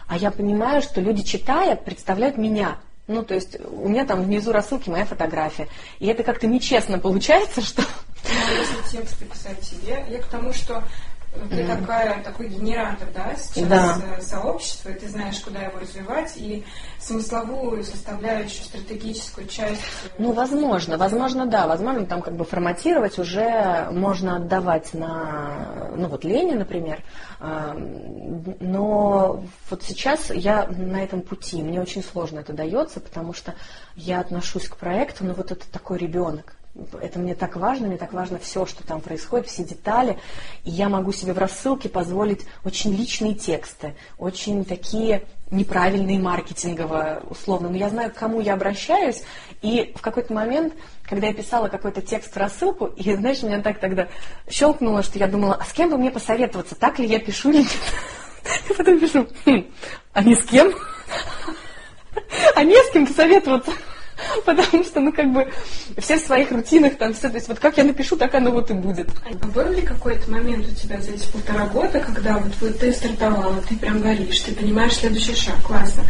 а 0.07 0.17
я 0.17 0.31
понимаю, 0.31 0.81
что 0.81 1.01
люди, 1.01 1.23
читая, 1.23 1.75
представляют 1.75 2.37
меня. 2.37 2.77
Ну, 3.07 3.23
то 3.23 3.33
есть 3.33 3.57
у 3.59 3.89
меня 3.89 4.05
там 4.05 4.23
внизу 4.23 4.53
рассылки 4.53 4.89
моя 4.89 5.05
фотография. 5.05 5.67
И 5.99 6.07
это 6.07 6.23
как-то 6.23 6.47
нечестно 6.47 6.99
получается, 6.99 7.61
что... 7.61 7.81
Ну, 8.23 8.29
если 8.57 8.97
тексты 8.97 9.25
писать 9.25 9.61
себе, 9.61 10.05
я 10.09 10.19
к 10.19 10.25
тому, 10.27 10.53
что 10.53 10.81
ты 11.49 11.61
mm. 11.61 11.79
такая, 11.79 12.23
такой 12.23 12.47
генератор, 12.47 13.07
да, 13.13 13.35
сейчас 13.35 13.67
да. 13.67 13.97
Э, 14.17 14.21
сообщества, 14.21 14.89
и 14.89 14.93
ты 14.93 15.07
знаешь, 15.07 15.39
куда 15.39 15.61
его 15.61 15.79
развивать, 15.79 16.33
и 16.37 16.63
смысловую 16.99 17.83
составляющую, 17.83 18.63
стратегическую 18.63 19.47
часть. 19.47 19.81
Э, 19.81 20.09
ну, 20.17 20.31
возможно, 20.33 20.97
возможно, 20.97 21.45
да, 21.45 21.67
возможно, 21.67 22.05
там 22.05 22.21
как 22.21 22.35
бы 22.35 22.45
форматировать 22.45 23.17
уже 23.19 23.87
можно 23.91 24.37
отдавать 24.37 24.93
на, 24.93 25.91
ну 25.95 26.07
вот 26.07 26.23
Лене, 26.23 26.55
например, 26.55 27.03
но 28.59 29.43
вот 29.69 29.83
сейчас 29.83 30.29
я 30.29 30.67
на 30.67 31.03
этом 31.03 31.21
пути, 31.21 31.61
мне 31.61 31.81
очень 31.81 32.03
сложно 32.03 32.39
это 32.39 32.53
дается, 32.53 32.99
потому 32.99 33.33
что 33.33 33.55
я 33.95 34.19
отношусь 34.19 34.67
к 34.67 34.77
проекту, 34.77 35.25
ну 35.25 35.33
вот 35.33 35.51
это 35.51 35.69
такой 35.71 35.97
ребенок, 35.97 36.55
это 37.01 37.19
мне 37.19 37.35
так 37.35 37.55
важно, 37.55 37.87
мне 37.87 37.97
так 37.97 38.13
важно 38.13 38.39
все, 38.39 38.65
что 38.65 38.85
там 38.85 38.99
происходит, 38.99 39.47
все 39.47 39.63
детали. 39.63 40.17
И 40.63 40.71
я 40.71 40.89
могу 40.89 41.11
себе 41.11 41.33
в 41.33 41.37
рассылке 41.37 41.87
позволить 41.87 42.45
очень 42.63 42.95
личные 42.95 43.35
тексты, 43.35 43.93
очень 44.17 44.65
такие 44.65 45.23
неправильные 45.51 46.19
маркетингово, 46.19 47.21
условно. 47.29 47.69
Но 47.69 47.77
я 47.77 47.89
знаю, 47.89 48.09
к 48.09 48.15
кому 48.15 48.41
я 48.41 48.55
обращаюсь. 48.55 49.23
И 49.61 49.93
в 49.95 50.01
какой-то 50.01 50.33
момент, 50.33 50.73
когда 51.03 51.27
я 51.27 51.33
писала 51.33 51.67
какой-то 51.67 52.01
текст 52.01 52.33
в 52.33 52.37
рассылку, 52.37 52.87
и, 52.87 53.15
знаешь, 53.15 53.43
меня 53.43 53.61
так 53.61 53.79
тогда 53.79 54.07
щелкнуло, 54.49 55.03
что 55.03 55.19
я 55.19 55.27
думала, 55.27 55.55
а 55.55 55.65
с 55.65 55.73
кем 55.73 55.91
бы 55.91 55.97
мне 55.97 56.09
посоветоваться, 56.09 56.73
так 56.73 56.97
ли 56.97 57.05
я 57.05 57.19
пишу 57.19 57.51
или 57.51 57.59
нет? 57.59 57.69
И 58.69 58.73
потом 58.73 58.99
пишу, 58.99 59.27
хм, 59.45 59.65
а 60.13 60.23
не 60.23 60.35
с 60.35 60.43
кем? 60.43 60.73
А 62.55 62.63
не 62.63 62.75
с 62.75 62.91
кем 62.91 63.07
посоветоваться? 63.07 63.71
Потому 64.45 64.83
что, 64.83 64.99
ну, 64.99 65.11
как 65.11 65.31
бы, 65.31 65.47
все 65.97 66.17
в 66.17 66.21
своих 66.21 66.51
рутинах, 66.51 66.97
там, 66.97 67.13
все, 67.13 67.29
то 67.29 67.35
есть, 67.35 67.47
вот 67.47 67.59
как 67.59 67.77
я 67.77 67.83
напишу, 67.83 68.15
так 68.15 68.33
оно 68.35 68.51
вот 68.51 68.69
и 68.71 68.73
будет. 68.73 69.09
А 69.25 69.47
был 69.47 69.71
ли 69.71 69.81
какой-то 69.81 70.29
момент 70.31 70.65
у 70.67 70.75
тебя 70.75 70.99
за 71.01 71.11
эти 71.11 71.27
полтора 71.27 71.65
года, 71.67 71.99
когда 71.99 72.37
вот, 72.37 72.53
вот 72.59 72.79
ты 72.79 72.91
стартовала, 72.91 73.61
ты 73.67 73.75
прям 73.75 74.01
горишь, 74.01 74.39
ты 74.41 74.53
понимаешь 74.53 74.93
следующий 74.93 75.35
шаг, 75.35 75.55
классно. 75.63 76.03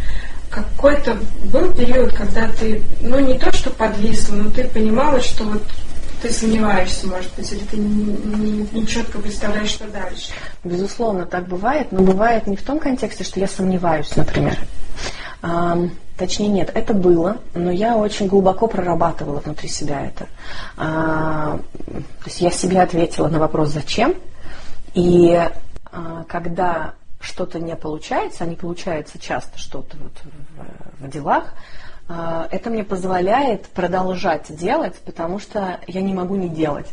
Какой-то 0.50 1.16
был 1.52 1.72
период, 1.72 2.12
когда 2.12 2.48
ты, 2.48 2.82
ну, 3.00 3.18
не 3.18 3.38
то, 3.38 3.52
что 3.52 3.70
подвисла, 3.70 4.36
но 4.36 4.50
ты 4.50 4.64
понимала, 4.64 5.20
что 5.20 5.44
вот 5.44 5.62
ты 6.22 6.32
сомневаешься, 6.32 7.06
может 7.06 7.30
быть, 7.36 7.52
или 7.52 7.60
ты 7.60 7.76
не, 7.76 8.04
не, 8.04 8.68
не 8.72 8.86
четко 8.86 9.18
представляешь, 9.18 9.70
что 9.70 9.86
дальше? 9.88 10.32
Безусловно, 10.62 11.26
так 11.26 11.46
бывает, 11.48 11.88
но 11.90 12.00
бывает 12.00 12.46
не 12.46 12.56
в 12.56 12.62
том 12.62 12.78
контексте, 12.78 13.24
что 13.24 13.40
я 13.40 13.48
сомневаюсь, 13.48 14.14
например. 14.16 14.56
Точнее, 16.16 16.48
нет, 16.48 16.70
это 16.72 16.94
было, 16.94 17.38
но 17.54 17.72
я 17.72 17.96
очень 17.96 18.28
глубоко 18.28 18.68
прорабатывала 18.68 19.40
внутри 19.40 19.68
себя 19.68 20.06
это. 20.06 20.28
А, 20.76 21.58
то 21.86 22.26
есть 22.26 22.40
я 22.40 22.50
себе 22.50 22.80
ответила 22.80 23.28
на 23.28 23.40
вопрос 23.40 23.70
«зачем?». 23.70 24.14
И 24.94 25.34
а, 25.90 26.24
когда 26.28 26.94
что-то 27.20 27.58
не 27.58 27.74
получается, 27.74 28.44
а 28.44 28.46
не 28.46 28.54
получается 28.54 29.18
часто 29.18 29.58
что-то 29.58 29.96
вот 29.96 30.12
в, 31.00 31.04
в 31.04 31.10
делах, 31.10 31.52
а, 32.08 32.46
это 32.50 32.70
мне 32.70 32.84
позволяет 32.84 33.66
продолжать 33.66 34.54
делать, 34.54 34.94
потому 35.04 35.40
что 35.40 35.80
я 35.88 36.00
не 36.00 36.14
могу 36.14 36.36
не 36.36 36.48
делать. 36.48 36.86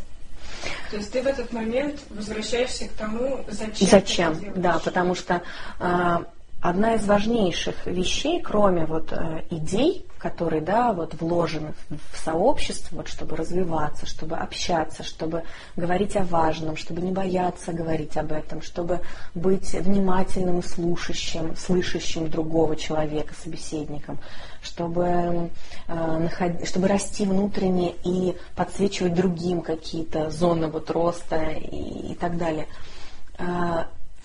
То 0.90 0.96
есть 0.96 1.12
ты 1.12 1.22
в 1.22 1.26
этот 1.26 1.52
момент 1.52 2.00
возвращаешься 2.10 2.86
к 2.86 2.92
тому, 2.92 3.44
зачем. 3.48 3.88
Зачем, 3.88 4.36
да, 4.56 4.78
потому 4.78 5.14
что 5.14 5.42
а, 5.78 6.22
одна 6.62 6.94
из 6.94 7.04
важнейших 7.04 7.86
вещей, 7.86 8.40
кроме 8.40 8.86
вот 8.86 9.12
э, 9.12 9.42
идей, 9.50 10.06
которые, 10.16 10.62
да, 10.62 10.92
вот 10.92 11.14
вложены 11.20 11.74
в 11.90 12.16
сообщество, 12.16 12.96
вот, 12.98 13.08
чтобы 13.08 13.36
развиваться, 13.36 14.06
чтобы 14.06 14.36
общаться, 14.36 15.02
чтобы 15.02 15.42
говорить 15.74 16.16
о 16.16 16.22
важном, 16.22 16.76
чтобы 16.76 17.02
не 17.02 17.10
бояться 17.10 17.72
говорить 17.72 18.16
об 18.16 18.30
этом, 18.30 18.62
чтобы 18.62 19.00
быть 19.34 19.72
внимательным 19.72 20.62
слушающим, 20.62 21.56
слышащим 21.56 22.30
другого 22.30 22.76
человека, 22.76 23.34
собеседником, 23.34 24.20
чтобы, 24.62 25.50
э, 25.88 26.64
чтобы 26.64 26.86
расти 26.86 27.26
внутренне 27.26 27.96
и 28.04 28.36
подсвечивать 28.54 29.14
другим 29.14 29.62
какие-то 29.62 30.30
зоны 30.30 30.68
вот 30.68 30.88
роста 30.92 31.42
и, 31.42 32.12
и 32.12 32.14
так 32.14 32.38
далее. 32.38 32.68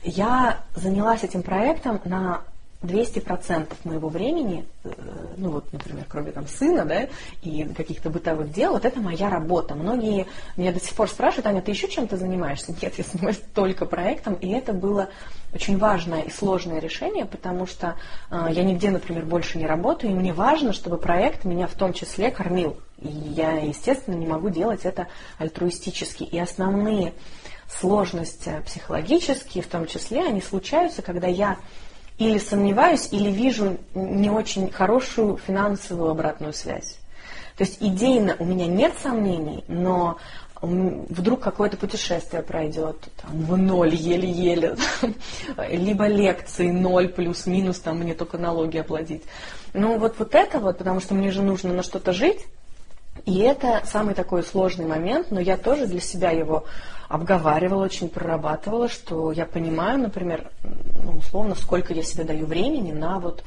Я 0.08 0.62
занялась 0.74 1.24
этим 1.24 1.44
проектом 1.44 2.00
на 2.06 2.42
200% 2.82 3.74
моего 3.84 4.08
времени, 4.08 4.66
э, 4.86 4.90
ну 5.36 5.50
вот, 5.50 5.74
например, 5.74 6.06
кроме 6.08 6.32
там 6.32 6.48
сына, 6.48 6.86
да, 6.86 7.08
и 7.42 7.66
каких-то 7.76 8.10
бытовых 8.10 8.54
дел, 8.54 8.72
вот 8.72 8.86
это 8.86 9.02
моя 9.02 9.30
работа. 9.30 9.76
Многие 9.76 10.28
меня 10.56 10.72
до 10.72 10.80
сих 10.80 10.96
пор 10.96 11.10
спрашивают, 11.10 11.48
Аня, 11.48 11.62
ты 11.62 11.72
еще 11.72 11.90
чем-то 11.90 12.16
занимаешься? 12.16 12.74
Нет, 12.82 12.94
я 12.98 13.04
занимаюсь 13.04 13.42
только 13.54 13.86
проектом, 13.86 14.36
и 14.36 14.50
это 14.50 14.72
было 14.72 15.10
очень 15.54 15.78
важное 15.78 16.22
и 16.22 16.32
сложное 16.32 16.80
решение, 16.80 17.26
потому 17.26 17.68
что 17.68 17.96
э, 18.32 18.48
я 18.52 18.64
нигде, 18.64 18.92
например, 18.92 19.26
больше 19.26 19.58
не 19.58 19.66
работаю, 19.66 20.14
и 20.14 20.16
мне 20.16 20.32
важно, 20.32 20.72
чтобы 20.72 20.98
проект 20.98 21.44
меня 21.44 21.68
в 21.68 21.74
том 21.74 21.92
числе 21.92 22.32
кормил. 22.32 22.78
И 23.00 23.10
я, 23.10 23.60
естественно, 23.60 24.16
не 24.16 24.26
могу 24.26 24.50
делать 24.50 24.86
это 24.86 25.08
альтруистически. 25.38 26.24
И 26.24 26.40
основные 26.40 27.14
сложности 27.70 28.62
психологические, 28.66 29.64
в 29.64 29.68
том 29.68 29.86
числе, 29.88 30.24
они 30.24 30.42
случаются, 30.42 31.02
когда 31.02 31.28
я 31.28 31.58
или 32.18 32.40
сомневаюсь, 32.40 33.10
или 33.12 33.30
вижу 33.30 33.78
не 33.94 34.30
очень 34.30 34.72
хорошую 34.72 35.38
финансовую 35.38 36.12
обратную 36.12 36.54
связь. 36.54 36.98
То 37.58 37.64
есть 37.64 37.78
идейно 37.80 38.36
у 38.40 38.46
меня 38.46 38.68
нет 38.68 38.94
сомнений, 39.02 39.64
но 39.68 40.18
вдруг 40.62 41.40
какое-то 41.40 41.78
путешествие 41.78 42.42
пройдет 42.42 42.98
там, 43.22 43.42
в 43.42 43.58
ноль 43.58 43.94
еле-еле, 43.94 44.76
либо 45.70 46.08
лекции 46.08 46.72
ноль 46.72 47.10
плюс-минус, 47.10 47.80
там 47.80 48.00
мне 48.00 48.16
только 48.16 48.38
налоги 48.38 48.78
оплатить. 48.78 49.24
Ну 49.74 50.00
вот, 50.00 50.16
вот 50.18 50.34
это 50.34 50.60
вот, 50.60 50.80
потому 50.80 51.00
что 51.00 51.14
мне 51.14 51.32
же 51.32 51.44
нужно 51.44 51.74
на 51.74 51.84
что-то 51.84 52.14
жить, 52.14 52.46
и 53.26 53.40
это 53.40 53.82
самый 53.86 54.16
такой 54.16 54.44
сложный 54.44 54.86
момент, 54.86 55.32
но 55.32 55.40
я 55.40 55.58
тоже 55.58 55.86
для 55.86 56.00
себя 56.00 56.32
его 56.32 56.66
обговаривала, 57.08 57.84
очень 57.84 58.10
прорабатывала, 58.10 58.90
что 58.90 59.32
я 59.32 59.46
понимаю, 59.46 60.00
например, 60.00 60.52
ну, 61.04 61.18
условно, 61.18 61.56
сколько 61.56 61.94
я 61.94 62.04
себе 62.04 62.24
даю 62.24 62.46
времени 62.46 62.92
на 62.92 63.20
вот 63.20 63.44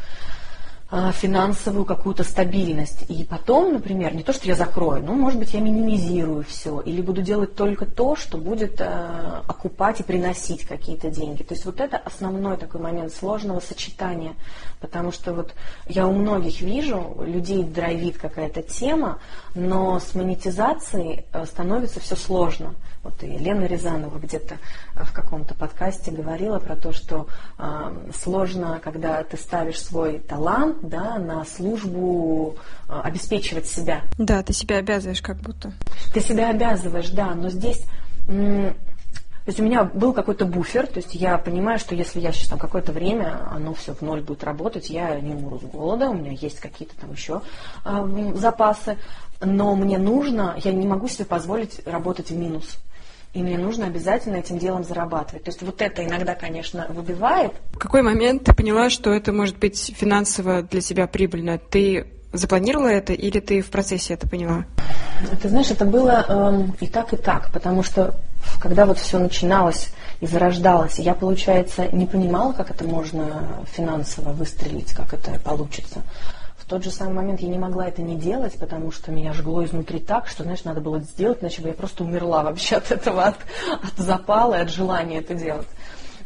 финансовую 1.12 1.84
какую-то 1.84 2.24
стабильность. 2.24 3.05
И 3.09 3.24
потом, 3.24 3.72
например, 3.72 4.14
не 4.14 4.24
то, 4.24 4.32
что 4.32 4.49
я 4.49 4.57
закрою, 4.57 5.03
но, 5.05 5.12
может 5.12 5.38
быть, 5.38 5.55
я 5.55 5.61
минимизирую 5.61 6.45
все, 6.45 6.80
или 6.80 7.01
буду 7.01 7.22
делать 7.22 7.55
только 7.55 7.86
то, 7.86 8.16
что 8.16 8.38
будет 8.38 8.80
э, 8.80 9.43
окупать 9.47 10.01
и 10.01 10.03
приносить 10.03 10.64
какие-то 10.64 11.11
деньги. 11.11 11.45
То 11.45 11.55
есть 11.55 11.64
вот 11.64 11.80
это 11.80 11.97
основной 11.97 12.57
такой 12.57 12.80
момент 12.80 13.12
сложного 13.12 13.61
сочетания, 13.61 14.34
потому 14.80 15.12
что 15.12 15.32
вот 15.32 15.55
я 15.86 16.09
у 16.09 16.12
многих 16.12 16.61
вижу, 16.61 17.16
людей 17.20 17.62
драйвит 17.62 18.18
какая-то 18.18 18.62
тема, 18.62 19.20
но 19.55 20.01
с 20.01 20.14
монетизацией 20.14 21.24
э, 21.32 21.47
становится 21.47 22.01
все 22.01 22.16
сложно. 22.16 22.74
Вот 23.03 23.22
и 23.22 23.26
Лена 23.26 23.64
Рязанова 23.64 24.18
где-то 24.18 24.59
в 25.05 25.12
каком-то 25.12 25.55
подкасте 25.55 26.11
говорила 26.11 26.59
про 26.59 26.76
то, 26.76 26.92
что 26.92 27.26
э, 27.59 28.11
сложно, 28.16 28.80
когда 28.82 29.22
ты 29.22 29.36
ставишь 29.36 29.80
свой 29.80 30.18
талант 30.18 30.78
да, 30.82 31.18
на 31.18 31.44
службу 31.44 32.57
э, 32.88 33.01
обеспечивать 33.03 33.66
себя. 33.66 34.03
Да, 34.18 34.42
ты 34.42 34.53
себя 34.53 34.76
обязываешь 34.76 35.22
как 35.22 35.38
будто. 35.38 35.72
Ты 36.12 36.20
себя 36.20 36.51
обязываешь, 36.51 37.11
да, 37.11 37.34
но 37.34 37.51
здесь 37.51 37.84
то 39.44 39.53
есть 39.53 39.59
у 39.59 39.62
меня 39.64 39.84
был 39.84 40.12
какой-то 40.12 40.44
буфер, 40.44 40.86
то 40.86 40.98
есть 40.98 41.14
я 41.14 41.38
понимаю, 41.38 41.78
что 41.78 41.94
если 41.94 42.20
я 42.20 42.30
сейчас 42.30 42.51
там 42.51 42.59
какое-то 42.59 42.92
время, 42.92 43.40
оно 43.51 43.72
все 43.72 43.94
в 43.94 44.03
ноль 44.03 44.20
будет 44.20 44.44
работать, 44.44 44.90
я 44.90 45.18
не 45.18 45.34
умру 45.34 45.59
с 45.59 45.62
голода, 45.62 46.11
у 46.11 46.14
меня 46.14 46.32
есть 46.32 46.61
какие-то 46.61 46.94
там 47.01 47.12
еще 47.12 47.40
э, 47.84 48.32
запасы, 48.34 48.98
но 49.40 49.74
мне 49.74 49.96
нужно, 49.96 50.55
я 50.62 50.72
не 50.72 50.86
могу 50.86 51.09
себе 51.09 51.24
позволить 51.24 51.80
работать 51.86 52.30
в 52.30 52.36
минус 52.36 52.78
и 53.33 53.43
мне 53.43 53.59
нужно 53.59 53.87
обязательно 53.87 54.37
этим 54.37 54.59
делом 54.59 54.85
зарабатывать. 54.85 55.45
То 55.45 55.51
есть 55.51 55.62
вот 55.62 55.81
это 55.81 56.05
иногда, 56.05 56.35
конечно, 56.35 56.87
выбивает. 56.89 57.53
В 57.72 57.78
какой 57.78 58.03
момент 58.03 58.45
ты 58.45 58.55
поняла, 58.55 58.91
что 58.91 59.12
это 59.12 59.33
может 59.33 59.59
быть 59.59 59.95
финансово 59.97 60.62
для 60.62 60.81
тебя 60.81 61.07
прибыльно? 61.07 61.59
Ты 61.59 62.07
запланировала 62.33 62.89
это 62.89 63.12
или 63.12 63.41
ты 63.41 63.61
в 63.61 63.70
процессе 63.70 64.14
это 64.14 64.28
поняла? 64.28 64.64
Ты 65.43 65.49
знаешь, 65.49 65.70
это 65.70 65.85
было 65.85 66.24
эм, 66.28 66.76
и 66.81 66.87
так, 66.87 67.12
и 67.12 67.16
так, 67.16 67.51
потому 67.53 67.83
что 67.83 68.14
когда 68.61 68.87
вот 68.87 68.99
все 68.99 69.18
начиналось 69.18 69.91
и 70.20 70.26
зарождалось, 70.26 70.99
я, 70.99 71.14
получается, 71.14 71.87
не 71.93 72.07
понимала, 72.07 72.53
как 72.53 72.70
это 72.70 72.85
можно 72.85 73.64
финансово 73.72 74.31
выстрелить, 74.31 74.93
как 74.93 75.12
это 75.12 75.39
получится 75.41 76.03
тот 76.71 76.85
же 76.85 76.93
самый 76.93 77.14
момент 77.14 77.41
я 77.41 77.49
не 77.49 77.59
могла 77.59 77.89
это 77.89 78.01
не 78.01 78.14
делать, 78.14 78.57
потому 78.57 78.93
что 78.93 79.11
меня 79.11 79.33
жгло 79.33 79.64
изнутри 79.64 79.99
так, 79.99 80.29
что, 80.29 80.45
знаешь, 80.45 80.62
надо 80.62 80.81
было 80.81 80.99
это 80.99 81.07
сделать, 81.07 81.39
иначе 81.41 81.62
бы 81.62 81.68
я 81.68 81.75
просто 81.75 82.05
умерла 82.05 82.45
вообще 82.45 82.77
от 82.77 82.93
этого, 82.93 83.25
от, 83.25 83.37
от 83.83 83.97
запала 83.97 84.55
и 84.55 84.62
от 84.62 84.71
желания 84.71 85.18
это 85.18 85.35
делать. 85.35 85.66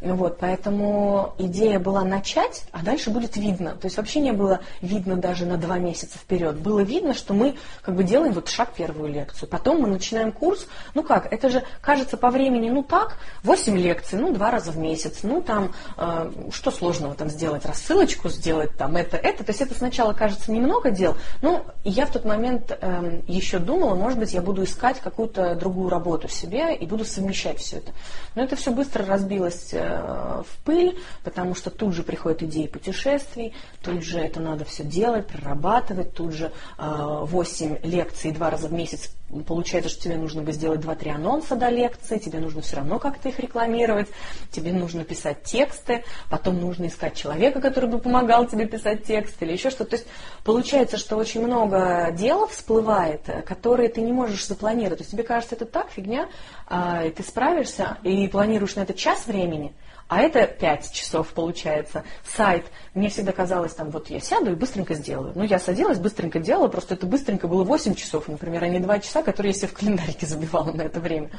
Вот, 0.04 0.36
поэтому 0.38 1.34
идея 1.38 1.78
была 1.78 2.04
начать, 2.04 2.64
а 2.72 2.82
дальше 2.82 3.08
будет 3.10 3.36
видно. 3.36 3.70
То 3.70 3.86
есть 3.86 3.96
вообще 3.96 4.20
не 4.20 4.32
было 4.32 4.60
видно 4.82 5.16
даже 5.16 5.46
на 5.46 5.56
два 5.56 5.78
месяца 5.78 6.18
вперед. 6.18 6.56
Было 6.56 6.80
видно, 6.80 7.14
что 7.14 7.32
мы 7.32 7.54
как 7.80 7.94
бы 7.94 8.04
делаем 8.04 8.34
вот 8.34 8.50
шаг 8.50 8.74
первую 8.76 9.10
лекцию. 9.10 9.48
Потом 9.48 9.80
мы 9.80 9.88
начинаем 9.88 10.30
курс. 10.30 10.66
Ну 10.92 11.02
как, 11.02 11.32
это 11.32 11.48
же 11.48 11.62
кажется 11.80 12.18
по 12.18 12.30
времени, 12.30 12.68
ну 12.68 12.82
так, 12.82 13.16
8 13.44 13.78
лекций, 13.78 14.18
ну 14.18 14.34
два 14.34 14.50
раза 14.50 14.72
в 14.72 14.78
месяц. 14.78 15.20
Ну 15.22 15.40
там, 15.40 15.72
э, 15.96 16.30
что 16.50 16.70
сложного 16.70 17.14
там 17.14 17.30
сделать? 17.30 17.64
Рассылочку 17.64 18.28
сделать, 18.28 18.76
там 18.76 18.96
это, 18.96 19.16
это. 19.16 19.42
То 19.42 19.52
есть 19.52 19.62
это 19.62 19.74
сначала 19.74 20.12
кажется 20.12 20.52
немного 20.52 20.90
дел. 20.90 21.16
Ну, 21.40 21.64
я 21.82 22.04
в 22.04 22.10
тот 22.10 22.26
момент 22.26 22.76
э, 22.78 23.22
еще 23.26 23.58
думала, 23.58 23.94
может 23.94 24.18
быть, 24.18 24.34
я 24.34 24.42
буду 24.42 24.64
искать 24.64 25.00
какую-то 25.00 25.54
другую 25.54 25.88
работу 25.88 26.28
себе 26.28 26.74
и 26.74 26.84
буду 26.86 27.06
совмещать 27.06 27.58
все 27.58 27.78
это. 27.78 27.92
Но 28.34 28.42
это 28.42 28.56
все 28.56 28.70
быстро 28.70 29.06
разбилось 29.06 29.72
э, 29.72 29.93
в 29.94 30.64
пыль, 30.64 30.98
потому 31.22 31.54
что 31.54 31.70
тут 31.70 31.94
же 31.94 32.02
приходят 32.02 32.42
идеи 32.42 32.66
путешествий, 32.66 33.52
тут 33.82 34.02
же 34.02 34.18
это 34.18 34.40
надо 34.40 34.64
все 34.64 34.84
делать, 34.84 35.26
прорабатывать, 35.26 36.14
тут 36.14 36.32
же 36.32 36.52
8 36.78 37.74
э, 37.74 37.86
лекций 37.86 38.32
два 38.32 38.50
раза 38.50 38.68
в 38.68 38.72
месяц 38.72 39.10
получается, 39.46 39.90
что 39.90 40.02
тебе 40.02 40.16
нужно 40.16 40.42
бы 40.42 40.52
сделать 40.52 40.80
2-3 40.80 41.10
анонса 41.10 41.56
до 41.56 41.68
лекции, 41.68 42.18
тебе 42.18 42.38
нужно 42.38 42.60
все 42.62 42.76
равно 42.76 42.98
как-то 42.98 43.28
их 43.28 43.38
рекламировать, 43.40 44.08
тебе 44.50 44.72
нужно 44.72 45.04
писать 45.04 45.42
тексты, 45.42 46.04
потом 46.30 46.60
нужно 46.60 46.86
искать 46.86 47.14
человека, 47.14 47.60
который 47.60 47.88
бы 47.88 47.98
помогал 47.98 48.46
тебе 48.46 48.66
писать 48.66 49.04
текст 49.04 49.42
или 49.42 49.52
еще 49.52 49.70
что-то. 49.70 49.90
То 49.90 49.96
есть 49.96 50.08
получается, 50.44 50.96
что 50.96 51.16
очень 51.16 51.44
много 51.44 52.10
дел 52.12 52.46
всплывает, 52.46 53.22
которые 53.46 53.88
ты 53.88 54.00
не 54.00 54.12
можешь 54.12 54.46
запланировать. 54.46 54.98
То 54.98 55.02
есть 55.02 55.12
тебе 55.12 55.24
кажется, 55.24 55.54
это 55.56 55.64
так, 55.64 55.90
фигня, 55.90 56.28
а, 56.66 57.04
и 57.04 57.10
ты 57.10 57.22
справишься 57.22 57.98
и 58.02 58.28
планируешь 58.28 58.76
на 58.76 58.80
это 58.80 58.94
час 58.94 59.26
времени– 59.26 59.72
а 60.08 60.20
это 60.20 60.46
5 60.46 60.92
часов 60.92 61.28
получается. 61.28 62.04
Сайт. 62.24 62.64
Мне 62.94 63.08
всегда 63.08 63.32
казалось, 63.32 63.74
там, 63.74 63.90
вот 63.90 64.10
я 64.10 64.20
сяду 64.20 64.52
и 64.52 64.54
быстренько 64.54 64.94
сделаю. 64.94 65.32
Ну, 65.34 65.44
я 65.44 65.58
садилась, 65.58 65.98
быстренько 65.98 66.38
делала, 66.38 66.68
просто 66.68 66.94
это 66.94 67.06
быстренько 67.06 67.48
было 67.48 67.64
8 67.64 67.94
часов, 67.94 68.28
например, 68.28 68.64
а 68.64 68.68
не 68.68 68.80
2 68.80 68.98
часа, 69.00 69.22
которые 69.22 69.52
я 69.52 69.58
себе 69.58 69.68
в 69.68 69.74
календарике 69.74 70.26
забивала 70.26 70.72
на 70.72 70.82
это 70.82 71.00
время. 71.00 71.30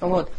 Вот. 0.00 0.30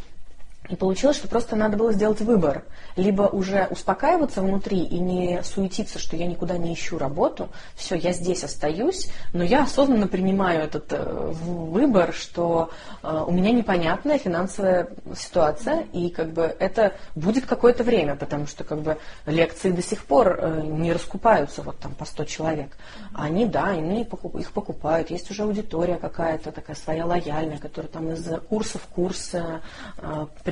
И 0.69 0.75
получилось, 0.75 1.17
что 1.17 1.27
просто 1.27 1.55
надо 1.55 1.77
было 1.77 1.93
сделать 1.93 2.21
выбор. 2.21 2.63
Либо 2.95 3.23
уже 3.23 3.67
успокаиваться 3.69 4.41
внутри 4.41 4.79
и 4.79 4.99
не 4.99 5.43
суетиться, 5.43 5.99
что 5.99 6.15
я 6.15 6.25
никуда 6.25 6.57
не 6.57 6.73
ищу 6.73 6.97
работу, 6.97 7.49
все, 7.75 7.95
я 7.95 8.13
здесь 8.13 8.43
остаюсь, 8.43 9.09
но 9.33 9.43
я 9.43 9.63
осознанно 9.63 10.07
принимаю 10.07 10.63
этот 10.63 10.91
э, 10.91 11.31
выбор, 11.43 12.13
что 12.13 12.71
э, 13.03 13.23
у 13.27 13.31
меня 13.31 13.51
непонятная 13.51 14.17
финансовая 14.17 14.89
ситуация, 15.15 15.81
и 15.93 16.09
как 16.09 16.31
бы 16.31 16.55
это 16.59 16.93
будет 17.15 17.45
какое-то 17.45 17.83
время, 17.83 18.15
потому 18.15 18.47
что 18.47 18.63
как 18.63 18.79
бы 18.79 18.97
лекции 19.25 19.71
до 19.71 19.83
сих 19.83 20.05
пор 20.05 20.39
э, 20.39 20.61
не 20.63 20.93
раскупаются 20.93 21.61
вот 21.61 21.77
там 21.79 21.93
по 21.93 22.05
100 22.05 22.25
человек. 22.25 22.77
Они, 23.13 23.45
да, 23.45 23.65
они 23.65 24.01
их 24.01 24.51
покупают, 24.51 25.11
есть 25.11 25.29
уже 25.29 25.43
аудитория 25.43 25.97
какая-то 25.97 26.51
такая 26.51 26.75
своя 26.75 27.05
лояльная, 27.05 27.59
которая 27.59 27.91
там 27.91 28.11
из 28.11 28.27
курса 28.49 28.79
в 28.79 28.87
курс 28.87 29.35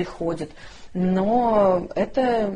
приходит. 0.03 0.51
Но 0.93 1.87
это 1.95 2.53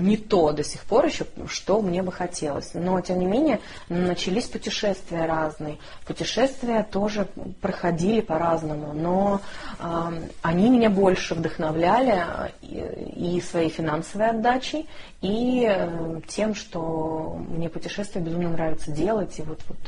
не 0.00 0.16
то 0.16 0.50
до 0.50 0.64
сих 0.64 0.82
пор 0.82 1.06
еще, 1.06 1.26
что 1.46 1.80
мне 1.80 2.02
бы 2.02 2.10
хотелось. 2.10 2.70
Но, 2.74 3.00
тем 3.00 3.20
не 3.20 3.26
менее, 3.26 3.60
начались 3.88 4.46
путешествия 4.46 5.26
разные. 5.26 5.78
Путешествия 6.04 6.82
тоже 6.82 7.28
проходили 7.60 8.20
по-разному, 8.20 8.92
но 8.94 9.40
э, 9.78 10.28
они 10.42 10.70
меня 10.70 10.90
больше 10.90 11.36
вдохновляли 11.36 12.24
и, 12.62 13.36
и 13.36 13.40
своей 13.40 13.68
финансовой 13.68 14.30
отдачей, 14.30 14.88
и 15.20 15.64
э, 15.70 16.20
тем, 16.26 16.56
что 16.56 17.40
мне 17.48 17.68
путешествия 17.68 18.20
безумно 18.20 18.48
нравится 18.48 18.90
делать, 18.90 19.38
и 19.38 19.42
вот, 19.42 19.60
вот 19.68 19.78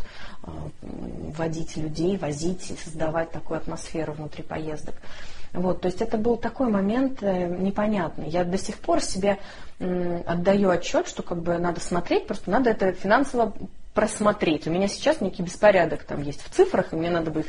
э, 0.44 0.50
водить 1.36 1.76
людей, 1.76 2.16
возить 2.18 2.70
и 2.70 2.76
создавать 2.76 3.32
такую 3.32 3.58
атмосферу 3.58 4.12
внутри 4.12 4.44
поездок. 4.44 4.94
Вот, 5.52 5.80
то 5.80 5.86
есть 5.86 6.00
это 6.00 6.16
был 6.16 6.36
такой 6.36 6.68
момент 6.68 7.22
э, 7.22 7.46
непонятный. 7.46 8.28
Я 8.28 8.44
до 8.44 8.58
сих 8.58 8.78
пор 8.78 9.00
себе 9.00 9.38
отдаю 10.26 10.68
отчет, 10.68 11.08
что 11.08 11.22
как 11.22 11.42
бы 11.42 11.56
надо 11.56 11.80
смотреть, 11.80 12.26
просто 12.26 12.50
надо 12.50 12.68
это 12.68 12.92
финансово 12.92 13.54
просмотреть. 13.94 14.66
У 14.66 14.70
меня 14.70 14.88
сейчас 14.88 15.20
некий 15.20 15.42
беспорядок 15.42 16.04
там 16.04 16.22
есть 16.22 16.42
в 16.42 16.50
цифрах, 16.50 16.92
и 16.92 16.96
мне 16.96 17.10
надо 17.10 17.30
бы 17.30 17.44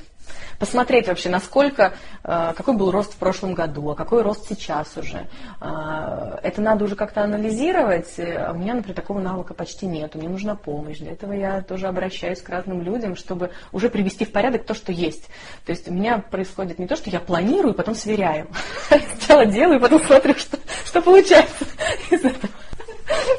посмотреть 0.60 1.08
вообще, 1.08 1.30
насколько, 1.30 1.94
э, 2.24 2.54
какой 2.56 2.76
был 2.76 2.92
рост 2.92 3.14
в 3.14 3.18
прошлом 3.18 3.54
году, 3.54 3.90
а 3.90 3.96
какой 3.96 4.22
рост 4.22 4.48
сейчас 4.48 4.96
уже. 4.98 5.28
Э, 5.60 6.38
это 6.44 6.62
надо 6.62 6.86
уже 6.86 6.96
как-то 6.96 7.24
анализировать. 7.24 8.20
А 8.20 8.52
у 8.52 8.56
меня, 8.56 8.74
например, 8.74 8.96
такого 8.96 9.20
навыка 9.20 9.54
почти 9.54 9.86
нет. 9.86 10.16
Мне 10.16 10.30
нужна 10.30 10.56
помощь. 10.56 11.00
Для 11.00 11.12
этого 11.12 11.34
я 11.34 11.62
тоже 11.62 11.88
обращаюсь 11.88 12.42
к 12.42 12.50
разным 12.50 12.82
людям, 12.82 13.16
чтобы 13.16 13.52
уже 13.72 13.90
привести 13.90 14.26
в 14.26 14.32
порядок 14.32 14.66
то, 14.66 14.74
что 14.74 14.92
есть. 14.92 15.28
То 15.66 15.72
есть 15.72 15.88
у 15.88 15.94
меня 15.94 16.20
происходит 16.20 16.80
не 16.80 16.88
то, 16.88 16.96
что 16.96 17.10
я 17.10 17.20
планирую, 17.20 17.74
потом 17.74 17.96
сверяю. 17.96 18.48
Сначала 18.88 19.46
делаю, 19.46 19.80
потом 19.80 20.02
смотрю, 20.04 20.36
что, 20.36 20.58
что 20.86 21.02
получается 21.02 21.66
из 22.12 22.24
этого. 22.24 22.52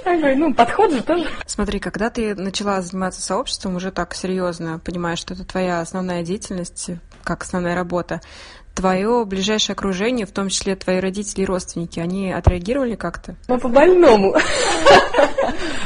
Такой, 0.04 0.36
ну, 0.36 0.54
подход 0.54 0.92
же 0.92 1.02
тоже. 1.02 1.28
Смотри, 1.46 1.78
когда 1.78 2.10
ты 2.10 2.34
начала 2.34 2.80
заниматься 2.82 3.22
сообществом, 3.22 3.76
уже 3.76 3.90
так 3.90 4.14
серьезно, 4.14 4.78
понимаешь, 4.78 5.18
что 5.18 5.34
это 5.34 5.44
твоя 5.44 5.80
основная 5.80 6.22
деятельность, 6.22 6.90
как 7.24 7.42
основная 7.42 7.74
работа, 7.74 8.20
твое 8.74 9.24
ближайшее 9.24 9.74
окружение, 9.74 10.26
в 10.26 10.32
том 10.32 10.48
числе 10.48 10.76
твои 10.76 10.98
родители 10.98 11.42
и 11.42 11.46
родственники, 11.46 12.00
они 12.00 12.32
отреагировали 12.32 12.94
как-то? 12.94 13.36
Ну, 13.48 13.58
по-больному. 13.58 14.36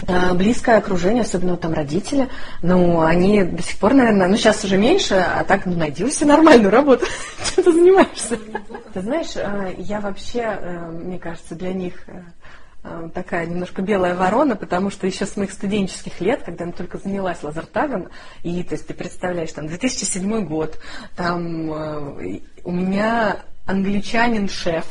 А, 0.09 0.34
близкое 0.34 0.76
окружение, 0.76 1.22
особенно 1.22 1.57
там 1.57 1.72
родители, 1.72 2.28
ну, 2.62 3.01
они 3.01 3.43
до 3.43 3.62
сих 3.62 3.78
пор, 3.78 3.95
наверное, 3.95 4.28
ну, 4.28 4.37
сейчас 4.37 4.62
уже 4.62 4.76
меньше, 4.76 5.14
а 5.14 5.43
так, 5.43 5.66
ну, 5.66 5.74
найди 5.74 6.09
себе 6.11 6.28
нормальную 6.28 6.70
работу. 6.70 7.05
Чем 7.55 7.64
ты 7.64 7.72
занимаешься? 7.72 8.39
Ты 8.93 9.01
знаешь, 9.01 9.37
а, 9.37 9.72
я 9.78 10.01
вообще, 10.01 10.41
э, 10.43 10.91
мне 10.93 11.18
кажется, 11.18 11.57
для 11.57 11.72
них 11.72 11.95
Э, 12.07 12.22
такая 13.14 13.47
немножко 13.47 13.82
белая 13.82 14.14
ворона, 14.14 14.57
потому 14.57 14.91
что 14.91 15.07
еще 15.07 15.26
с 15.26 15.37
моих 15.37 15.53
студенческих 15.53 16.20
лет, 16.20 16.43
когда 16.43 16.64
я 16.64 16.72
только 16.72 16.99
занялась 16.99 17.43
лазертагом, 17.43 18.09
и 18.43 18.62
то 18.62 18.74
есть 18.74 18.87
ты 18.87 18.95
представляешь, 18.95 19.53
там 19.53 19.66
2007 19.66 20.47
год, 20.47 20.78
там 21.16 21.72
э, 21.72 22.41
у 22.64 22.70
меня 22.70 23.43
англичанин-шеф 23.67 24.85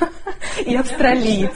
и 0.66 0.74
австралиец. 0.76 1.54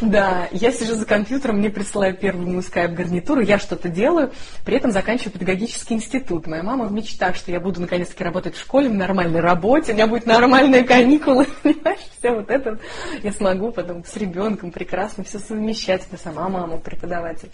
Да, 0.00 0.48
я 0.52 0.72
сижу 0.72 0.94
за 0.94 1.04
компьютером, 1.04 1.58
мне 1.58 1.70
присылают 1.70 2.18
первую 2.18 2.48
мою 2.48 2.62
скайп-гарнитуру, 2.62 3.40
я 3.40 3.58
что-то 3.58 3.88
делаю, 3.88 4.32
при 4.64 4.76
этом 4.76 4.90
заканчиваю 4.90 5.32
педагогический 5.32 5.94
институт. 5.94 6.46
Моя 6.46 6.62
мама 6.62 6.86
в 6.86 6.92
мечтах, 6.92 7.36
что 7.36 7.52
я 7.52 7.60
буду 7.60 7.80
наконец-таки 7.80 8.24
работать 8.24 8.56
в 8.56 8.60
школе, 8.60 8.88
в 8.88 8.94
нормальной 8.94 9.40
работе, 9.40 9.92
у 9.92 9.94
меня 9.94 10.06
будет 10.06 10.26
нормальные 10.26 10.84
каникулы, 10.84 11.46
понимаешь, 11.62 12.00
все 12.18 12.32
вот 12.32 12.50
это 12.50 12.78
я 13.22 13.32
смогу 13.32 13.70
потом 13.70 14.04
с 14.04 14.16
ребенком 14.16 14.70
прекрасно 14.70 15.24
все 15.24 15.38
совмещать. 15.38 16.02
Я 16.10 16.18
сама 16.18 16.48
мама 16.48 16.78
преподаватель. 16.78 17.50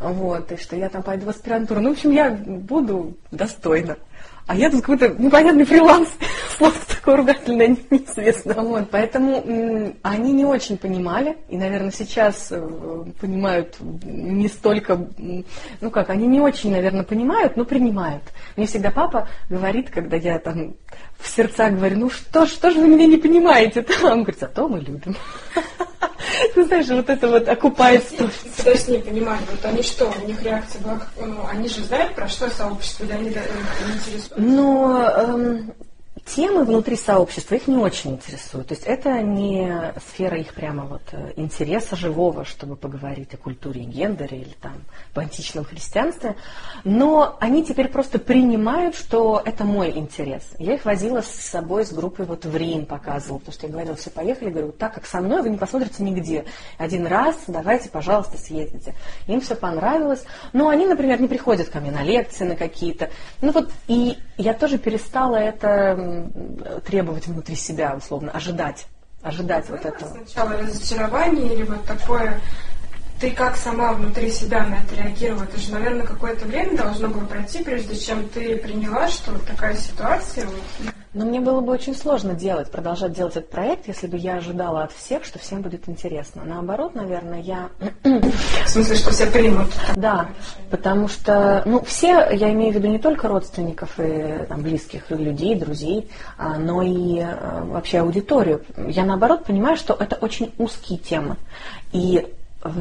Вот, 0.00 0.50
и 0.52 0.56
что 0.56 0.76
я 0.76 0.88
там 0.88 1.02
пойду 1.02 1.26
в 1.26 1.28
аспирантуру. 1.28 1.80
Ну, 1.80 1.90
в 1.90 1.92
общем, 1.92 2.10
я 2.10 2.30
буду 2.30 3.16
достойна. 3.30 3.96
А 4.46 4.54
я 4.54 4.70
тут 4.70 4.82
какой-то 4.82 5.08
непонятный 5.20 5.64
фриланс, 5.64 6.10
слово 6.58 6.74
такое 6.86 7.16
ругательное, 7.16 7.68
неизвестно. 7.90 8.54
Вот, 8.62 8.90
поэтому 8.90 9.94
они 10.02 10.32
не 10.32 10.44
очень 10.44 10.76
понимали, 10.76 11.38
и, 11.48 11.56
наверное, 11.56 11.90
сейчас 11.90 12.48
э, 12.50 12.60
понимают 13.20 13.76
не 13.80 14.48
столько, 14.48 15.08
ну 15.80 15.90
как, 15.90 16.10
они 16.10 16.26
не 16.26 16.40
очень, 16.40 16.72
наверное, 16.72 17.04
понимают, 17.04 17.56
но 17.56 17.64
принимают. 17.64 18.22
Мне 18.56 18.66
всегда 18.66 18.90
папа 18.90 19.28
говорит, 19.48 19.90
когда 19.90 20.16
я 20.16 20.38
там 20.38 20.74
в 21.18 21.28
сердца 21.28 21.70
говорю, 21.70 21.98
ну 21.98 22.10
что, 22.10 22.46
что 22.46 22.70
же 22.70 22.80
вы 22.80 22.88
меня 22.88 23.06
не 23.06 23.16
понимаете? 23.16 23.84
Он 24.02 24.22
говорит, 24.22 24.40
зато 24.40 24.68
мы 24.68 24.80
любим. 24.80 25.16
Ты 26.54 26.64
знаешь, 26.66 26.88
вот 26.88 27.08
это 27.08 27.28
вот 27.28 27.48
окупает 27.48 28.04
сто. 28.04 28.28
Подожди, 28.56 28.92
не 28.92 28.98
понимаю, 28.98 29.38
вот 29.50 29.64
они 29.64 29.82
что, 29.82 30.12
у 30.22 30.26
них 30.26 30.42
реакция 30.42 30.80
была, 30.82 31.00
ну, 31.20 31.46
они 31.50 31.68
же 31.68 31.82
знают, 31.82 32.14
про 32.14 32.28
что 32.28 32.50
сообщество, 32.50 33.04
или 33.04 33.12
они 33.12 33.24
не 33.24 33.30
интересуются? 33.30 34.34
Ну, 34.36 35.00
эм, 35.00 35.74
темы 36.24 36.64
внутри 36.64 36.96
сообщества 36.96 37.54
их 37.56 37.66
не 37.66 37.76
очень 37.76 38.12
интересуют. 38.12 38.68
То 38.68 38.74
есть 38.74 38.86
это 38.86 39.20
не 39.20 39.92
сфера 40.08 40.38
их 40.38 40.54
прямо 40.54 40.84
вот 40.84 41.02
э, 41.12 41.32
интереса 41.36 41.96
живого, 41.96 42.44
чтобы 42.44 42.76
поговорить 42.76 43.34
о 43.34 43.36
культуре 43.36 43.82
и 43.82 43.84
гендере 43.84 44.38
или 44.38 44.54
там 44.60 44.72
в 45.14 45.18
античном 45.18 45.64
христианстве. 45.64 46.36
Но 46.82 47.36
они 47.40 47.64
теперь 47.64 47.88
просто 47.88 48.18
принимают, 48.18 48.96
что 48.96 49.42
это 49.44 49.64
мой 49.64 49.90
интерес. 49.90 50.42
Я 50.58 50.74
их 50.74 50.84
возила 50.84 51.20
с 51.20 51.28
собой 51.28 51.84
с 51.84 51.92
группой 51.92 52.24
вот 52.24 52.44
в 52.44 52.56
Рим 52.56 52.86
показывала, 52.86 53.38
потому 53.38 53.52
что 53.54 53.66
я 53.66 53.72
говорила, 53.72 53.96
все 53.96 54.10
поехали, 54.10 54.50
говорю, 54.50 54.72
так 54.72 54.94
как 54.94 55.06
со 55.06 55.20
мной 55.20 55.42
вы 55.42 55.50
не 55.50 55.58
посмотрите 55.58 56.02
нигде. 56.02 56.46
Один 56.78 57.06
раз 57.06 57.36
давайте, 57.48 57.90
пожалуйста, 57.90 58.38
съездите. 58.38 58.94
Им 59.26 59.40
все 59.40 59.54
понравилось. 59.54 60.24
Но 60.52 60.68
они, 60.68 60.86
например, 60.86 61.20
не 61.20 61.28
приходят 61.28 61.68
ко 61.68 61.80
мне 61.80 61.90
на 61.90 62.02
лекции 62.02 62.44
на 62.44 62.56
какие-то. 62.56 63.10
Ну 63.42 63.52
вот 63.52 63.70
и 63.88 64.16
я 64.38 64.54
тоже 64.54 64.78
перестала 64.78 65.36
это 65.36 66.13
требовать 66.84 67.26
внутри 67.26 67.56
себя, 67.56 67.94
условно, 67.96 68.30
ожидать. 68.30 68.86
Ожидать 69.22 69.68
вот 69.70 69.84
этого. 69.84 70.10
Сначала 70.10 70.58
разочарование 70.58 71.54
или 71.54 71.62
вот 71.62 71.84
такое 71.84 72.40
ты 73.20 73.30
как 73.30 73.56
сама 73.56 73.92
внутри 73.92 74.30
себя 74.30 74.66
на 74.66 74.74
это 74.74 74.96
реагировала? 74.96 75.44
Это 75.44 75.58
же, 75.58 75.72
наверное, 75.72 76.04
какое-то 76.04 76.44
время 76.46 76.76
должно 76.76 77.08
было 77.08 77.24
пройти, 77.24 77.62
прежде 77.62 77.96
чем 77.96 78.28
ты 78.28 78.56
приняла, 78.56 79.08
что 79.08 79.38
такая 79.38 79.76
ситуация. 79.76 80.46
Но 81.14 81.24
мне 81.24 81.40
было 81.40 81.60
бы 81.60 81.72
очень 81.72 81.94
сложно 81.94 82.34
делать, 82.34 82.70
продолжать 82.70 83.12
делать 83.12 83.36
этот 83.36 83.48
проект, 83.48 83.86
если 83.86 84.08
бы 84.08 84.16
я 84.16 84.36
ожидала 84.36 84.82
от 84.82 84.92
всех, 84.92 85.24
что 85.24 85.38
всем 85.38 85.62
будет 85.62 85.88
интересно. 85.88 86.42
Наоборот, 86.44 86.96
наверное, 86.96 87.40
я... 87.40 87.68
В 88.02 88.68
смысле, 88.68 88.96
что 88.96 89.12
все 89.12 89.26
примут? 89.26 89.68
Да, 89.94 90.28
потому 90.70 91.06
что, 91.06 91.62
ну, 91.66 91.82
все, 91.84 92.28
я 92.32 92.50
имею 92.52 92.72
в 92.72 92.76
виду 92.76 92.88
не 92.88 92.98
только 92.98 93.28
родственников 93.28 94.00
и 94.00 94.44
там, 94.48 94.62
близких 94.62 95.08
людей, 95.10 95.54
друзей, 95.54 96.10
а, 96.36 96.58
но 96.58 96.82
и 96.82 97.20
а, 97.20 97.64
вообще 97.64 98.00
аудиторию. 98.00 98.64
Я, 98.76 99.04
наоборот, 99.04 99.44
понимаю, 99.44 99.76
что 99.76 99.94
это 99.94 100.16
очень 100.16 100.52
узкие 100.58 100.98
темы. 100.98 101.36
И 101.92 102.26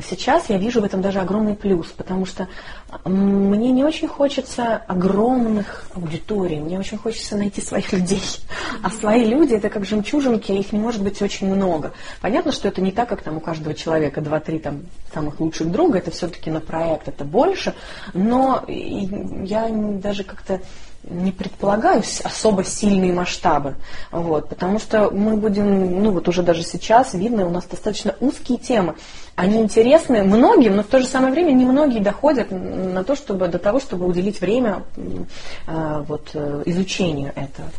сейчас 0.07 0.49
я 0.49 0.57
вижу 0.57 0.81
в 0.81 0.83
этом 0.83 1.01
даже 1.01 1.19
огромный 1.19 1.55
плюс, 1.55 1.87
потому 1.87 2.25
что 2.25 2.47
мне 3.05 3.71
не 3.71 3.83
очень 3.83 4.07
хочется 4.07 4.77
огромных 4.87 5.85
аудиторий, 5.93 6.59
мне 6.59 6.79
очень 6.79 6.97
хочется 6.97 7.35
найти 7.35 7.61
своих 7.61 7.91
людей. 7.93 8.21
А 8.81 8.89
свои 8.89 9.25
люди 9.25 9.53
это 9.53 9.69
как 9.69 9.85
жемчужинки, 9.85 10.51
их 10.51 10.71
не 10.71 10.79
может 10.79 11.03
быть 11.03 11.21
очень 11.21 11.53
много. 11.53 11.93
Понятно, 12.21 12.51
что 12.51 12.67
это 12.67 12.81
не 12.81 12.91
так, 12.91 13.09
как 13.09 13.21
там 13.21 13.37
у 13.37 13.39
каждого 13.39 13.75
человека 13.75 14.21
два-три 14.21 14.59
там 14.59 14.83
самых 15.13 15.39
лучших 15.39 15.71
друга, 15.71 15.97
это 15.97 16.11
все-таки 16.11 16.49
на 16.49 16.61
проект, 16.61 17.07
это 17.07 17.23
больше, 17.23 17.73
но 18.13 18.63
я 18.67 19.69
даже 19.69 20.23
как-то 20.23 20.61
не 21.03 21.31
предполагаю 21.31 22.01
особо 22.23 22.63
сильные 22.63 23.11
масштабы, 23.11 23.75
вот, 24.11 24.49
потому 24.49 24.79
что 24.79 25.09
мы 25.11 25.35
будем, 25.35 26.01
ну 26.01 26.11
вот 26.11 26.27
уже 26.29 26.43
даже 26.43 26.63
сейчас 26.63 27.13
видно, 27.13 27.45
у 27.45 27.49
нас 27.49 27.65
достаточно 27.65 28.15
узкие 28.19 28.57
темы. 28.57 28.95
Они 29.35 29.61
интересны 29.61 30.23
многим, 30.23 30.75
но 30.75 30.83
в 30.83 30.87
то 30.87 30.99
же 30.99 31.07
самое 31.07 31.33
время 31.33 31.53
немногие 31.53 32.01
доходят 32.01 32.51
на 32.51 33.03
то, 33.03 33.15
чтобы 33.15 33.47
до 33.47 33.57
того, 33.57 33.79
чтобы 33.79 34.05
уделить 34.05 34.39
время 34.41 34.83
э, 34.95 36.03
вот, 36.07 36.29
э, 36.35 36.61
изучению 36.67 37.31
этого. 37.35 37.69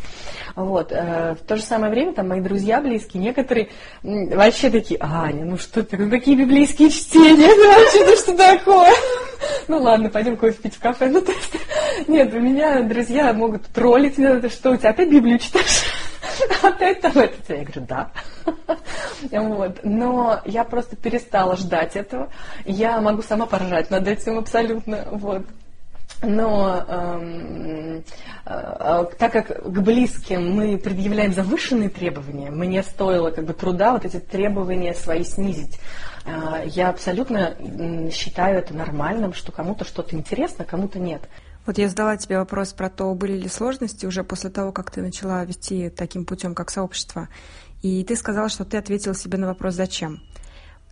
Вот. 0.57 0.91
Э, 0.91 1.37
в 1.41 1.47
то 1.47 1.57
же 1.57 1.63
самое 1.63 1.93
время 1.93 2.13
там 2.13 2.29
мои 2.29 2.41
друзья 2.41 2.81
близкие, 2.81 3.23
некоторые 3.23 3.69
вообще 4.03 4.69
такие, 4.69 4.99
Аня, 5.01 5.45
ну 5.45 5.57
что 5.57 5.85
ты, 5.85 5.97
ну 5.97 6.11
какие 6.11 6.35
библейские 6.35 6.91
чтения, 6.91 7.49
ну 7.55 7.73
вообще, 7.73 8.05
ну 8.05 8.17
что 8.17 8.37
такое? 8.37 8.93
Ну 9.69 9.79
ладно, 9.79 10.11
пойдем 10.11 10.37
кофе 10.37 10.55
пить 10.61 10.75
в 10.75 10.81
кафе. 10.81 11.09
Ну, 11.09 11.21
то 11.21 11.33
есть, 11.33 12.09
нет, 12.09 12.35
у 12.35 12.41
меня 12.41 12.83
друзья 12.83 13.33
могут 13.33 13.67
троллить, 13.67 14.15
что 14.53 14.73
у 14.73 14.77
тебя 14.77 14.91
опять 14.91 15.11
Библию 15.11 15.39
читаешь? 15.39 15.85
Опять 16.63 17.01
там 17.01 17.13
это? 17.19 17.55
Я 17.55 17.65
говорю, 17.65 17.87
да. 17.87 18.11
Вот. 19.31 19.81
Но 19.83 20.41
я 20.45 20.65
просто 20.65 20.97
перестала 20.97 21.57
ждать 21.57 21.97
этого. 21.97 22.31
Я 22.65 23.01
могу 23.01 23.23
сама 23.23 23.47
поржать 23.47 23.91
над 23.91 24.07
этим 24.07 24.39
абсолютно. 24.39 25.07
Вот. 25.11 25.47
но 26.23 26.85
э, 26.87 28.01
э, 28.47 29.05
так 29.19 29.33
как 29.33 29.63
к 29.63 29.79
близким 29.81 30.53
мы 30.53 30.79
предъявляем 30.79 31.33
завышенные 31.33 31.89
требования, 31.89 32.51
мне 32.51 32.83
стоило 32.83 33.31
как 33.31 33.45
бы 33.45 33.53
труда 33.53 33.93
вот 33.93 34.05
эти 34.05 34.19
требования 34.19 34.95
свои 34.95 35.25
снизить. 35.25 35.79
Э, 36.25 36.63
я 36.67 36.89
абсолютно 36.89 37.57
считаю 38.13 38.59
это 38.59 38.75
нормальным, 38.75 39.35
что 39.35 39.53
кому-то 39.53 39.85
что-то 39.85 40.17
интересно, 40.17 40.65
кому-то 40.65 40.99
нет. 40.99 41.23
Вот 41.67 41.79
я 41.79 41.89
задала 41.89 42.17
тебе 42.17 42.39
вопрос 42.39 42.73
про 42.73 42.91
то, 42.91 43.15
были 43.15 43.33
ли 43.33 43.49
сложности 43.49 44.05
уже 44.07 44.23
после 44.23 44.51
того, 44.51 44.73
как 44.73 44.91
ты 44.91 45.01
начала 45.01 45.45
вести 45.45 45.89
таким 45.89 46.27
путем, 46.27 46.55
как 46.55 46.71
сообщество. 46.71 47.29
И 47.83 48.05
ты 48.05 48.17
сказала, 48.17 48.49
что 48.49 48.65
ты 48.65 48.77
ответила 48.77 49.15
себе 49.15 49.39
на 49.39 49.47
вопрос 49.47 49.75
«Зачем?». 49.75 50.23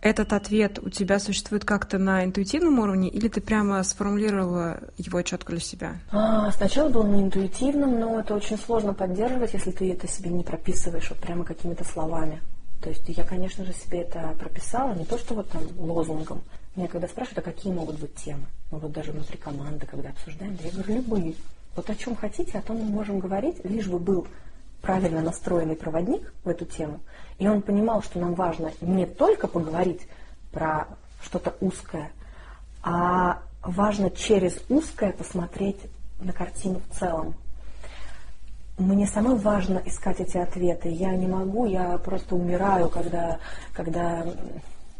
Этот 0.01 0.33
ответ 0.33 0.79
у 0.79 0.89
тебя 0.89 1.17
существует 1.17 1.63
как-то 1.63 1.97
на 1.97 2.25
интуитивном 2.25 2.77
уровне, 2.79 3.07
или 3.07 3.29
ты 3.29 3.39
прямо 3.39 3.81
сформулировала 3.83 4.81
его 4.97 5.21
четко 5.21 5.53
для 5.53 5.61
себя? 5.61 5.95
А, 6.11 6.51
сначала 6.51 6.89
был 6.89 7.03
на 7.03 7.21
интуитивном, 7.21 7.97
но 7.97 8.19
это 8.19 8.35
очень 8.35 8.57
сложно 8.57 8.93
поддерживать, 8.93 9.53
если 9.53 9.71
ты 9.71 9.93
это 9.93 10.05
себе 10.09 10.29
не 10.29 10.43
прописываешь 10.43 11.09
вот 11.09 11.19
прямо 11.19 11.45
какими-то 11.45 11.85
словами. 11.85 12.41
То 12.81 12.89
есть 12.89 13.07
я, 13.07 13.23
конечно 13.23 13.63
же, 13.63 13.71
себе 13.71 14.01
это 14.01 14.35
прописала, 14.37 14.93
не 14.93 15.05
то 15.05 15.17
что 15.17 15.35
вот 15.35 15.49
там 15.49 15.61
лозунгом. 15.77 16.43
Меня 16.75 16.87
когда 16.87 17.07
спрашивают, 17.07 17.39
а 17.39 17.51
какие 17.51 17.71
могут 17.71 17.99
быть 17.99 18.15
темы? 18.15 18.45
Ну 18.71 18.79
вот 18.79 18.91
даже 18.91 19.11
внутри 19.11 19.37
команды, 19.37 19.85
когда 19.85 20.09
обсуждаем, 20.09 20.55
да 20.55 20.63
я 20.63 20.71
говорю, 20.71 20.95
любые. 20.95 21.35
Вот 21.75 21.89
о 21.89 21.95
чем 21.95 22.15
хотите, 22.15 22.57
о 22.57 22.61
том 22.61 22.77
мы 22.77 22.85
можем 22.85 23.19
говорить, 23.19 23.63
лишь 23.63 23.87
бы 23.87 23.99
был 23.99 24.27
правильно 24.81 25.21
настроенный 25.21 25.75
проводник 25.75 26.33
в 26.43 26.49
эту 26.49 26.65
тему, 26.65 26.99
и 27.37 27.47
он 27.47 27.61
понимал, 27.61 28.03
что 28.03 28.19
нам 28.19 28.33
важно 28.33 28.71
не 28.81 29.05
только 29.05 29.47
поговорить 29.47 30.01
про 30.51 30.87
что-то 31.23 31.55
узкое, 31.61 32.11
а 32.83 33.41
важно 33.61 34.09
через 34.09 34.59
узкое 34.69 35.13
посмотреть 35.13 35.79
на 36.19 36.33
картину 36.33 36.81
в 36.89 36.99
целом. 36.99 37.35
Мне 38.77 39.05
самой 39.05 39.37
важно 39.37 39.81
искать 39.85 40.19
эти 40.19 40.37
ответы. 40.37 40.89
Я 40.89 41.15
не 41.15 41.27
могу, 41.27 41.65
я 41.65 41.97
просто 41.99 42.35
умираю, 42.35 42.89
когда, 42.89 43.39
когда, 43.71 44.25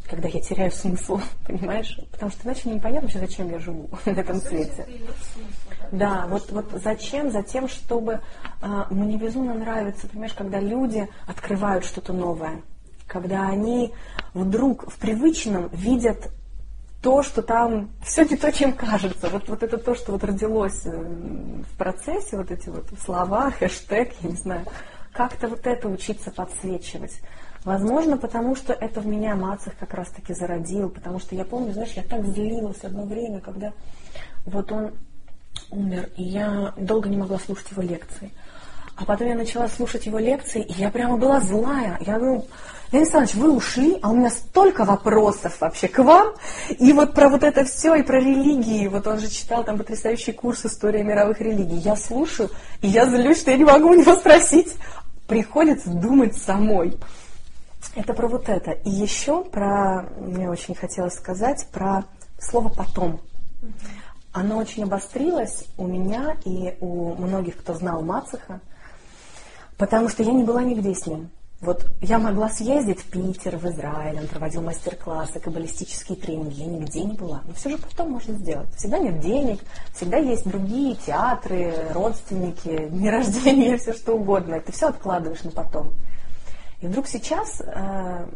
когда 0.10 0.28
я 0.28 0.42
теряю 0.42 0.72
смысл, 0.72 1.20
понимаешь? 1.48 2.00
Потому 2.12 2.32
что 2.32 2.46
иначе 2.46 2.62
мне 2.66 2.76
непонятно 2.76 3.08
вообще, 3.08 3.20
зачем 3.20 3.50
я 3.52 3.60
живу 3.60 3.90
на 4.06 4.12
этом 4.12 4.40
свете. 4.40 4.86
Да, 5.92 6.26
вот, 6.28 6.52
вот 6.52 6.72
зачем? 6.84 7.32
Затем, 7.32 7.68
чтобы 7.68 8.22
а, 8.62 8.88
мне 8.90 9.18
безумно 9.18 9.54
нравится, 9.54 10.08
понимаешь, 10.08 10.34
когда 10.34 10.60
люди 10.60 11.08
открывают 11.28 11.86
что-то 11.86 12.14
новое, 12.14 12.62
когда 13.08 13.48
они 13.48 13.94
вдруг 14.34 14.92
в 14.92 14.98
привычном 14.98 15.70
видят 15.72 16.32
то, 17.02 17.22
что 17.22 17.42
там 17.44 17.92
все 18.04 18.24
не 18.24 18.38
то, 18.38 18.52
чем 18.52 18.74
кажется. 18.74 19.30
Вот, 19.30 19.48
вот 19.48 19.62
это 19.62 19.78
то, 19.78 19.94
что 19.94 20.14
вот 20.14 20.24
родилось 20.24 20.86
э, 20.86 20.92
в 20.92 21.78
процессе, 21.78 22.38
вот 22.38 22.50
эти 22.50 22.70
вот 22.70 22.86
слова, 23.04 23.52
хэштег, 23.52 24.14
я 24.22 24.30
не 24.30 24.36
знаю, 24.36 24.66
как-то 25.12 25.48
вот 25.48 25.68
это 25.68 25.88
учиться 25.90 26.32
подсвечивать. 26.32 27.22
Возможно, 27.64 28.18
потому 28.18 28.56
что 28.56 28.74
это 28.74 29.00
в 29.00 29.08
меня 29.08 29.36
Мацах 29.36 29.76
как 29.78 29.94
раз-таки 29.94 30.34
зародил, 30.34 30.90
потому 30.90 31.20
что 31.20 31.36
я 31.36 31.46
помню, 31.46 31.72
знаешь, 31.72 31.94
я 31.96 32.04
так 32.04 32.26
злилась 32.26 32.84
одно 32.84 33.04
время, 33.04 33.40
когда 33.40 33.72
вот 34.46 34.72
он 34.72 34.92
умер, 35.72 36.10
и 36.18 36.24
я 36.24 36.74
долго 36.78 37.08
не 37.08 37.18
могла 37.18 37.40
слушать 37.40 37.72
его 37.72 37.82
лекции. 37.82 38.32
А 38.96 39.06
потом 39.06 39.28
я 39.28 39.36
начала 39.36 39.68
слушать 39.70 40.06
его 40.06 40.20
лекции, 40.20 40.62
и 40.62 40.74
я 40.74 40.92
пряма 40.92 41.18
была 41.18 41.40
злая. 41.40 41.98
Я 42.06 42.20
говорю, 42.20 42.46
Леонид 42.92 43.08
Александрович, 43.08 43.36
вы 43.36 43.52
ушли, 43.52 43.98
а 44.04 44.12
у 44.12 44.16
меня 44.16 44.30
столько 44.30 44.86
вопросов 44.86 45.60
вообще 45.60 45.88
к 45.88 45.98
вам. 45.98 46.34
И 46.70 46.94
вот 46.94 47.16
про 47.16 47.30
вот 47.30 47.42
это 47.42 47.66
все, 47.66 47.96
и 47.96 48.04
про 48.04 48.20
религии. 48.20 48.88
Вот 48.88 49.08
он 49.08 49.18
же 49.18 49.30
читал 49.30 49.64
там 49.64 49.80
потрясающий 49.80 50.32
курс 50.32 50.64
«История 50.66 51.04
мировых 51.04 51.42
религий». 51.42 51.78
Я 51.78 51.96
слушаю, 51.96 52.52
и 52.82 52.88
я 52.88 53.08
злюсь, 53.08 53.40
что 53.40 53.50
я 53.50 53.58
не 53.58 53.64
могу 53.64 53.90
у 53.90 53.96
него 53.96 54.14
спросить. 54.14 54.76
Приходится 55.28 55.90
думать 55.90 56.38
самой. 56.38 57.00
Это 57.96 58.14
про 58.14 58.28
вот 58.28 58.50
это. 58.50 58.72
И 58.72 58.90
еще 58.90 59.44
про, 59.44 60.04
мне 60.20 60.50
очень 60.50 60.76
хотелось 60.76 61.14
сказать, 61.14 61.68
про 61.72 62.06
слово 62.40 62.70
«потом» 62.70 63.20
оно 64.34 64.58
очень 64.58 64.84
обострилось 64.84 65.66
у 65.78 65.88
меня 65.88 66.36
и 66.44 66.76
у 66.82 67.14
многих, 67.14 67.58
кто 67.58 67.76
знал 67.76 68.02
Мацеха, 68.02 68.60
потому 69.78 70.10
что 70.10 70.24
я 70.24 70.34
не 70.34 70.44
была 70.44 70.64
нигде 70.64 70.94
с 70.94 71.06
ним. 71.06 71.30
Вот 71.62 71.86
я 72.02 72.20
могла 72.20 72.50
съездить 72.50 73.00
в 73.00 73.10
Питер, 73.10 73.56
в 73.56 73.66
Израиль, 73.70 74.20
он 74.20 74.28
проводил 74.28 74.62
мастер-классы, 74.64 75.40
каббалистические 75.40 76.18
тренинги, 76.18 76.60
я 76.60 76.66
нигде 76.66 77.04
не 77.06 77.14
была. 77.14 77.42
Но 77.46 77.54
все 77.54 77.70
же 77.70 77.78
потом 77.78 78.12
можно 78.12 78.34
сделать. 78.34 78.68
Всегда 78.76 78.98
нет 78.98 79.22
денег, 79.22 79.62
всегда 79.94 80.18
есть 80.18 80.46
другие 80.46 80.96
театры, 80.96 81.74
родственники, 81.92 82.90
дни 82.90 83.10
рождения, 83.12 83.78
все 83.78 83.94
что 83.94 84.14
угодно. 84.14 84.60
Ты 84.60 84.74
все 84.74 84.88
откладываешь 84.88 85.44
на 85.44 85.52
потом. 85.52 85.94
И 86.84 86.88
вдруг 86.88 87.08
сейчас 87.08 87.62
э, 87.62 88.28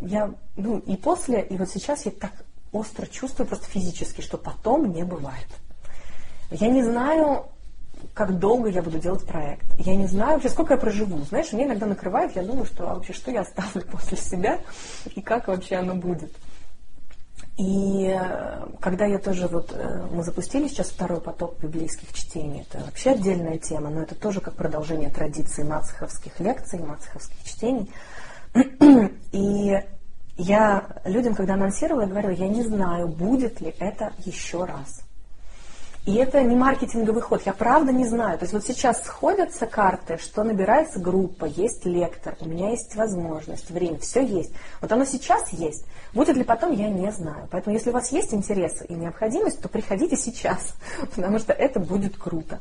я, 0.00 0.32
ну 0.56 0.78
и 0.78 0.96
после, 0.96 1.42
и 1.42 1.58
вот 1.58 1.68
сейчас 1.68 2.06
я 2.06 2.12
так 2.12 2.32
остро 2.72 3.04
чувствую 3.04 3.46
просто 3.46 3.66
физически, 3.66 4.22
что 4.22 4.38
потом 4.38 4.90
не 4.90 5.04
бывает. 5.04 5.46
Я 6.50 6.68
не 6.68 6.82
знаю, 6.82 7.44
как 8.14 8.38
долго 8.38 8.70
я 8.70 8.82
буду 8.82 8.98
делать 8.98 9.26
проект. 9.26 9.66
Я 9.76 9.96
не 9.96 10.06
знаю 10.06 10.36
вообще, 10.36 10.48
сколько 10.48 10.72
я 10.72 10.80
проживу. 10.80 11.18
Знаешь, 11.26 11.52
мне 11.52 11.64
иногда 11.64 11.84
накрывает, 11.84 12.34
я 12.36 12.42
думаю, 12.42 12.64
что 12.64 12.90
а 12.90 12.94
вообще 12.94 13.12
что 13.12 13.30
я 13.30 13.42
оставлю 13.42 13.82
после 13.92 14.16
себя 14.16 14.60
и 15.14 15.20
как 15.20 15.48
вообще 15.48 15.76
оно 15.76 15.94
будет. 15.94 16.32
И 17.56 18.06
э, 18.06 18.66
когда 18.80 19.04
я 19.04 19.18
тоже 19.18 19.46
вот, 19.48 19.72
э, 19.72 20.06
мы 20.12 20.22
запустили 20.22 20.66
сейчас 20.66 20.88
второй 20.88 21.20
поток 21.20 21.58
библейских 21.60 22.12
чтений, 22.12 22.62
это 22.62 22.82
вообще 22.84 23.10
отдельная 23.10 23.58
тема, 23.58 23.90
но 23.90 24.02
это 24.02 24.14
тоже 24.14 24.40
как 24.40 24.54
продолжение 24.54 25.10
традиции 25.10 25.62
мацеховских 25.62 26.40
лекций, 26.40 26.78
мацеховских 26.78 27.44
чтений. 27.44 27.90
И 29.32 29.78
я 30.36 30.86
людям, 31.04 31.34
когда 31.34 31.54
анонсировала, 31.54 32.06
говорила, 32.06 32.32
я 32.32 32.48
не 32.48 32.62
знаю, 32.62 33.08
будет 33.08 33.60
ли 33.60 33.74
это 33.78 34.12
еще 34.24 34.64
раз. 34.64 35.02
И 36.06 36.14
это 36.14 36.42
не 36.42 36.56
маркетинговый 36.56 37.20
ход, 37.20 37.42
я 37.44 37.52
правда 37.52 37.92
не 37.92 38.06
знаю. 38.06 38.38
То 38.38 38.44
есть 38.44 38.54
вот 38.54 38.64
сейчас 38.64 39.04
сходятся 39.04 39.66
карты, 39.66 40.18
что 40.18 40.42
набирается 40.42 40.98
группа, 40.98 41.44
есть 41.44 41.84
лектор, 41.84 42.36
у 42.40 42.48
меня 42.48 42.70
есть 42.70 42.96
возможность, 42.96 43.70
время, 43.70 43.98
все 43.98 44.24
есть. 44.24 44.52
Вот 44.80 44.90
оно 44.90 45.04
сейчас 45.04 45.52
есть. 45.52 45.84
Будет 46.14 46.36
ли 46.36 46.44
потом, 46.44 46.72
я 46.72 46.88
не 46.88 47.12
знаю. 47.12 47.48
Поэтому 47.50 47.76
если 47.76 47.90
у 47.90 47.92
вас 47.92 48.12
есть 48.12 48.32
интерес 48.32 48.82
и 48.88 48.94
необходимость, 48.94 49.60
то 49.60 49.68
приходите 49.68 50.16
сейчас, 50.16 50.74
потому 51.14 51.38
что 51.38 51.52
это 51.52 51.80
будет 51.80 52.16
круто. 52.16 52.60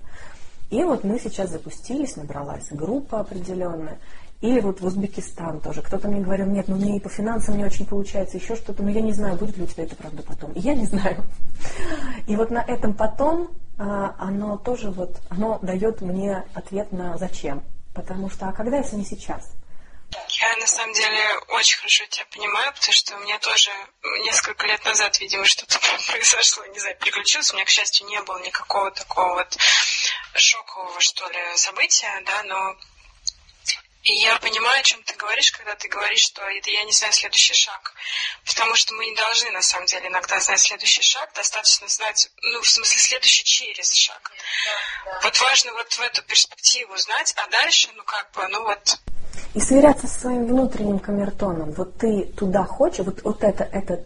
И 0.70 0.84
вот 0.84 1.04
мы 1.04 1.18
сейчас 1.20 1.50
запустились, 1.50 2.16
набралась 2.16 2.68
группа 2.72 3.22
определенная. 3.22 3.98
Или 4.42 4.62
вот 4.62 4.80
в 4.80 4.86
Узбекистан 4.86 5.60
тоже. 5.60 5.82
Кто-то 5.82 6.08
мне 6.08 6.22
говорил, 6.22 6.46
нет, 6.46 6.70
ну 6.70 6.78
мне 6.78 6.98
и 6.98 7.00
по 7.00 7.10
финансам 7.10 7.58
не 7.58 7.66
очень 7.66 7.86
получается, 7.86 8.38
еще 8.38 8.56
что-то, 8.56 8.84
но 8.84 8.90
я 8.90 9.02
не 9.02 9.12
знаю, 9.12 9.38
будет 9.38 9.58
ли 9.58 9.64
у 9.64 9.68
тебя 9.68 9.84
это 9.84 9.98
правда 9.98 10.24
потом. 10.24 10.54
И 10.54 10.60
я 10.60 10.76
не 10.76 10.86
знаю. 10.86 11.26
И 12.26 12.36
вот 12.38 12.50
на 12.50 12.60
этом 12.60 12.94
потом 12.94 13.50
а, 13.78 14.16
оно 14.18 14.58
тоже 14.58 14.92
вот, 14.92 15.18
оно 15.30 15.60
дает 15.62 16.02
мне 16.02 16.46
ответ 16.54 16.92
на 16.92 17.18
зачем. 17.18 17.64
Потому 17.94 18.30
что, 18.30 18.48
а 18.48 18.54
когда, 18.54 18.78
если 18.78 18.96
не 18.96 19.06
сейчас? 19.06 19.52
Я 20.30 20.56
на 20.58 20.68
самом 20.68 20.94
деле 20.94 21.20
очень 21.50 21.78
хорошо 21.78 22.06
тебя 22.08 22.26
понимаю, 22.32 22.74
потому 22.74 22.94
что 22.94 23.16
у 23.16 23.20
меня 23.20 23.38
тоже 23.40 23.70
несколько 24.24 24.68
лет 24.68 24.84
назад, 24.86 25.20
видимо, 25.20 25.46
что-то 25.46 25.78
произошло, 26.12 26.66
не 26.68 26.80
знаю, 26.80 26.98
переключилось. 26.98 27.52
У 27.52 27.56
меня, 27.56 27.66
к 27.66 27.70
счастью, 27.70 28.08
не 28.08 28.22
было 28.24 28.40
никакого 28.40 28.90
такого 28.92 29.36
вот 29.36 29.58
шокового, 30.34 31.00
что 31.00 31.28
ли, 31.30 31.40
события, 31.56 32.10
да, 32.26 32.44
но 32.44 32.76
и 34.04 34.14
я 34.14 34.38
понимаю, 34.39 34.80
о 34.80 34.84
чем 34.84 35.04
ты 35.04 35.14
говоришь, 35.16 35.52
когда 35.52 35.76
ты 35.76 35.89
говоришь, 35.89 36.22
что 36.22 36.41
это 36.41 36.70
я 36.70 36.84
не 36.84 36.91
знаю 36.91 37.12
следующий 37.12 37.54
шаг. 37.54 37.93
Потому 38.45 38.76
что 38.76 38.93
мы 38.93 39.06
не 39.06 39.16
должны, 39.16 39.52
на 39.52 39.62
самом 39.62 39.88
деле, 39.88 40.08
иногда 40.08 40.39
знать 40.39 40.60
следующий 40.60 41.02
шаг, 41.02 41.30
достаточно 41.36 41.88
знать, 41.88 42.30
ну, 42.41 42.62
в 42.62 42.70
смысле, 42.70 43.00
следующий 43.00 43.43
через 43.43 43.93
шаг. 43.93 44.32
Да, 45.06 45.12
да. 45.12 45.20
Вот 45.24 45.41
важно 45.41 45.74
вот 45.74 45.91
в 45.91 46.02
эту 46.02 46.24
перспективу 46.24 46.95
знать, 46.97 47.34
а 47.38 47.50
дальше, 47.50 47.89
ну, 47.95 48.04
как 48.04 48.32
бы, 48.32 48.47
ну, 48.47 48.64
вот... 48.64 49.00
И 49.54 49.60
сверяться 49.60 50.08
со 50.08 50.20
своим 50.22 50.47
внутренним 50.47 51.00
камертоном. 51.00 51.72
Вот 51.74 51.97
ты 51.97 52.24
туда 52.38 52.64
хочешь, 52.64 53.06
вот, 53.06 53.22
вот 53.24 53.43
это, 53.43 53.64
это 53.66 54.04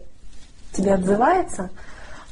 тебе 0.72 0.94
отзывается– 0.94 1.70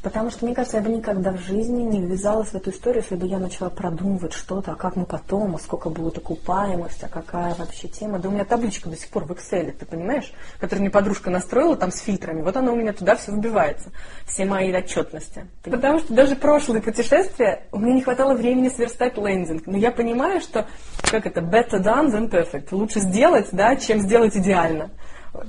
Потому 0.03 0.31
что, 0.31 0.45
мне 0.45 0.55
кажется, 0.55 0.79
я 0.79 0.83
бы 0.83 0.91
никогда 0.91 1.31
в 1.31 1.39
жизни 1.39 1.83
не 1.83 2.01
ввязалась 2.01 2.49
в 2.49 2.55
эту 2.57 2.71
историю, 2.71 3.03
если 3.03 3.15
бы 3.15 3.27
я 3.27 3.39
начала 3.39 3.71
продумывать 3.71 4.33
что-то, 4.33 4.73
а 4.73 4.75
как 4.75 4.97
мы 4.97 5.07
потом, 5.07 5.55
а 5.55 5.59
сколько 5.59 5.91
будет 5.91 6.19
окупаемость, 6.19 7.05
а 7.05 7.09
какая 7.09 7.55
вообще 7.55 7.87
тема. 7.87 8.19
Да 8.19 8.29
у 8.29 8.33
меня 8.33 8.45
табличка 8.45 8.91
до 8.91 8.97
сих 8.97 9.09
пор 9.11 9.25
в 9.25 9.31
Excel, 9.31 9.71
ты 9.71 9.87
понимаешь, 9.87 10.33
которую 10.59 10.83
мне 10.83 10.91
подружка 10.91 11.31
настроила 11.31 11.77
там 11.77 11.93
с 11.93 12.01
фильтрами. 12.01 12.43
Вот 12.43 12.57
она 12.57 12.73
у 12.73 12.77
меня 12.77 12.93
туда 12.93 13.15
все 13.15 13.31
вбивается, 13.31 13.91
все 14.27 14.45
мои 14.45 14.75
отчетности. 14.75 15.47
Потому 15.63 16.01
что 16.01 16.13
даже 16.13 16.35
прошлые 16.35 16.83
путешествия, 16.83 17.67
у 17.71 17.79
меня 17.79 17.95
не 17.95 18.03
хватало 18.03 18.35
времени 18.35 18.71
сверстать 18.71 19.17
лендинг. 19.17 19.67
Но 19.67 19.77
я 19.77 19.93
понимаю, 19.93 20.41
что, 20.41 20.67
как 21.03 21.27
это, 21.27 21.41
better 21.41 21.81
done 21.81 22.11
than 22.11 22.29
perfect. 22.29 22.69
Лучше 22.73 22.99
сделать, 22.99 23.51
да, 23.53 23.77
чем 23.77 24.01
сделать 24.01 24.37
идеально. 24.37 24.91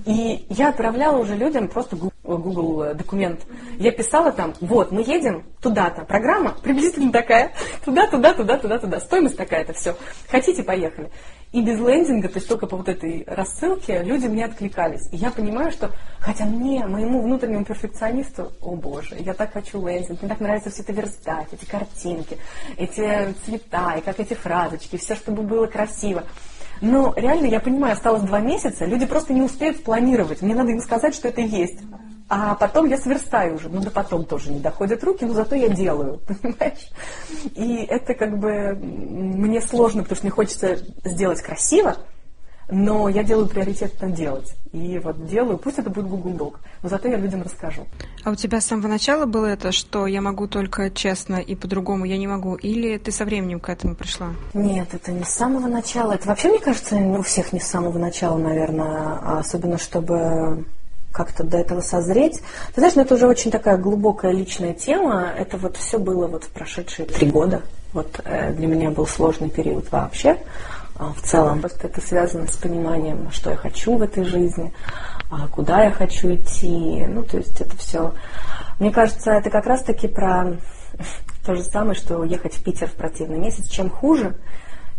И 0.06 0.45
я 0.49 0.70
отправляла 0.70 1.18
уже 1.18 1.36
людям 1.36 1.68
просто 1.68 1.97
Google 2.24 2.93
документ. 2.95 3.41
Я 3.78 3.91
писала 3.91 4.32
там, 4.32 4.53
вот, 4.61 4.91
мы 4.91 5.01
едем 5.01 5.43
туда-то. 5.61 6.05
Программа 6.05 6.55
приблизительно 6.61 7.11
такая. 7.11 7.51
Туда, 7.86 8.07
туда, 8.07 8.34
туда, 8.34 8.57
туда, 8.57 8.80
туда. 8.80 8.99
Стоимость 8.99 9.38
такая-то, 9.38 9.74
все. 9.74 9.95
Хотите, 10.30 10.63
поехали. 10.63 11.09
И 11.51 11.61
без 11.61 11.80
лендинга, 11.80 12.30
то 12.30 12.38
есть 12.38 12.47
только 12.47 12.65
по 12.65 12.78
вот 12.78 12.89
этой 12.89 13.24
рассылке, 13.28 14.01
люди 14.01 14.26
мне 14.26 14.45
откликались. 14.45 15.07
И 15.11 15.17
я 15.17 15.30
понимаю, 15.30 15.71
что, 15.71 15.91
хотя 16.19 16.45
мне, 16.45 16.86
моему 16.88 17.21
внутреннему 17.21 17.63
перфекционисту, 17.63 18.51
о 18.59 18.76
боже, 18.76 19.15
я 19.19 19.36
так 19.36 19.53
хочу 19.53 19.86
лендинг, 19.88 20.21
мне 20.21 20.30
так 20.30 20.39
нравится 20.39 20.71
все 20.71 20.82
это 20.82 20.93
верстать, 20.93 21.47
эти 21.51 21.65
картинки, 21.65 22.38
эти 22.78 23.34
цвета, 23.45 23.95
и 23.97 24.01
как 24.01 24.19
эти 24.19 24.34
фразочки, 24.34 24.97
все, 24.97 25.13
чтобы 25.13 25.43
было 25.43 25.67
красиво. 25.67 26.24
Но 26.82 27.13
реально, 27.15 27.45
я 27.45 27.59
понимаю, 27.59 27.93
осталось 27.93 28.24
два 28.24 28.39
месяца, 28.39 28.86
люди 28.86 29.05
просто 29.05 29.34
не 29.34 29.43
успеют 29.43 29.84
планировать. 29.84 30.41
Мне 30.41 30.55
надо 30.55 30.71
им 30.71 30.80
сказать, 30.80 31.13
что 31.13 31.28
это 31.28 31.41
есть. 31.41 31.80
А 32.30 32.55
потом 32.55 32.88
я 32.88 32.97
сверстаю 32.97 33.55
уже. 33.55 33.69
Ну 33.69 33.82
да 33.82 33.91
потом 33.91 34.26
тоже 34.26 34.51
не 34.51 34.59
доходят 34.59 35.03
руки, 35.03 35.26
но 35.26 35.34
зато 35.34 35.55
я 35.55 35.69
делаю, 35.69 36.19
понимаешь? 36.28 36.89
И 37.55 37.86
это 37.89 38.13
как 38.13 38.38
бы 38.38 38.76
мне 38.76 39.61
сложно, 39.61 40.03
потому 40.03 40.15
что 40.15 40.26
мне 40.26 40.32
хочется 40.32 40.78
сделать 41.03 41.41
красиво, 41.41 41.97
но 42.69 43.09
я 43.09 43.24
делаю 43.24 43.47
приоритетно 43.47 44.09
делать. 44.09 44.55
И 44.71 44.99
вот 44.99 45.28
делаю, 45.28 45.57
пусть 45.57 45.78
это 45.78 45.89
будет 45.89 46.07
Google 46.07 46.32
Doc, 46.32 46.55
но 46.82 46.89
зато 46.89 47.07
я 47.07 47.17
людям 47.17 47.43
расскажу. 47.43 47.86
А 48.24 48.32
у 48.32 48.36
тебя 48.36 48.61
с 48.61 48.65
самого 48.65 48.88
начала 48.88 49.26
было 49.26 49.45
это, 49.45 49.71
что 49.71 50.07
я 50.07 50.21
могу 50.21 50.47
только 50.47 50.89
честно 50.89 51.36
и 51.36 51.55
по-другому 51.55 52.05
я 52.05 52.17
не 52.17 52.28
могу? 52.28 52.55
Или 52.55 52.97
ты 52.97 53.11
со 53.11 53.26
временем 53.26 53.59
к 53.59 53.69
этому 53.69 53.95
пришла? 53.95 54.34
Нет, 54.53 54.93
это 54.93 55.11
не 55.11 55.24
с 55.24 55.30
самого 55.30 55.67
начала. 55.67 56.13
Это 56.13 56.28
вообще, 56.28 56.49
мне 56.49 56.59
кажется, 56.59 56.95
у 56.95 57.21
всех 57.21 57.53
не 57.53 57.59
с 57.59 57.67
самого 57.67 57.97
начала, 57.99 58.38
наверное. 58.38 59.19
А 59.21 59.39
особенно, 59.39 59.78
чтобы 59.78 60.65
как-то 61.14 61.43
до 61.43 61.57
этого 61.57 61.80
созреть. 61.80 62.41
Ты 62.74 62.82
знаешь, 62.82 62.95
ну 62.95 63.03
это 63.03 63.16
уже 63.16 63.28
очень 63.28 63.51
такая 63.51 63.78
глубокая 63.78 64.32
личная 64.32 64.74
тема. 64.74 65.32
Это 65.38 65.57
вот 65.57 65.78
все 65.78 65.99
было 65.99 66.28
вот 66.28 66.43
в 66.43 66.49
прошедшие 66.49 67.05
три 67.05 67.30
года. 67.30 67.61
Вот 67.93 68.20
э, 68.26 68.51
для 68.53 68.68
меня 68.68 68.89
был 68.89 69.05
сложный 69.05 69.49
период 69.49 69.91
вообще. 69.91 70.39
А, 70.95 71.11
в 71.14 71.22
целом. 71.22 71.59
Просто 71.59 71.88
это 71.88 72.01
связано 72.01 72.47
с 72.47 72.55
пониманием, 72.55 73.32
что 73.32 73.49
я 73.49 73.55
хочу 73.55 73.97
в 73.97 74.01
этой 74.01 74.24
жизни, 74.24 74.74
а, 75.32 75.47
куда 75.47 75.84
я 75.84 75.91
хочу 75.91 76.34
идти. 76.36 77.05
Ну, 77.07 77.24
то 77.24 77.38
есть 77.38 77.59
это 77.61 77.76
все. 77.78 78.14
Мне 78.80 78.91
кажется, 78.91 79.32
это 79.32 79.49
как 79.49 79.66
раз-таки 79.66 80.07
про 80.07 80.57
то 81.45 81.55
же 81.55 81.64
самое, 81.64 81.95
что 81.95 82.24
ехать 82.24 82.53
в 82.53 82.64
Питер 82.64 82.88
в 82.88 82.93
противный 82.93 83.39
месяц. 83.39 83.68
Чем 83.70 83.89
хуже, 83.89 84.36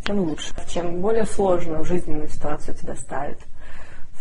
тем 0.04 0.18
лучше. 0.20 0.52
Чем 0.68 1.00
более 1.00 1.26
сложную 1.26 1.84
жизненную 1.84 2.28
ситуацию 2.28 2.76
тебя 2.76 2.96
ставит 2.96 3.38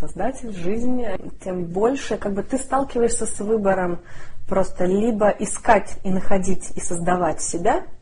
создатель 0.08 0.54
жизни, 0.54 1.10
тем 1.43 1.66
больше 1.66 2.18
как 2.18 2.34
бы 2.34 2.43
ты 2.43 2.58
сталкиваешься 2.58 3.26
с 3.26 3.39
выбором 3.39 3.99
просто 4.47 4.86
либо 4.86 5.30
искать 5.30 5.97
и 6.04 6.12
находить 6.12 6.72
и 6.76 6.80
создавать 6.80 7.41
себя– 7.41 7.84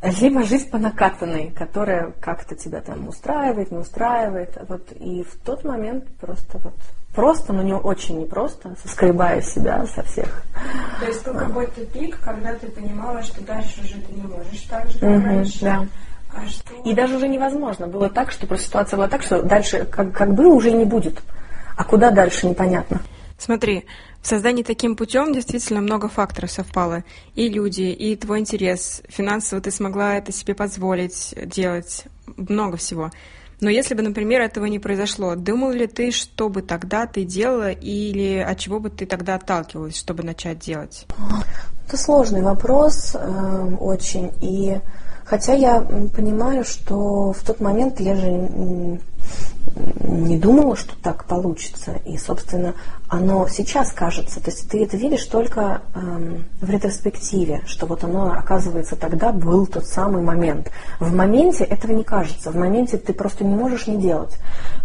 либо 0.00 0.44
жизнь 0.44 0.70
по 0.70 0.78
накатанной, 0.78 1.50
которая 1.50 2.12
как-то 2.20 2.54
тебя 2.54 2.80
там 2.80 3.08
устраивает, 3.08 3.72
не 3.72 3.78
устраивает. 3.78 4.56
Вот, 4.68 4.92
и 4.92 5.24
в 5.24 5.34
тот 5.44 5.64
момент 5.64 6.06
просто 6.20 6.58
вот 6.58 6.74
просто, 7.14 7.52
но 7.52 7.62
не 7.62 7.74
очень 7.74 8.20
непросто, 8.20 8.76
соскребая 8.80 9.42
себя 9.42 9.84
со 9.86 10.04
всех. 10.04 10.44
То 11.00 11.06
есть 11.06 11.24
был 11.24 11.34
какой-то 11.34 11.84
пик, 11.86 12.20
когда 12.20 12.54
ты 12.54 12.68
понимала, 12.68 13.22
что 13.22 13.42
дальше 13.44 13.80
уже 13.80 13.94
ты 13.94 14.12
не 14.12 14.22
можешь 14.22 14.62
так 14.70 14.88
же, 14.88 15.00
как 15.00 15.10
угу, 15.10 15.26
раньше. 15.26 15.60
Да. 15.62 15.86
А. 16.32 16.42
И 16.84 16.94
даже 16.94 17.16
уже 17.16 17.28
невозможно. 17.28 17.86
Было 17.86 18.08
так, 18.08 18.30
что 18.30 18.46
просто 18.46 18.66
ситуация 18.66 18.96
была 18.96 19.08
так, 19.08 19.22
что 19.22 19.42
дальше 19.42 19.86
как, 19.90 20.12
как 20.12 20.34
было, 20.34 20.52
уже 20.54 20.70
и 20.70 20.74
не 20.74 20.84
будет. 20.84 21.20
А 21.76 21.84
куда 21.84 22.10
дальше, 22.10 22.46
непонятно. 22.46 23.00
Смотри, 23.38 23.84
в 24.20 24.26
создании 24.26 24.64
таким 24.64 24.96
путем 24.96 25.32
действительно 25.32 25.80
много 25.80 26.08
факторов 26.08 26.50
совпало. 26.50 27.04
И 27.34 27.48
люди, 27.48 27.82
и 27.82 28.16
твой 28.16 28.40
интерес. 28.40 29.02
Финансово 29.08 29.62
ты 29.62 29.70
смогла 29.70 30.16
это 30.16 30.32
себе 30.32 30.54
позволить 30.54 31.34
делать. 31.46 32.04
Много 32.36 32.76
всего. 32.76 33.10
Но 33.60 33.70
если 33.70 33.94
бы, 33.94 34.02
например, 34.02 34.40
этого 34.40 34.66
не 34.66 34.78
произошло, 34.78 35.34
думал 35.34 35.72
ли 35.72 35.86
ты, 35.86 36.12
что 36.12 36.48
бы 36.48 36.62
тогда 36.62 37.06
ты 37.06 37.24
делала 37.24 37.70
или 37.70 38.38
от 38.38 38.58
чего 38.58 38.78
бы 38.78 38.88
ты 38.88 39.04
тогда 39.04 39.34
отталкивалась, 39.34 39.96
чтобы 39.96 40.22
начать 40.22 40.58
делать? 40.60 41.06
Это 41.86 41.96
сложный 41.96 42.42
вопрос 42.42 43.16
э, 43.18 43.76
очень. 43.80 44.32
И 44.42 44.78
хотя 45.28 45.52
я 45.52 45.80
понимаю, 45.80 46.64
что 46.64 47.32
в 47.32 47.42
тот 47.44 47.60
момент 47.60 48.00
я 48.00 48.14
же 48.14 48.98
не 50.00 50.38
думала, 50.38 50.76
что 50.76 50.96
так 51.00 51.24
получится. 51.24 52.00
И, 52.04 52.16
собственно, 52.16 52.74
оно 53.08 53.46
сейчас 53.48 53.92
кажется. 53.92 54.40
То 54.40 54.50
есть 54.50 54.68
ты 54.68 54.82
это 54.82 54.96
видишь 54.96 55.24
только 55.26 55.82
эм, 55.94 56.46
в 56.60 56.70
ретроспективе, 56.70 57.62
что 57.66 57.86
вот 57.86 58.04
оно, 58.04 58.32
оказывается, 58.32 58.96
тогда 58.96 59.32
был 59.32 59.66
тот 59.66 59.86
самый 59.86 60.22
момент. 60.22 60.70
В 60.98 61.14
моменте 61.14 61.64
этого 61.64 61.92
не 61.92 62.04
кажется. 62.04 62.50
В 62.50 62.56
моменте 62.56 62.96
ты 62.96 63.12
просто 63.12 63.44
не 63.44 63.54
можешь 63.54 63.86
не 63.86 63.98
делать. 63.98 64.36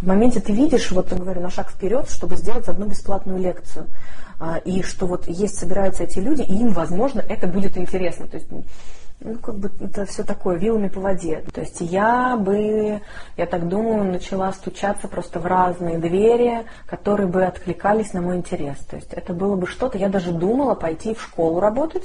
В 0.01 0.07
моменте 0.07 0.41
ты 0.41 0.51
видишь, 0.51 0.91
вот 0.91 1.11
я 1.11 1.17
говорю, 1.17 1.41
на 1.41 1.49
шаг 1.49 1.69
вперед, 1.71 2.09
чтобы 2.09 2.35
сделать 2.35 2.67
одну 2.67 2.85
бесплатную 2.87 3.39
лекцию. 3.39 3.87
Э, 4.39 4.59
и 4.65 4.83
что 4.83 5.07
вот 5.07 5.27
есть, 5.27 5.57
собираются 5.57 6.03
эти 6.03 6.19
люди, 6.19 6.41
и 6.41 6.53
им, 6.53 6.73
возможно, 6.73 7.21
это 7.21 7.47
будет 7.47 7.77
интересно. 7.77 8.27
То 8.27 8.37
есть 8.37 8.49
ну, 9.23 9.35
как 9.39 9.55
бы 9.55 9.71
это 9.79 10.05
все 10.05 10.23
такое, 10.23 10.57
вилами 10.57 10.89
по 10.89 10.99
воде. 10.99 11.43
То 11.53 11.61
есть 11.61 11.81
я 11.81 12.35
бы, 12.37 13.01
я 13.37 13.45
так 13.45 13.67
думаю, 13.67 14.03
начала 14.03 14.51
стучаться 14.51 15.07
просто 15.07 15.39
в 15.39 15.45
разные 15.45 15.97
двери, 15.97 16.65
которые 16.85 17.27
бы 17.27 17.45
откликались 17.45 18.13
на 18.13 18.21
мой 18.21 18.37
интерес. 18.37 18.77
То 18.89 18.97
есть 18.97 19.13
это 19.13 19.33
было 19.33 19.55
бы 19.55 19.67
что-то, 19.67 19.97
я 19.97 20.09
даже 20.09 20.31
думала 20.31 20.75
пойти 20.75 21.13
в 21.13 21.21
школу 21.21 21.59
работать, 21.59 22.03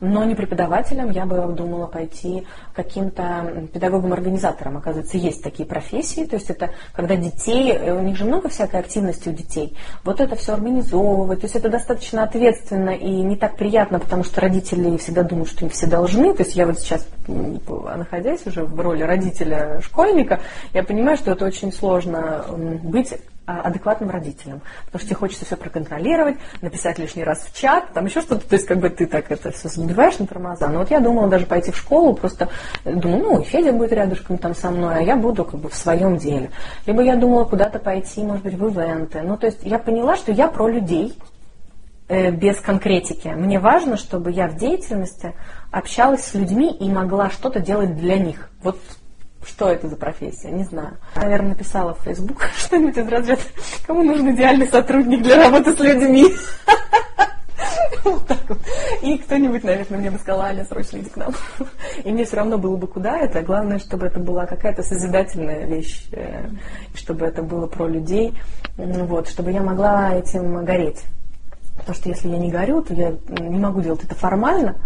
но 0.00 0.24
не 0.24 0.34
преподавателем, 0.34 1.10
я 1.10 1.24
бы 1.24 1.52
думала 1.54 1.86
пойти 1.86 2.46
каким-то 2.74 3.68
педагогом-организатором. 3.72 4.76
Оказывается, 4.76 5.16
есть 5.16 5.42
такие 5.42 5.66
профессии, 5.66 6.24
то 6.24 6.36
есть 6.36 6.50
это 6.50 6.70
когда 6.92 7.16
детей, 7.16 7.72
э, 7.72 7.92
у 7.92 8.02
них 8.02 8.16
же 8.16 8.24
много 8.24 8.48
всякой 8.48 8.80
активности 8.80 9.28
у 9.28 9.32
детей, 9.32 9.76
вот 10.04 10.20
это 10.20 10.36
все 10.36 10.52
организовывать, 10.52 11.40
то 11.40 11.46
есть 11.46 11.56
это 11.56 11.68
достаточно 11.68 12.22
ответственно 12.22 12.90
и 12.90 13.10
не 13.22 13.36
так 13.36 13.56
приятно, 13.56 13.98
потому 13.98 14.22
что 14.22 14.40
родители 14.40 14.96
всегда 14.98 15.22
думают, 15.22 15.48
что 15.48 15.64
им 15.64 15.70
все 15.70 15.86
должны, 15.86 16.34
то 16.34 16.42
есть 16.42 16.57
я 16.58 16.66
вот 16.66 16.78
сейчас, 16.80 17.06
находясь 17.26 18.46
уже 18.46 18.64
в 18.64 18.78
роли 18.80 19.02
родителя 19.02 19.80
школьника, 19.80 20.40
я 20.74 20.82
понимаю, 20.82 21.16
что 21.16 21.30
это 21.30 21.44
очень 21.44 21.72
сложно 21.72 22.44
быть 22.82 23.14
а, 23.46 23.60
адекватным 23.62 24.10
родителем. 24.10 24.60
Потому 24.86 24.98
что 24.98 25.08
тебе 25.08 25.16
хочется 25.16 25.44
все 25.46 25.56
проконтролировать, 25.56 26.36
написать 26.60 26.98
лишний 26.98 27.22
раз 27.22 27.46
в 27.46 27.58
чат, 27.58 27.92
там 27.94 28.04
еще 28.06 28.20
что-то, 28.20 28.46
то 28.46 28.56
есть 28.56 28.66
как 28.66 28.78
бы 28.78 28.90
ты 28.90 29.06
так 29.06 29.30
это 29.30 29.52
все 29.52 29.68
забиваешь 29.68 30.18
на 30.18 30.26
тормоза. 30.26 30.68
Но 30.68 30.80
вот 30.80 30.90
я 30.90 31.00
думала 31.00 31.28
даже 31.28 31.46
пойти 31.46 31.70
в 31.70 31.76
школу, 31.76 32.12
просто 32.12 32.48
думаю, 32.84 33.22
ну, 33.22 33.42
Федя 33.44 33.72
будет 33.72 33.92
рядышком 33.92 34.36
там 34.36 34.54
со 34.54 34.70
мной, 34.70 34.96
а 34.96 35.00
я 35.00 35.16
буду 35.16 35.44
как 35.44 35.60
бы 35.60 35.70
в 35.70 35.74
своем 35.74 36.18
деле. 36.18 36.50
Либо 36.86 37.02
я 37.02 37.16
думала 37.16 37.44
куда-то 37.44 37.78
пойти, 37.78 38.22
может 38.22 38.42
быть, 38.42 38.54
в 38.54 38.66
ивенты. 38.66 39.22
Ну, 39.22 39.36
то 39.36 39.46
есть 39.46 39.60
я 39.62 39.78
поняла, 39.78 40.16
что 40.16 40.32
я 40.32 40.48
про 40.48 40.68
людей, 40.68 41.16
э, 42.08 42.30
без 42.30 42.60
конкретики. 42.60 43.28
Мне 43.28 43.58
важно, 43.60 43.96
чтобы 43.96 44.30
я 44.30 44.48
в 44.48 44.56
деятельности 44.56 45.32
общалась 45.70 46.24
с 46.24 46.34
людьми 46.34 46.72
и 46.72 46.90
могла 46.90 47.30
что-то 47.30 47.60
делать 47.60 47.96
для 47.96 48.18
них. 48.18 48.50
Вот 48.62 48.78
что 49.44 49.70
это 49.70 49.88
за 49.88 49.96
профессия, 49.96 50.50
не 50.50 50.64
знаю. 50.64 50.98
Наверное, 51.14 51.50
написала 51.50 51.94
в 51.94 52.02
Facebook 52.02 52.50
что-нибудь 52.56 52.96
из 52.96 53.08
разряда 53.08 53.42
«Кому 53.86 54.02
нужен 54.02 54.34
идеальный 54.34 54.68
сотрудник 54.68 55.22
для 55.22 55.44
работы 55.44 55.74
с 55.74 55.80
людьми?» 55.80 56.26
И 59.02 59.18
кто-нибудь, 59.18 59.64
наверное, 59.64 59.98
мне 59.98 60.10
бы 60.10 60.18
сказал, 60.18 60.42
Аля, 60.42 60.64
срочно 60.64 60.98
иди 60.98 61.10
к 61.10 61.16
нам. 61.16 61.32
И 62.04 62.10
мне 62.10 62.24
все 62.24 62.36
равно 62.36 62.58
было 62.58 62.76
бы 62.76 62.86
куда 62.86 63.18
это. 63.18 63.42
Главное, 63.42 63.78
чтобы 63.78 64.06
это 64.06 64.18
была 64.18 64.46
какая-то 64.46 64.82
созидательная 64.82 65.66
вещь, 65.66 66.06
э, 66.12 66.48
чтобы 66.94 67.26
это 67.26 67.42
было 67.42 67.66
про 67.66 67.86
людей, 67.86 68.34
вот, 68.76 69.28
чтобы 69.28 69.52
я 69.52 69.62
могла 69.62 70.14
этим 70.14 70.64
гореть. 70.64 71.02
Потому 71.76 71.94
что 71.94 72.08
если 72.08 72.28
я 72.28 72.38
не 72.38 72.50
горю, 72.50 72.82
то 72.82 72.94
я 72.94 73.14
не 73.28 73.58
могу 73.58 73.80
делать 73.80 74.04
это 74.04 74.14
формально. 74.14 74.76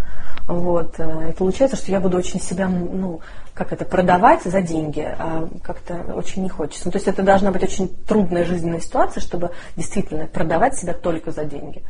Вот. 0.46 0.94
Э, 0.98 1.30
и 1.30 1.32
получается, 1.32 1.76
что 1.76 1.90
я 1.90 2.00
буду 2.00 2.16
очень 2.16 2.40
себя, 2.40 2.68
ну, 2.68 3.20
как 3.54 3.72
это, 3.72 3.84
продавать 3.84 4.42
за 4.42 4.60
деньги, 4.60 5.00
а 5.00 5.48
как-то 5.62 5.94
очень 6.14 6.42
не 6.42 6.48
хочется. 6.48 6.86
Ну, 6.86 6.92
то 6.92 6.96
есть 6.96 7.08
это 7.08 7.22
должна 7.22 7.50
быть 7.50 7.62
очень 7.62 7.88
трудная 7.88 8.44
жизненная 8.44 8.80
ситуация, 8.80 9.20
чтобы 9.20 9.50
действительно 9.76 10.26
продавать 10.26 10.76
себя 10.78 10.94
только 10.94 11.30
за 11.30 11.44
деньги. 11.44 11.82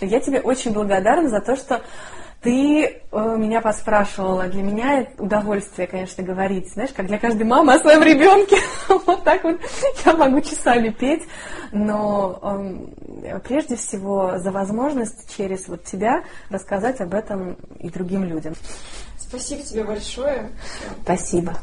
Я 0.00 0.20
тебе 0.20 0.40
очень 0.40 0.72
благодарна 0.72 1.28
за 1.28 1.40
то, 1.40 1.54
что 1.54 1.82
ты 2.42 2.84
э, 2.84 3.36
меня 3.38 3.60
поспрашивала. 3.60 4.48
Для 4.48 4.62
меня 4.62 5.06
удовольствие, 5.18 5.86
конечно, 5.86 6.24
говорить, 6.24 6.72
знаешь, 6.72 6.90
как 6.94 7.06
для 7.06 7.18
каждой 7.18 7.44
мамы 7.44 7.74
о 7.74 7.78
своем 7.78 8.02
ребенке. 8.02 8.56
вот 9.06 9.22
так 9.22 9.44
вот 9.44 9.60
я 10.04 10.14
могу 10.14 10.40
часами 10.40 10.88
петь. 10.88 11.22
Но 11.70 12.38
э, 13.22 13.38
прежде 13.40 13.76
всего 13.76 14.38
за 14.38 14.50
возможность 14.50 15.34
через 15.36 15.68
вот 15.68 15.84
тебя 15.84 16.24
рассказать 16.50 17.00
об 17.00 17.14
этом 17.14 17.56
и 17.78 17.88
другим 17.88 18.24
людям. 18.24 18.54
Спасибо 19.18 19.62
тебе 19.62 19.84
большое. 19.84 20.50
Спасибо. 21.04 21.56